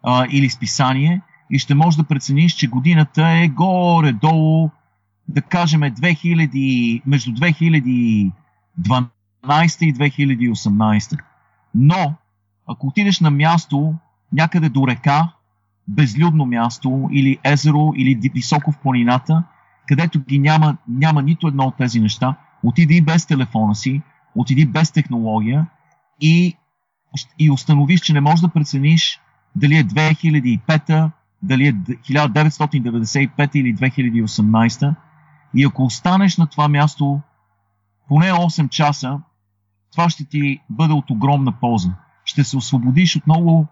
а, 0.02 0.26
или 0.30 0.50
списание 0.50 1.20
и 1.50 1.58
ще 1.58 1.74
можеш 1.74 1.96
да 1.96 2.04
прецениш, 2.04 2.52
че 2.52 2.68
годината 2.68 3.28
е 3.28 3.48
горе-долу, 3.48 4.70
да 5.28 5.42
кажем, 5.42 5.80
2000, 5.80 7.02
между 7.06 7.30
2012 7.30 8.32
и 9.80 9.94
2018. 9.94 11.18
Но, 11.74 12.14
ако 12.68 12.86
отидеш 12.86 13.20
на 13.20 13.30
място, 13.30 13.94
някъде 14.32 14.68
до 14.68 14.86
река, 14.86 15.28
безлюдно 15.88 16.46
място 16.46 17.08
или 17.12 17.38
езеро 17.44 17.92
или 17.96 18.30
високо 18.34 18.72
в 18.72 18.78
планината, 18.78 19.42
където 19.88 20.20
ги 20.20 20.38
няма, 20.38 20.76
няма 20.88 21.22
нито 21.22 21.48
едно 21.48 21.64
от 21.64 21.76
тези 21.76 22.00
неща, 22.00 22.36
отиди 22.64 23.00
без 23.00 23.26
телефона 23.26 23.74
си, 23.74 24.02
отиди 24.34 24.66
без 24.66 24.90
технология 24.92 25.66
и, 26.20 26.56
и 27.38 27.50
установиш, 27.50 28.00
че 28.00 28.12
не 28.12 28.20
можеш 28.20 28.40
да 28.40 28.48
прецениш 28.48 29.20
дали 29.56 29.76
е 29.76 29.84
2005, 29.84 31.10
дали 31.42 31.66
е 31.66 31.72
1995 31.72 33.56
или 33.56 33.74
2018. 33.74 34.94
И 35.54 35.64
ако 35.64 35.84
останеш 35.84 36.36
на 36.36 36.46
това 36.46 36.68
място 36.68 37.20
поне 38.08 38.26
8 38.26 38.68
часа, 38.68 39.20
това 39.92 40.10
ще 40.10 40.24
ти 40.24 40.60
бъде 40.70 40.92
от 40.92 41.10
огромна 41.10 41.52
полза. 41.52 41.90
Ще 42.24 42.44
се 42.44 42.56
освободиш 42.56 43.16
отново 43.16 43.66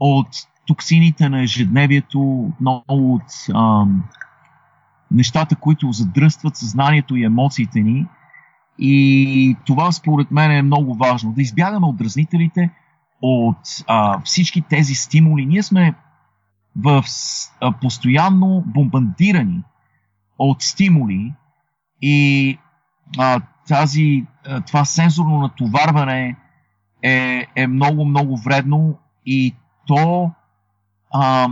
от 0.00 0.28
токсините 0.66 1.28
на 1.28 1.42
ежедневието, 1.42 2.52
много 2.60 3.14
от 3.14 3.22
ам, 3.54 4.04
нещата, 5.10 5.56
които 5.56 5.92
задръстват 5.92 6.56
съзнанието 6.56 7.16
и 7.16 7.24
емоциите 7.24 7.80
ни. 7.80 8.06
И 8.78 9.56
това 9.66 9.92
според 9.92 10.30
мен 10.30 10.50
е 10.50 10.62
много 10.62 10.94
важно. 10.94 11.32
Да 11.32 11.42
избягаме 11.42 11.86
от 11.86 11.96
дразнителите, 11.96 12.70
от 13.22 13.84
а, 13.86 14.20
всички 14.20 14.62
тези 14.62 14.94
стимули. 14.94 15.46
Ние 15.46 15.62
сме 15.62 15.94
в 16.76 17.04
а, 17.60 17.72
постоянно 17.72 18.64
бомбандирани 18.66 19.62
от 20.38 20.62
стимули 20.62 21.34
и 22.02 22.58
а, 23.18 23.40
тази, 23.68 24.26
а, 24.46 24.60
това 24.60 24.84
сензорно 24.84 25.38
натоварване 25.38 26.36
е, 27.02 27.46
е 27.56 27.66
много, 27.66 28.04
много 28.04 28.36
вредно 28.36 28.98
и 29.26 29.54
то 29.86 30.30
а, 31.12 31.48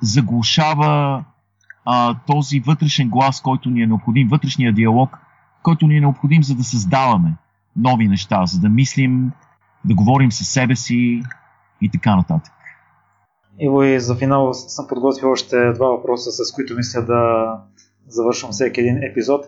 заглушава 0.00 1.24
а, 1.84 2.16
този 2.26 2.60
вътрешен 2.60 3.08
глас, 3.08 3.40
който 3.40 3.70
ни 3.70 3.82
е 3.82 3.86
необходим, 3.86 4.28
вътрешния 4.28 4.72
диалог, 4.72 5.18
който 5.62 5.86
ни 5.86 5.96
е 5.96 6.00
необходим, 6.00 6.42
за 6.42 6.54
да 6.54 6.64
създаваме 6.64 7.36
нови 7.76 8.08
неща, 8.08 8.46
за 8.46 8.60
да 8.60 8.68
мислим, 8.68 9.32
да 9.84 9.94
говорим 9.94 10.32
със 10.32 10.48
себе 10.48 10.76
си 10.76 11.22
и 11.80 11.90
така 11.90 12.16
нататък. 12.16 12.52
Иво, 13.60 13.82
и 13.82 14.00
за 14.00 14.16
финал 14.16 14.54
съм 14.54 14.86
подготвил 14.88 15.30
още 15.30 15.72
два 15.72 15.86
въпроса, 15.86 16.30
с 16.30 16.52
които 16.52 16.74
мисля 16.76 17.02
да 17.02 17.52
завършвам 18.08 18.52
всеки 18.52 18.80
един 18.80 19.02
епизод. 19.02 19.46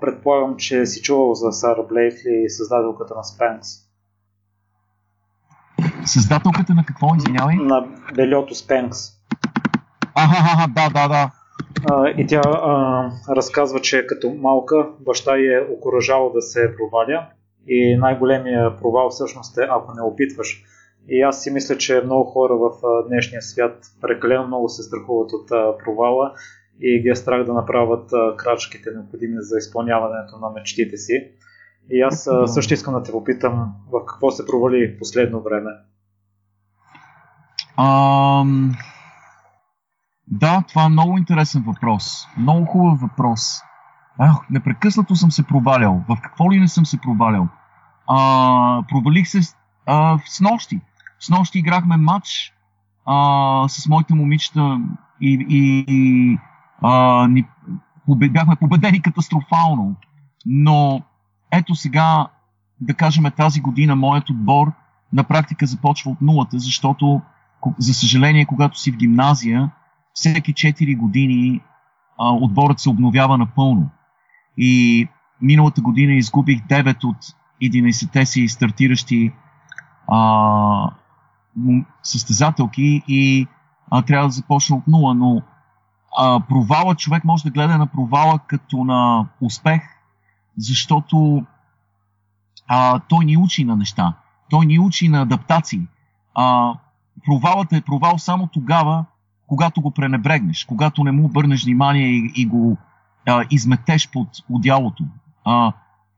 Предполагам, 0.00 0.56
че 0.56 0.86
си 0.86 1.02
чувал 1.02 1.34
за 1.34 1.52
Сара 1.52 1.82
Блейфли, 1.88 2.44
създателката 2.48 3.14
на 3.14 3.24
Спенкс. 3.24 3.68
Създателката 6.04 6.74
на 6.74 6.84
какво, 6.84 7.14
извинявай? 7.16 7.56
На 7.56 7.86
Белиото 8.14 8.54
Спенкс. 8.54 8.98
Ага, 10.14 10.66
да, 10.74 10.88
да, 10.88 11.08
да. 11.08 11.30
А, 11.90 12.08
и 12.08 12.26
тя 12.26 12.40
а, 12.44 13.10
разказва, 13.36 13.80
че 13.80 14.06
като 14.06 14.30
малка 14.30 14.88
баща 15.00 15.36
е 15.36 15.72
окоръжавал 15.72 16.32
да 16.32 16.42
се 16.42 16.74
проваля 16.76 17.26
и 17.68 17.96
най-големия 17.96 18.76
провал 18.76 19.10
всъщност 19.10 19.58
е 19.58 19.66
ако 19.70 19.94
не 19.94 20.02
опитваш. 20.02 20.64
И 21.08 21.22
аз 21.22 21.42
си 21.42 21.50
мисля, 21.50 21.78
че 21.78 22.02
много 22.04 22.24
хора 22.24 22.56
в 22.56 22.70
днешния 23.08 23.42
свят 23.42 23.86
прекалено 24.00 24.46
много 24.46 24.68
се 24.68 24.82
страхуват 24.82 25.32
от 25.32 25.48
провала 25.84 26.32
и 26.80 27.02
ги 27.02 27.08
е 27.08 27.14
страх 27.14 27.44
да 27.44 27.52
направят 27.52 28.10
крачките 28.36 28.90
необходими 28.90 29.36
за 29.38 29.58
изпълняването 29.58 30.38
на 30.40 30.50
мечтите 30.50 30.96
си. 30.96 31.12
И 31.90 32.00
аз 32.00 32.28
също 32.46 32.74
искам 32.74 32.94
да 32.94 33.02
те 33.02 33.12
попитам 33.12 33.72
в 33.92 34.06
какво 34.06 34.30
се 34.30 34.46
провали 34.46 34.98
последно 34.98 35.42
време. 35.42 35.70
Um, 37.78 38.70
да, 40.30 40.62
това 40.68 40.84
е 40.84 40.88
много 40.88 41.18
интересен 41.18 41.62
въпрос. 41.62 42.26
Много 42.36 42.66
хубав 42.66 43.00
въпрос. 43.00 43.60
Ах, 44.18 44.36
непрекъснато 44.50 45.16
съм 45.16 45.30
се 45.30 45.46
провалял. 45.46 46.04
В 46.08 46.16
какво 46.22 46.52
ли 46.52 46.60
не 46.60 46.68
съм 46.68 46.86
се 46.86 46.98
провалял? 46.98 47.48
А, 48.06 48.82
провалих 48.88 49.28
се 49.28 49.40
а, 49.86 50.18
с 50.26 50.40
нощи. 50.40 50.80
С 51.20 51.30
нощи 51.30 51.58
играхме 51.58 51.96
матч 51.96 52.54
а, 53.06 53.68
с 53.68 53.88
моите 53.88 54.14
момичета 54.14 54.80
и, 55.20 55.46
и, 55.48 56.38
а, 56.82 57.26
ни, 57.28 57.44
бяхме 58.08 58.56
победени 58.56 59.02
катастрофално. 59.02 59.96
Но 60.46 61.02
ето 61.52 61.74
сега, 61.74 62.26
да 62.80 62.94
кажем 62.94 63.24
тази 63.36 63.60
година, 63.60 63.96
моят 63.96 64.30
отбор 64.30 64.72
на 65.12 65.24
практика 65.24 65.66
започва 65.66 66.10
от 66.10 66.20
нулата, 66.20 66.58
защото, 66.58 67.20
за 67.78 67.94
съжаление, 67.94 68.46
когато 68.46 68.78
си 68.78 68.92
в 68.92 68.96
гимназия, 68.96 69.70
всеки 70.18 70.54
4 70.54 70.96
години 70.96 71.60
а, 72.18 72.32
отборът 72.32 72.80
се 72.80 72.90
обновява 72.90 73.38
напълно. 73.38 73.90
И 74.56 75.08
миналата 75.40 75.80
година 75.80 76.12
изгубих 76.12 76.60
9 76.60 77.04
от 77.04 77.16
11-те 77.62 78.26
си 78.26 78.48
стартиращи 78.48 79.32
а, 80.08 80.90
състезателки 82.02 83.02
и 83.08 83.46
а, 83.90 84.02
трябва 84.02 84.28
да 84.28 84.32
започна 84.32 84.76
от 84.76 84.86
нула, 84.88 85.14
но 85.14 85.42
а, 86.18 86.40
провала 86.40 86.94
човек 86.94 87.24
може 87.24 87.44
да 87.44 87.50
гледа 87.50 87.78
на 87.78 87.86
провала 87.86 88.38
като 88.46 88.84
на 88.84 89.26
успех, 89.40 89.82
защото 90.56 91.44
а, 92.68 92.98
той 92.98 93.24
ни 93.24 93.36
учи 93.36 93.64
на 93.64 93.76
неща, 93.76 94.14
той 94.50 94.66
ни 94.66 94.78
учи 94.78 95.08
на 95.08 95.22
адаптации. 95.22 95.80
А, 96.34 96.74
провалът 97.26 97.72
е 97.72 97.80
провал 97.80 98.18
само 98.18 98.46
тогава, 98.46 99.04
когато 99.48 99.80
го 99.80 99.90
пренебрегнеш, 99.90 100.64
когато 100.64 101.04
не 101.04 101.12
му 101.12 101.24
обърнеш 101.24 101.64
внимание 101.64 102.08
и, 102.08 102.32
и 102.34 102.46
го 102.46 102.76
а, 103.26 103.44
изметеш 103.50 104.10
под 104.10 104.28
одялото. 104.50 105.04
А, 105.44 105.72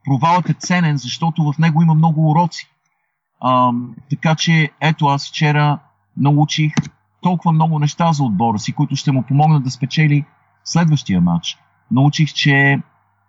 провалът 0.05 0.49
е 0.49 0.55
ценен, 0.55 0.97
защото 0.97 1.53
в 1.53 1.59
него 1.59 1.83
има 1.83 1.95
много 1.95 2.31
уроци. 2.31 2.71
А, 3.41 3.73
така 4.11 4.35
че, 4.35 4.71
ето 4.81 5.07
аз 5.07 5.29
вчера 5.29 5.79
научих 6.17 6.73
толкова 7.21 7.53
много 7.53 7.79
неща 7.79 8.13
за 8.13 8.25
отбора 8.25 8.59
си, 8.59 8.73
които 8.73 8.97
ще 8.97 9.13
му 9.13 9.23
помогнат 9.23 9.65
да 9.65 9.71
спечели 9.71 10.25
следващия 10.65 11.21
матч. 11.21 11.59
Научих, 11.91 12.33
че 12.33 12.83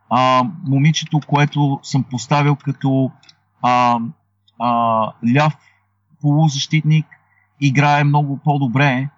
а, 0.09 0.43
момичето, 0.67 1.19
което 1.27 1.79
съм 1.83 2.03
поставил 2.03 2.55
като 2.55 3.11
а, 3.61 3.99
а, 4.59 5.11
ляв 5.35 5.57
полузащитник, 6.21 7.05
играе 7.61 8.03
много 8.03 8.37
по-добре 8.37 9.09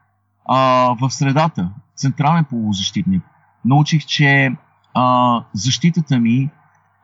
а, 0.45 0.89
в 1.01 1.09
средата, 1.11 1.69
централен 1.95 2.45
полузащитник. 2.45 3.23
научих, 3.65 4.05
че 4.05 4.55
а, 4.93 5.43
защитата 5.53 6.19
ми 6.19 6.49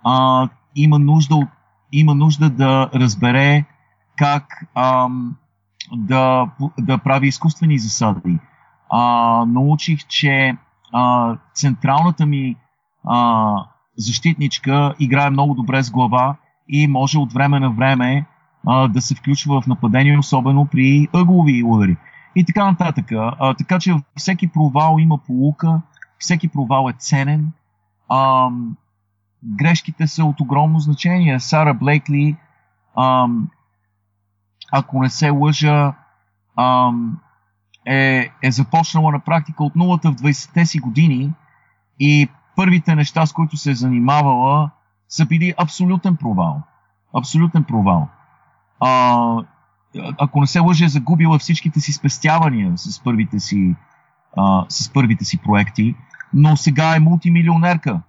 а, 0.03 0.49
има, 0.75 0.99
нужда 0.99 1.47
има 1.91 2.15
нужда 2.15 2.49
да 2.49 2.89
разбере 2.95 3.65
как 4.17 4.63
а, 4.75 5.07
да, 5.93 6.49
да 6.79 6.97
прави 6.97 7.27
изкуствени 7.27 7.79
засади. 7.79 8.39
А, 8.89 9.45
научих, 9.45 10.07
че 10.07 10.57
а, 10.93 11.35
централната 11.53 12.25
ми 12.25 12.55
а, 13.03 13.53
защитничка 13.97 14.95
играе 14.99 15.29
много 15.29 15.53
добре 15.53 15.83
с 15.83 15.91
глава 15.91 16.35
и 16.69 16.87
може 16.87 17.17
от 17.17 17.33
време 17.33 17.59
на 17.59 17.69
време 17.69 18.25
а, 18.67 18.87
да 18.87 19.01
се 19.01 19.15
включва 19.15 19.61
в 19.61 19.67
нападение, 19.67 20.17
особено 20.17 20.65
при 20.65 21.07
ъглови 21.13 21.63
удари. 21.63 21.97
И 22.39 22.45
така 22.45 22.65
нататък. 22.65 23.11
А, 23.11 23.53
така 23.53 23.79
че 23.79 23.95
всеки 24.17 24.47
провал 24.47 24.97
има 24.99 25.17
полука, 25.17 25.81
всеки 26.17 26.47
провал 26.47 26.89
е 26.89 26.93
ценен. 26.93 27.51
А, 28.09 28.49
грешките 29.43 30.07
са 30.07 30.25
от 30.25 30.39
огромно 30.39 30.79
значение. 30.79 31.39
Сара 31.39 31.73
Блейкли, 31.73 32.35
а, 32.95 33.27
ако 34.71 35.01
не 35.01 35.09
се 35.09 35.29
лъжа, 35.29 35.93
а, 36.55 36.91
е, 37.85 38.29
е 38.43 38.51
започнала 38.51 39.11
на 39.11 39.19
практика 39.19 39.63
от 39.63 39.75
нулата 39.75 40.11
в 40.11 40.15
20-те 40.15 40.65
си 40.65 40.79
години 40.79 41.33
и 41.99 42.29
първите 42.55 42.95
неща, 42.95 43.25
с 43.25 43.33
които 43.33 43.57
се 43.57 43.71
е 43.71 43.75
занимавала, 43.75 44.69
са 45.09 45.25
били 45.25 45.53
абсолютен 45.57 46.15
провал. 46.15 46.61
Абсолютен 47.13 47.63
провал. 47.63 48.07
А, 48.79 49.43
ако 50.19 50.41
не 50.41 50.47
се 50.47 50.59
лъжа, 50.59 50.85
е 50.85 50.89
загубила 50.89 51.39
всичките 51.39 51.79
си 51.79 51.93
спестявания 51.93 52.73
с 52.75 53.03
първите 53.03 53.39
си, 53.39 53.75
а, 54.37 54.65
с 54.69 54.93
първите 54.93 55.25
си 55.25 55.37
проекти, 55.37 55.95
но 56.33 56.57
сега 56.57 56.95
е 56.95 56.99
мултимилионерка. 56.99 58.01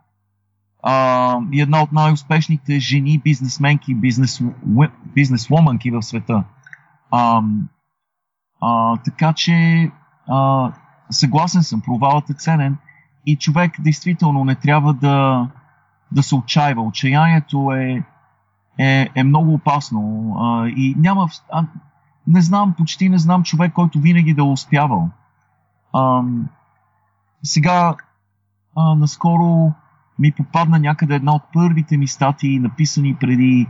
А, 0.83 1.39
и 1.53 1.61
една 1.61 1.83
от 1.83 1.93
най-успешните 1.93 2.81
жени, 2.81 3.19
бизнесменки, 3.19 3.95
бизнес, 3.95 4.43
бизнесвоманки 5.15 5.91
в 5.91 6.03
света. 6.03 6.45
А, 7.11 7.43
а, 8.61 8.97
така 8.97 9.33
че 9.33 9.91
а, 10.29 10.73
съгласен 11.11 11.63
съм, 11.63 11.81
провалът 11.81 12.31
е 12.31 12.35
ценен 12.35 12.77
и 13.27 13.37
човек 13.37 13.81
действително 13.81 14.45
не 14.45 14.55
трябва 14.55 14.95
да, 14.95 15.49
да 16.13 16.23
се 16.23 16.35
отчаива. 16.35 16.83
Отчаянието 16.83 17.73
е, 17.73 18.03
е, 18.81 19.11
е 19.15 19.25
много 19.25 19.55
опасно 19.55 20.35
а, 20.39 20.69
и 20.69 20.95
няма. 20.99 21.29
А, 21.51 21.67
не 22.27 22.41
знам, 22.41 22.75
почти 22.79 23.09
не 23.09 23.19
знам 23.19 23.43
човек, 23.43 23.73
който 23.73 24.01
винаги 24.01 24.35
да 24.35 24.43
е 24.43 24.45
успявал. 24.45 25.11
А, 25.93 26.23
сега, 27.43 27.95
а, 28.77 28.95
наскоро 28.95 29.73
ми 30.19 30.33
попадна 30.33 30.79
някъде 30.79 31.15
една 31.15 31.35
от 31.35 31.43
първите 31.53 31.97
ми 31.97 32.07
статии, 32.07 32.59
написани 32.59 33.15
преди 33.15 33.67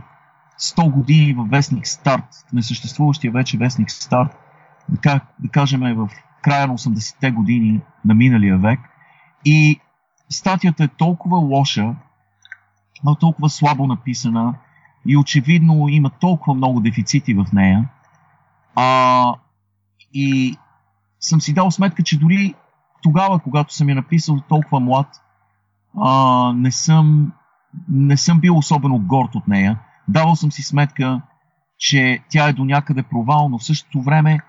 100 0.59 0.91
години 0.91 1.33
във 1.33 1.49
вестник 1.49 1.87
Старт, 1.87 2.25
несъществуващия 2.53 3.31
вече 3.31 3.57
вестник 3.57 3.91
Старт, 3.91 4.37
да, 4.89 5.19
да 5.39 5.49
кажем 5.49 5.95
в 5.95 6.09
края 6.41 6.67
на 6.67 6.77
80-те 6.77 7.31
години 7.31 7.81
на 8.05 8.13
миналия 8.13 8.57
век. 8.57 8.79
И 9.45 9.79
статията 10.29 10.83
е 10.83 10.87
толкова 10.87 11.37
лоша, 11.37 11.95
но 13.03 13.15
толкова 13.15 13.49
слабо 13.49 13.87
написана 13.87 14.53
и 15.05 15.17
очевидно 15.17 15.87
има 15.89 16.09
толкова 16.09 16.53
много 16.53 16.79
дефицити 16.79 17.33
в 17.33 17.45
нея. 17.53 17.89
А, 18.75 19.33
и 20.13 20.57
съм 21.19 21.41
си 21.41 21.53
дал 21.53 21.71
сметка, 21.71 22.03
че 22.03 22.19
дори 22.19 22.53
тогава, 23.01 23.39
когато 23.39 23.73
съм 23.73 23.89
я 23.89 23.95
написал 23.95 24.39
толкова 24.49 24.79
млад, 24.79 25.07
а, 25.97 26.53
не, 26.55 26.71
съм, 26.71 27.31
не 27.89 28.17
съм 28.17 28.39
бил 28.39 28.57
особено 28.57 28.99
горд 28.99 29.35
от 29.35 29.47
нея. 29.47 29.79
Давал 30.07 30.35
съм 30.35 30.51
си 30.51 30.63
сметка, 30.63 31.21
че 31.77 32.19
тя 32.29 32.47
е 32.47 32.53
до 32.53 32.65
някъде 32.65 33.03
провал, 33.03 33.49
но 33.49 33.57
в 33.57 33.63
същото 33.63 34.01
време 34.01 34.39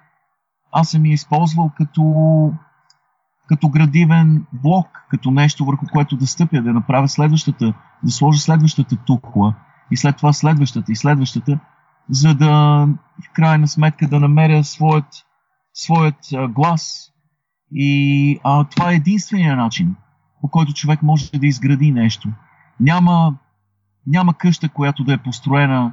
аз 0.73 0.89
съм 0.89 1.07
я 1.07 1.13
използвал 1.13 1.71
като, 1.77 2.03
като 3.49 3.69
градивен 3.69 4.47
блок, 4.53 5.07
като 5.09 5.31
нещо 5.31 5.65
върху 5.65 5.87
което 5.93 6.17
да 6.17 6.27
стъпя, 6.27 6.63
да 6.63 6.73
направя 6.73 7.09
следващата, 7.09 7.75
да 8.05 8.11
сложа 8.11 8.41
следващата 8.41 8.97
тухла 8.97 9.55
и 9.91 9.97
след 9.97 10.17
това 10.17 10.33
следващата 10.33 10.93
и 10.93 10.97
следващата, 10.97 11.59
за 12.11 12.35
да 12.35 12.49
в 13.23 13.33
крайна 13.33 13.69
сметка 13.69 14.09
да 14.09 14.21
намеря 14.21 14.65
своят, 14.65 15.07
своят 15.75 16.17
а, 16.35 16.49
глас. 16.49 17.13
И 17.73 18.41
а, 18.45 18.65
това 18.65 18.91
е 18.91 18.95
единствения 18.95 19.57
начин, 19.57 19.97
по 20.41 20.49
който 20.49 20.73
човек 20.73 21.03
може 21.03 21.31
да 21.31 21.47
изгради 21.47 21.93
нещо. 21.93 22.29
Няма, 22.81 23.35
няма 24.07 24.35
къща, 24.35 24.69
която 24.69 25.05
да 25.05 25.13
е 25.13 25.23
построена 25.23 25.93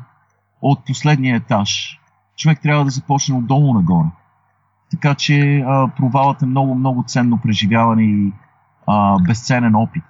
от 0.62 0.86
последния 0.86 1.36
етаж. 1.36 2.00
Човек 2.38 2.62
трябва 2.62 2.86
да 2.86 2.92
започне 2.92 3.36
отдолу 3.36 3.74
нагоре. 3.74 4.08
Така 4.92 5.16
че 5.16 5.60
а, 5.68 5.88
провалът 5.88 6.42
е 6.42 6.46
много, 6.46 6.76
много 6.76 7.04
ценно 7.08 7.38
преживяване 7.38 8.04
и 8.04 8.34
а, 8.88 9.20
безценен 9.20 9.76
опит. 9.76 10.04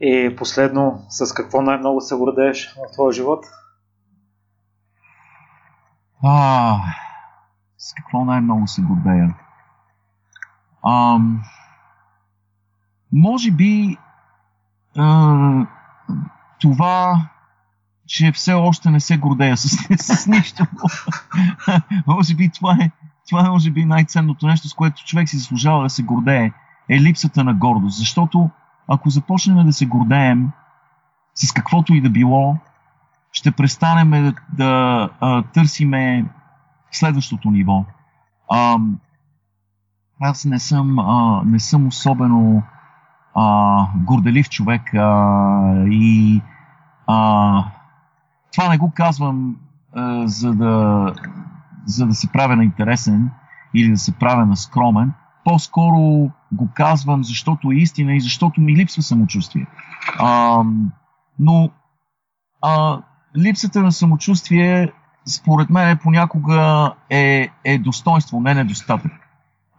И 0.00 0.36
последно, 0.36 1.04
с 1.08 1.34
какво 1.34 1.62
най-много 1.62 2.00
се 2.00 2.16
гордееш 2.16 2.74
в 2.74 2.92
твоя 2.92 3.12
живот? 3.12 3.44
А, 6.22 6.76
с 7.78 7.94
какво 7.94 8.24
най-много 8.24 8.66
се 8.66 8.82
гордея? 8.82 9.34
А, 10.82 11.18
може 13.12 13.50
би 13.50 13.96
а, 14.96 15.66
това, 16.60 17.28
че 18.06 18.32
все 18.32 18.52
още 18.52 18.90
не 18.90 19.00
се 19.00 19.18
гордея 19.18 19.56
с, 19.56 19.68
с 19.98 20.26
нищо. 20.26 20.66
може 22.06 22.34
би 22.34 22.50
това 22.50 22.72
е, 22.80 22.90
това 23.28 23.46
е 23.46 23.50
може 23.50 23.70
би 23.70 23.84
най-ценното 23.84 24.46
нещо, 24.46 24.68
с 24.68 24.74
което 24.74 25.04
човек 25.04 25.28
си 25.28 25.38
заслужава 25.38 25.82
да 25.82 25.90
се 25.90 26.02
гордее, 26.02 26.52
е 26.90 27.00
липсата 27.00 27.44
на 27.44 27.54
гордост. 27.54 27.98
Защото 27.98 28.50
ако 28.88 29.10
започнем 29.10 29.66
да 29.66 29.72
се 29.72 29.86
гордеем 29.86 30.50
с 31.34 31.52
каквото 31.52 31.94
и 31.94 32.00
да 32.00 32.10
било, 32.10 32.56
ще 33.32 33.50
престанем 33.50 34.10
да, 34.10 34.34
да 34.52 35.10
а, 35.20 35.42
търсиме 35.42 36.24
следващото 36.90 37.50
ниво. 37.50 37.84
А, 38.50 38.76
аз 40.20 40.44
не 40.44 40.58
съм, 40.58 40.98
а, 40.98 41.42
не 41.44 41.60
съм 41.60 41.86
особено 41.86 42.62
а, 43.34 43.86
горделив 43.96 44.48
човек 44.48 44.94
а, 44.94 45.84
и 45.86 46.42
а, 47.06 47.64
това 48.52 48.68
не 48.68 48.78
го 48.78 48.92
казвам 48.94 49.56
а, 49.96 50.26
за, 50.26 50.54
да, 50.54 51.12
за 51.86 52.06
да 52.06 52.14
се 52.14 52.32
правя 52.32 52.56
на 52.56 52.64
интересен 52.64 53.30
или 53.74 53.90
да 53.90 53.98
се 53.98 54.18
правя 54.18 54.46
на 54.46 54.56
скромен. 54.56 55.12
По-скоро 55.46 56.30
го 56.52 56.68
казвам, 56.74 57.24
защото 57.24 57.70
е 57.70 57.74
истина 57.74 58.16
и 58.16 58.20
защото 58.20 58.60
ми 58.60 58.76
липсва 58.76 59.02
самочувствие. 59.02 59.66
А, 60.18 60.62
но 61.38 61.70
а, 62.62 63.02
липсата 63.36 63.82
на 63.82 63.92
самочувствие, 63.92 64.92
според 65.28 65.70
мен, 65.70 65.98
понякога 66.02 66.92
е, 67.10 67.48
е 67.64 67.78
достоинство, 67.78 68.40
не 68.40 68.54
недостатък. 68.54 69.12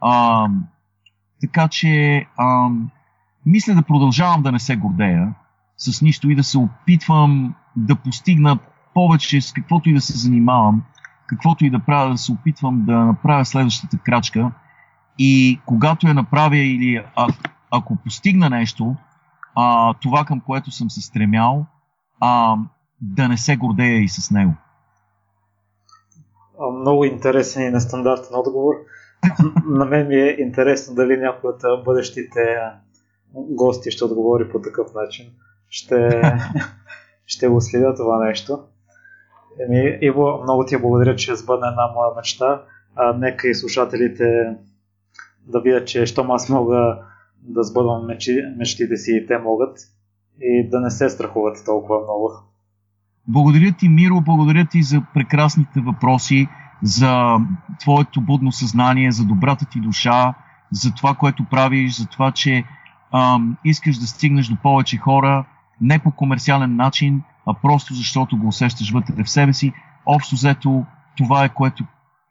А, 0.01 0.47
така 1.41 1.67
че 1.67 2.25
а, 2.37 2.69
мисля 3.45 3.75
да 3.75 3.81
продължавам 3.81 4.41
да 4.41 4.51
не 4.51 4.59
се 4.59 4.75
гордея 4.75 5.33
с 5.77 6.01
нищо 6.01 6.29
и 6.29 6.35
да 6.35 6.43
се 6.43 6.57
опитвам 6.57 7.53
да 7.75 7.95
постигна 7.95 8.57
повече 8.93 9.41
с 9.41 9.53
каквото 9.53 9.89
и 9.89 9.93
да 9.93 10.01
се 10.01 10.17
занимавам, 10.17 10.83
каквото 11.27 11.65
и 11.65 11.69
да 11.69 11.79
правя, 11.79 12.11
да 12.11 12.17
се 12.17 12.31
опитвам 12.31 12.85
да 12.85 12.97
направя 12.97 13.45
следващата 13.45 13.97
крачка. 13.97 14.51
И 15.19 15.59
когато 15.65 16.07
я 16.07 16.13
направя 16.13 16.57
или 16.57 17.03
а, 17.15 17.27
ако 17.71 17.95
постигна 18.03 18.49
нещо, 18.49 18.95
а, 19.55 19.93
това 20.01 20.25
към 20.25 20.39
което 20.39 20.71
съм 20.71 20.89
се 20.89 21.01
стремял, 21.01 21.65
а, 22.19 22.55
да 23.01 23.27
не 23.27 23.37
се 23.37 23.57
гордея 23.57 24.03
и 24.03 24.09
с 24.09 24.31
него. 24.31 24.53
Много 26.79 27.05
интересен 27.05 27.63
и 27.63 27.69
нестандартен 27.69 28.35
отговор. 28.35 28.73
На 29.65 29.85
мен 29.85 30.07
ми 30.07 30.15
е 30.15 30.35
интересно 30.39 30.95
дали 30.95 31.17
някой 31.17 31.49
от 31.49 31.83
бъдещите 31.85 32.39
гости 33.35 33.91
ще 33.91 34.03
отговори 34.03 34.49
по 34.49 34.61
такъв 34.61 34.87
начин. 34.95 35.25
Ще, 35.69 36.21
ще 37.25 37.47
го 37.47 37.61
следя 37.61 37.95
това 37.95 38.25
нещо. 38.25 38.59
Еми, 39.59 39.97
Иво, 40.01 40.39
много 40.43 40.65
ти 40.65 40.77
благодаря, 40.77 41.15
че 41.15 41.35
сбъдна 41.35 41.67
една 41.67 41.87
моя 41.95 42.15
мечта. 42.15 42.61
А, 42.95 43.13
нека 43.13 43.47
и 43.47 43.55
слушателите 43.55 44.55
да 45.47 45.61
видят, 45.61 45.87
че 45.87 46.05
щом 46.05 46.31
аз 46.31 46.49
мога 46.49 46.97
да 47.41 47.63
сбъдвам 47.63 48.05
мечи, 48.05 48.37
мечтите 48.57 48.97
си 48.97 49.11
и 49.23 49.27
те 49.27 49.37
могат 49.37 49.77
и 50.41 50.69
да 50.69 50.79
не 50.79 50.89
се 50.89 51.09
страхуват 51.09 51.57
толкова 51.65 51.99
много. 51.99 52.31
Благодаря 53.27 53.71
ти, 53.71 53.89
Миро, 53.89 54.21
благодаря 54.21 54.65
ти 54.65 54.83
за 54.83 55.01
прекрасните 55.13 55.79
въпроси, 55.79 56.47
за 56.83 57.37
твоето 57.79 58.21
будно 58.21 58.51
съзнание, 58.51 59.11
за 59.11 59.25
добрата 59.25 59.65
ти 59.65 59.79
душа, 59.79 60.33
за 60.71 60.93
това, 60.93 61.13
което 61.13 61.45
правиш, 61.45 61.97
за 61.97 62.07
това, 62.07 62.31
че 62.31 62.63
ам, 63.13 63.57
искаш 63.65 63.97
да 63.97 64.07
стигнеш 64.07 64.47
до 64.47 64.55
повече 64.55 64.97
хора, 64.97 65.45
не 65.81 65.99
по 65.99 66.11
комерциален 66.11 66.75
начин, 66.75 67.21
а 67.45 67.53
просто 67.53 67.93
защото 67.93 68.37
го 68.37 68.47
усещаш 68.47 68.91
вътре 68.91 69.23
в 69.23 69.29
себе 69.29 69.53
си. 69.53 69.73
Общо 70.05 70.35
взето, 70.35 70.85
това 71.17 71.43
е 71.45 71.49
което 71.49 71.83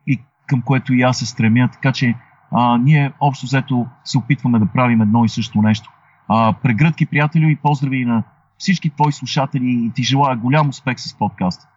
и 0.06 0.20
към 0.46 0.62
което 0.62 0.94
и 0.94 1.02
аз 1.02 1.18
се 1.18 1.26
стремя, 1.26 1.68
така 1.72 1.92
че 1.92 2.14
а, 2.58 2.78
ние 2.78 3.12
общо 3.20 3.46
взето 3.46 3.86
се 4.04 4.18
опитваме 4.18 4.58
да 4.58 4.66
правим 4.74 5.00
едно 5.00 5.24
и 5.24 5.28
също 5.28 5.58
нещо. 5.58 5.90
А, 6.28 6.54
прегръдки, 6.62 7.06
приятели, 7.06 7.52
и 7.52 7.62
поздрави 7.62 8.04
на 8.04 8.22
всички 8.58 8.90
твои 8.90 9.12
слушатели 9.12 9.86
и 9.86 9.92
ти 9.94 10.02
желая 10.02 10.36
голям 10.36 10.68
успех 10.68 10.98
с 10.98 11.18
подкаста. 11.18 11.68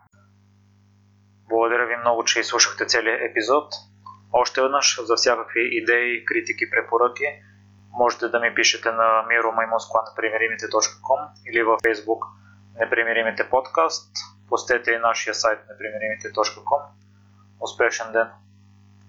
Благодаря 1.49 1.85
ви 1.87 1.95
много, 2.01 2.23
че 2.23 2.39
изслушахте 2.39 2.85
целият 2.85 3.21
епизод. 3.31 3.73
Още 4.33 4.61
веднъж 4.61 4.99
за 5.03 5.15
всякакви 5.15 5.69
идеи, 5.71 6.25
критики, 6.25 6.69
препоръки 6.71 7.25
можете 7.91 8.27
да 8.27 8.39
ми 8.39 8.55
пишете 8.55 8.91
на 8.91 9.07
miromaimuskwa.непримиримите.com 9.29 11.21
или 11.49 11.63
във 11.63 11.79
Facebook 11.79 12.21
Непримиримите 12.79 13.49
подкаст. 13.49 14.11
Постете 14.49 14.91
и 14.91 14.99
нашия 14.99 15.33
сайт 15.33 15.59
непримиримите.com. 15.59 16.81
Успешен 17.59 18.11
ден! 18.11 18.27